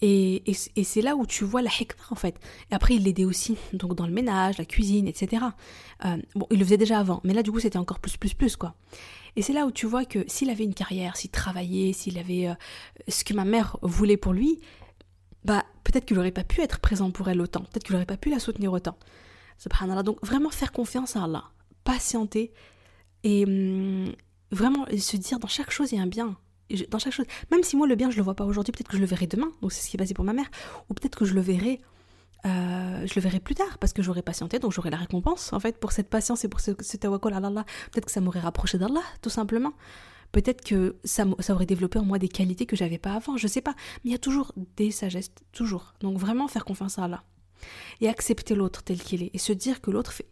Et, 0.00 0.42
c'est 0.54 1.02
là 1.02 1.16
où 1.16 1.26
tu 1.26 1.44
vois 1.44 1.62
la 1.62 1.70
hikmah 1.70 2.04
en 2.10 2.14
fait. 2.14 2.36
Et 2.70 2.74
après, 2.74 2.94
il 2.94 3.04
l'aidait 3.04 3.24
aussi, 3.24 3.56
donc 3.72 3.94
dans 3.94 4.06
le 4.06 4.12
ménage, 4.12 4.58
la 4.58 4.64
cuisine, 4.64 5.08
etc. 5.08 5.44
Euh, 6.04 6.16
bon, 6.34 6.46
il 6.50 6.58
le 6.58 6.64
faisait 6.64 6.76
déjà 6.76 6.98
avant, 6.98 7.20
mais 7.24 7.34
là, 7.34 7.42
du 7.42 7.50
coup, 7.50 7.60
c'était 7.60 7.78
encore 7.78 7.98
plus, 7.98 8.16
plus, 8.16 8.34
plus, 8.34 8.56
quoi. 8.56 8.74
Et 9.36 9.42
c'est 9.42 9.52
là 9.52 9.66
où 9.66 9.70
tu 9.70 9.86
vois 9.86 10.04
que 10.04 10.24
s'il 10.26 10.50
avait 10.50 10.64
une 10.64 10.74
carrière, 10.74 11.16
s'il 11.16 11.30
travaillait, 11.30 11.92
s'il 11.92 12.18
avait 12.18 12.48
euh, 12.48 12.54
ce 13.08 13.24
que 13.24 13.34
ma 13.34 13.44
mère 13.44 13.76
voulait 13.82 14.16
pour 14.16 14.32
lui, 14.32 14.60
bah 15.44 15.64
peut-être 15.84 16.06
qu'il 16.06 16.16
n'aurait 16.16 16.32
pas 16.32 16.44
pu 16.44 16.60
être 16.60 16.80
présent 16.80 17.10
pour 17.10 17.28
elle 17.28 17.40
autant, 17.40 17.60
peut-être 17.60 17.84
qu'il 17.84 17.94
n'aurait 17.94 18.06
pas 18.06 18.16
pu 18.16 18.30
la 18.30 18.38
soutenir 18.38 18.72
autant. 18.72 18.96
Donc 20.04 20.24
vraiment 20.24 20.50
faire 20.50 20.72
confiance 20.72 21.16
à 21.16 21.24
Allah, 21.24 21.44
patienter 21.84 22.52
et 23.24 23.44
hum, 23.44 24.12
vraiment 24.50 24.86
se 24.86 25.16
dire 25.16 25.38
dans 25.38 25.48
chaque 25.48 25.70
chose 25.70 25.92
il 25.92 25.96
y 25.96 25.98
a 25.98 26.02
un 26.02 26.06
bien. 26.06 26.36
Dans 26.90 26.98
chaque 26.98 27.12
chose, 27.12 27.26
même 27.50 27.62
si 27.62 27.76
moi 27.76 27.86
le 27.86 27.94
bien 27.94 28.10
je 28.10 28.16
le 28.16 28.22
vois 28.22 28.34
pas 28.34 28.44
aujourd'hui, 28.44 28.72
peut-être 28.72 28.88
que 28.88 28.96
je 28.96 29.00
le 29.00 29.06
verrai 29.06 29.26
demain. 29.26 29.50
Donc 29.62 29.72
c'est 29.72 29.82
ce 29.82 29.90
qui 29.90 29.96
est 29.96 29.98
passé 29.98 30.14
pour 30.14 30.24
ma 30.24 30.32
mère, 30.32 30.50
ou 30.88 30.94
peut-être 30.94 31.16
que 31.16 31.24
je 31.24 31.34
le 31.34 31.40
verrai 31.40 31.80
euh, 32.46 33.04
je 33.04 33.14
le 33.16 33.20
verrai 33.20 33.40
plus 33.40 33.56
tard 33.56 33.78
parce 33.78 33.92
que 33.92 34.00
j'aurai 34.00 34.22
patienté, 34.22 34.58
donc 34.60 34.72
j'aurai 34.72 34.90
la 34.90 34.96
récompense 34.96 35.52
en 35.52 35.58
fait 35.58 35.78
pour 35.78 35.90
cette 35.90 36.08
patience 36.08 36.44
et 36.44 36.48
pour 36.48 36.60
ce, 36.60 36.70
ce 36.80 36.96
tawakkul 36.96 37.32
Allah. 37.32 37.64
Peut-être 37.90 38.06
que 38.06 38.12
ça 38.12 38.20
m'aurait 38.20 38.40
rapproché 38.40 38.78
d'Allah, 38.78 39.02
tout 39.22 39.30
simplement. 39.30 39.72
Peut-être 40.32 40.62
que 40.62 40.96
ça, 41.04 41.24
ça, 41.38 41.54
aurait 41.54 41.66
développé 41.66 41.98
en 41.98 42.04
moi 42.04 42.18
des 42.18 42.28
qualités 42.28 42.66
que 42.66 42.76
j'avais 42.76 42.98
pas 42.98 43.14
avant, 43.14 43.36
je 43.36 43.46
sais 43.46 43.62
pas. 43.62 43.74
Mais 44.04 44.10
il 44.10 44.12
y 44.12 44.14
a 44.14 44.18
toujours 44.18 44.52
des 44.76 44.90
sagesses, 44.90 45.32
toujours. 45.52 45.94
Donc 46.00 46.18
vraiment 46.18 46.48
faire 46.48 46.64
confiance 46.64 46.98
à 46.98 47.04
Allah. 47.04 47.24
Et 48.00 48.08
accepter 48.08 48.54
l'autre 48.54 48.82
tel 48.82 49.00
qu'il 49.00 49.22
est. 49.22 49.30
Et 49.32 49.38
se 49.38 49.52
dire 49.52 49.80
que 49.80 49.90
l'autre 49.90 50.12
fait, 50.12 50.26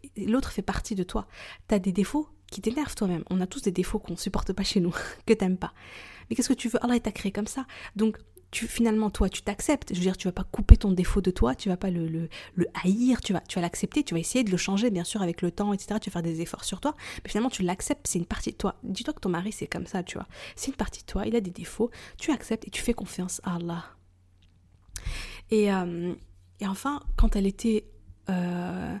fait 0.51 0.61
partie 0.61 0.95
de 0.95 1.03
toi. 1.03 1.27
Tu 1.67 1.75
as 1.75 1.79
des 1.79 1.91
défauts 1.91 2.29
qui 2.51 2.61
t'énervent 2.61 2.95
toi-même. 2.95 3.23
On 3.29 3.41
a 3.41 3.47
tous 3.47 3.63
des 3.63 3.71
défauts 3.71 3.99
qu'on 3.99 4.15
supporte 4.15 4.53
pas 4.53 4.63
chez 4.63 4.79
nous, 4.79 4.93
que 5.25 5.33
t'aimes 5.33 5.57
pas. 5.57 5.73
Mais 6.29 6.35
qu'est-ce 6.35 6.49
que 6.49 6.53
tu 6.53 6.69
veux? 6.69 6.83
Allah 6.83 6.99
t'a 6.99 7.11
créé 7.11 7.31
comme 7.31 7.47
ça. 7.47 7.65
Donc 7.95 8.17
finalement, 8.51 9.09
toi, 9.09 9.29
tu 9.29 9.41
t'acceptes. 9.41 9.93
Je 9.93 9.95
veux 9.95 10.03
dire, 10.03 10.17
tu 10.17 10.27
vas 10.27 10.31
pas 10.31 10.43
couper 10.43 10.77
ton 10.77 10.91
défaut 10.91 11.21
de 11.21 11.31
toi, 11.31 11.53
tu 11.55 11.69
vas 11.69 11.77
pas 11.77 11.89
le, 11.89 12.07
le, 12.07 12.67
haïr, 12.83 13.21
tu 13.21 13.33
vas, 13.33 13.41
tu 13.41 13.59
l'accepter, 13.59 14.03
tu 14.03 14.13
vas 14.13 14.19
essayer 14.19 14.43
de 14.43 14.51
le 14.51 14.57
changer, 14.57 14.89
bien 14.89 15.03
sûr, 15.03 15.21
avec 15.21 15.41
le 15.41 15.51
temps, 15.51 15.73
etc. 15.73 15.99
Tu 16.01 16.09
vas 16.09 16.13
faire 16.13 16.21
des 16.23 16.41
efforts 16.41 16.63
sur 16.63 16.79
toi, 16.79 16.95
mais 17.23 17.29
finalement, 17.29 17.49
tu 17.49 17.63
l'acceptes, 17.63 18.07
c'est 18.07 18.19
une 18.19 18.25
partie 18.25 18.51
de 18.51 18.57
toi. 18.57 18.75
Dis-toi 18.83 19.13
que 19.13 19.19
ton 19.19 19.29
mari, 19.29 19.51
c'est 19.51 19.67
comme 19.67 19.85
ça, 19.85 20.03
tu 20.03 20.17
vois. 20.17 20.27
C'est 20.55 20.67
une 20.67 20.77
partie 20.77 21.01
de 21.01 21.05
toi, 21.05 21.25
il 21.25 21.35
a 21.35 21.41
des 21.41 21.51
défauts, 21.51 21.91
tu 22.17 22.31
acceptes 22.31 22.67
et 22.67 22.71
tu 22.71 22.81
fais 22.81 22.93
confiance 22.93 23.41
à 23.43 23.55
Allah. 23.55 23.85
Et, 25.51 25.71
euh, 25.71 26.13
et 26.59 26.67
enfin, 26.67 27.01
quand 27.15 27.35
elle 27.35 27.47
était... 27.47 27.85
Euh, 28.29 28.97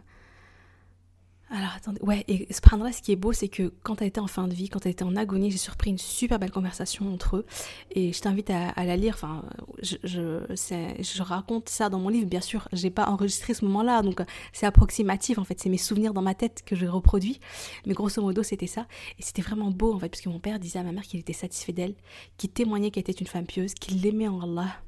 alors 1.49 1.69
attendez, 1.77 2.01
ouais, 2.01 2.25
et 2.27 2.45
là 2.49 2.91
ce 2.91 3.01
qui 3.01 3.13
est 3.13 3.15
beau, 3.15 3.31
c'est 3.31 3.47
que 3.47 3.71
quand 3.83 4.01
elle 4.01 4.09
était 4.09 4.19
en 4.19 4.27
fin 4.27 4.49
de 4.49 4.53
vie, 4.53 4.67
quand 4.67 4.85
elle 4.85 4.91
était 4.91 5.05
en 5.05 5.15
agonie, 5.15 5.49
j'ai 5.49 5.57
surpris 5.57 5.91
une 5.91 5.97
super 5.97 6.39
belle 6.39 6.51
conversation 6.51 7.13
entre 7.13 7.37
eux. 7.37 7.45
Et 7.91 8.11
je 8.11 8.19
t'invite 8.19 8.49
à, 8.49 8.73
la 8.75 8.97
lire. 8.97 9.13
Enfin, 9.15 9.43
je, 9.81 9.95
je, 10.03 10.39
je, 10.49 11.21
raconte 11.21 11.69
ça 11.69 11.87
dans 11.87 11.99
mon 11.99 12.09
livre, 12.09 12.27
bien 12.27 12.41
sûr. 12.41 12.67
J'ai 12.73 12.89
pas 12.89 13.07
enregistré 13.07 13.53
ce 13.53 13.63
moment-là, 13.63 14.01
donc 14.01 14.21
c'est 14.51 14.65
approximatif 14.65 15.37
en 15.37 15.45
fait. 15.45 15.59
C'est 15.59 15.69
mes 15.69 15.77
souvenirs 15.77 16.13
dans 16.13 16.21
ma 16.21 16.35
tête 16.35 16.63
que 16.65 16.75
je 16.75 16.85
reproduis. 16.85 17.39
Mais 17.85 17.93
grosso 17.93 18.21
modo, 18.21 18.43
c'était 18.43 18.67
ça. 18.67 18.85
Et 19.17 19.23
c'était 19.23 19.41
vraiment 19.41 19.71
beau 19.71 19.93
en 19.93 19.99
fait, 19.99 20.09
parce 20.09 20.21
que 20.21 20.29
mon 20.29 20.39
père 20.39 20.59
disait 20.59 20.79
à 20.79 20.83
ma 20.83 20.91
mère 20.91 21.03
qu'il 21.03 21.19
était 21.19 21.31
satisfait 21.31 21.73
d'elle, 21.73 21.95
qu'il 22.37 22.49
témoignait 22.49 22.91
qu'elle 22.91 23.01
était 23.01 23.13
une 23.13 23.27
femme 23.27 23.45
pieuse, 23.45 23.73
qu'il 23.73 24.01
l'aimait 24.01 24.27
en 24.27 24.41
Allah 24.41 24.81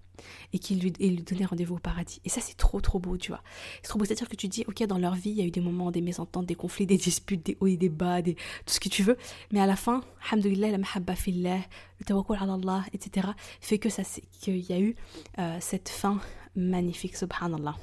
et 0.54 0.60
qu'il 0.60 0.80
lui, 0.80 0.94
lui 1.00 1.24
donnait 1.24 1.46
rendez-vous 1.46 1.76
au 1.76 1.80
paradis. 1.80 2.22
Et 2.26 2.30
ça, 2.30 2.42
c'est 2.42 2.58
trop, 2.58 2.82
trop 2.82 3.00
beau, 3.00 3.18
tu 3.18 3.32
vois. 3.32 3.42
C'est 3.82 3.90
trop 3.90 4.00
beau. 4.00 4.06
C'est-à-dire 4.06 4.30
que 4.30 4.36
tu 4.36 4.48
dis, 4.48 4.64
ok, 4.68 4.84
dans 4.84 4.98
leur 4.98 5.16
vie, 5.16 5.32
il 5.32 5.38
y 5.38 5.42
a 5.42 5.46
eu 5.46 5.52
des 5.52 5.62
moments, 5.62 5.92
des 5.92 6.02
mésententes, 6.02 6.46
des 6.46 6.56
conflits, 6.56 6.86
des 6.86 6.98
disputes, 6.98 7.46
des 7.46 7.58
hauts 7.60 7.68
et 7.68 7.78
des 7.78 7.90
bas, 7.90 8.22
des, 8.22 8.36
tout 8.36 8.74
ce 8.74 8.80
que 8.80 8.90
tu 8.90 9.04
veux. 9.04 9.18
Mais 9.52 9.60
à 9.60 9.66
la 9.66 9.76
fin, 9.76 10.02
alhamdoulilah, 10.32 10.72
la 10.72 10.78
mahabba 10.78 11.16
fillah, 11.16 11.60
le 12.00 12.06
tawakkul 12.06 12.38
ala 12.40 12.54
Allah, 12.54 12.84
etc., 12.94 13.28
fait 13.62 13.80
que 13.80 13.90
ça, 13.90 14.04
qu'il 14.40 14.58
y 14.58 14.74
a 14.74 14.80
eu 14.80 14.96
euh, 15.38 15.58
cette 15.60 15.90
fin 15.90 16.20
magnifique, 16.56 17.16
subhanallah. 17.16 17.76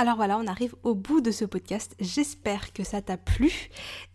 Alors 0.00 0.16
voilà, 0.16 0.38
on 0.38 0.46
arrive 0.46 0.74
au 0.82 0.94
bout 0.94 1.20
de 1.20 1.30
ce 1.30 1.44
podcast. 1.44 1.94
J'espère 2.00 2.72
que 2.72 2.84
ça 2.84 3.02
t'a 3.02 3.18
plu 3.18 3.52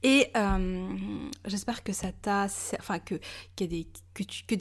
et 0.02 0.32
euh, 0.36 0.98
j'espère 1.46 1.84
que 1.84 1.94
ça 1.94 2.12
t'a, 2.12 2.48
enfin 2.80 2.98
que, 2.98 3.20
des, 3.56 3.86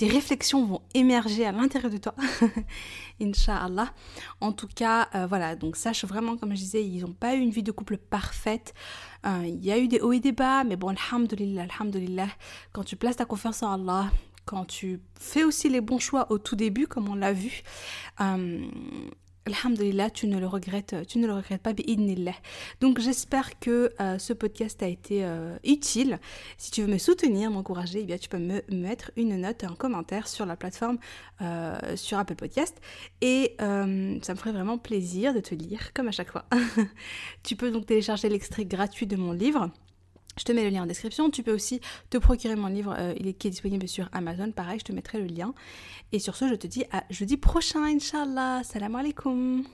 réflexions 0.03 0.67
vont 0.67 0.83
émerger 0.93 1.47
à 1.47 1.53
l'intérieur 1.53 1.91
de 1.91 1.97
toi, 1.97 2.15
Inch'Allah. 3.23 3.95
En 4.43 4.53
tout 4.53 4.69
cas, 4.69 5.09
euh, 5.15 5.27
voilà, 5.27 5.57
donc 5.57 5.77
sache 5.77 6.05
vraiment, 6.05 6.37
comme 6.37 6.51
je 6.51 6.61
disais, 6.61 6.85
ils 6.85 7.01
n'ont 7.01 7.15
pas 7.15 7.35
eu 7.35 7.39
une 7.39 7.49
vie 7.49 7.63
de 7.63 7.73
couple 7.73 7.97
parfaite. 7.97 8.75
Euh, 9.25 9.45
il 9.47 9.65
y 9.65 9.73
a 9.73 9.79
eu 9.79 9.89
des 9.89 10.01
hauts 10.01 10.13
et 10.13 10.21
des 10.21 10.33
bas, 10.33 10.63
mais 10.63 10.77
bon, 10.77 10.95
alhamdulillah, 10.95 11.69
alhamdulillah, 11.73 12.29
quand 12.75 12.85
tu 12.85 12.97
places 12.97 13.17
ta 13.17 13.25
confiance 13.25 13.63
en 13.63 13.73
Allah, 13.73 14.11
quand 14.45 14.67
tu 14.67 15.01
fais 15.19 15.43
aussi 15.43 15.71
les 15.71 15.81
bons 15.81 16.01
choix 16.01 16.31
au 16.31 16.37
tout 16.37 16.55
début, 16.55 16.87
comme 16.87 17.09
on 17.09 17.15
l'a 17.15 17.33
vu, 17.33 17.63
Alhamdulillah, 19.47 20.09
tu 20.09 20.27
ne 20.27 20.39
le 20.39 20.47
regrettes, 20.47 20.97
tu 21.07 21.19
ne 21.19 21.27
le 21.27 21.35
regrettes 21.35 21.61
pas, 21.61 21.73
Donc 22.81 22.99
j'espère 22.99 23.59
que 23.59 23.93
euh, 24.01 24.19
ce 24.19 24.33
podcast 24.33 24.83
a 24.83 24.89
été 24.89 25.23
euh, 25.23 25.59
utile. 25.65 26.19
Si 26.57 26.71
tu 26.71 26.81
veux 26.81 26.87
me 26.87 26.97
soutenir, 26.97 27.51
m'encourager, 27.51 28.01
eh 28.01 28.05
bien 28.05 28.17
tu 28.17 28.31
peux 28.31 28.39
me 28.39 28.63
mettre 28.71 29.11
une 29.17 29.39
note, 29.39 29.63
un 29.65 29.75
commentaire 29.75 30.29
sur 30.29 30.47
la 30.47 30.57
plateforme 30.57 30.97
euh, 31.43 31.79
sur 31.95 32.19
Apple 32.19 32.37
Podcast. 32.37 32.81
Et 33.21 33.55
ça 33.59 33.85
me 33.87 34.39
ferait 34.39 34.53
vraiment 34.53 34.79
plaisir 34.79 35.35
de 35.35 35.41
te 35.41 35.55
lire, 35.55 35.93
comme 35.93 36.09
à 36.09 36.13
chaque 36.13 36.31
fois. 36.31 36.47
tu 37.43 37.55
peux 37.55 37.71
donc 37.71 37.85
télécharger 37.85 38.31
l'extrait 38.31 38.65
gratuit 38.65 39.07
de 39.07 39.17
mon 39.17 39.33
livre. 39.33 39.71
Je 40.37 40.45
te 40.45 40.53
mets 40.53 40.65
le 40.65 40.71
lien 40.71 40.83
en 40.83 40.87
description. 40.87 41.31
Tu 41.31 41.43
peux 41.43 41.53
aussi 41.53 41.81
te 42.11 42.19
procurer 42.19 42.57
mon 42.57 42.69
livre 42.69 42.95
euh, 42.99 43.15
qui 43.15 43.49
est 43.49 43.51
disponible 43.51 43.89
sur 43.89 44.09
Amazon. 44.13 44.51
Pareil, 44.51 44.79
je 44.79 44.85
te 44.85 44.93
mettrai 44.93 45.19
le 45.19 45.27
lien. 45.27 45.55
Et 46.13 46.19
sur 46.19 46.37
ce, 46.37 46.49
je 46.49 46.55
te 46.55 46.67
dis 46.67 46.85
à 46.93 47.05
jeudi 47.11 47.37
prochain, 47.37 47.85
Inch'Allah. 47.85 48.63
Salam 48.65 48.95
alaikum. 48.97 49.65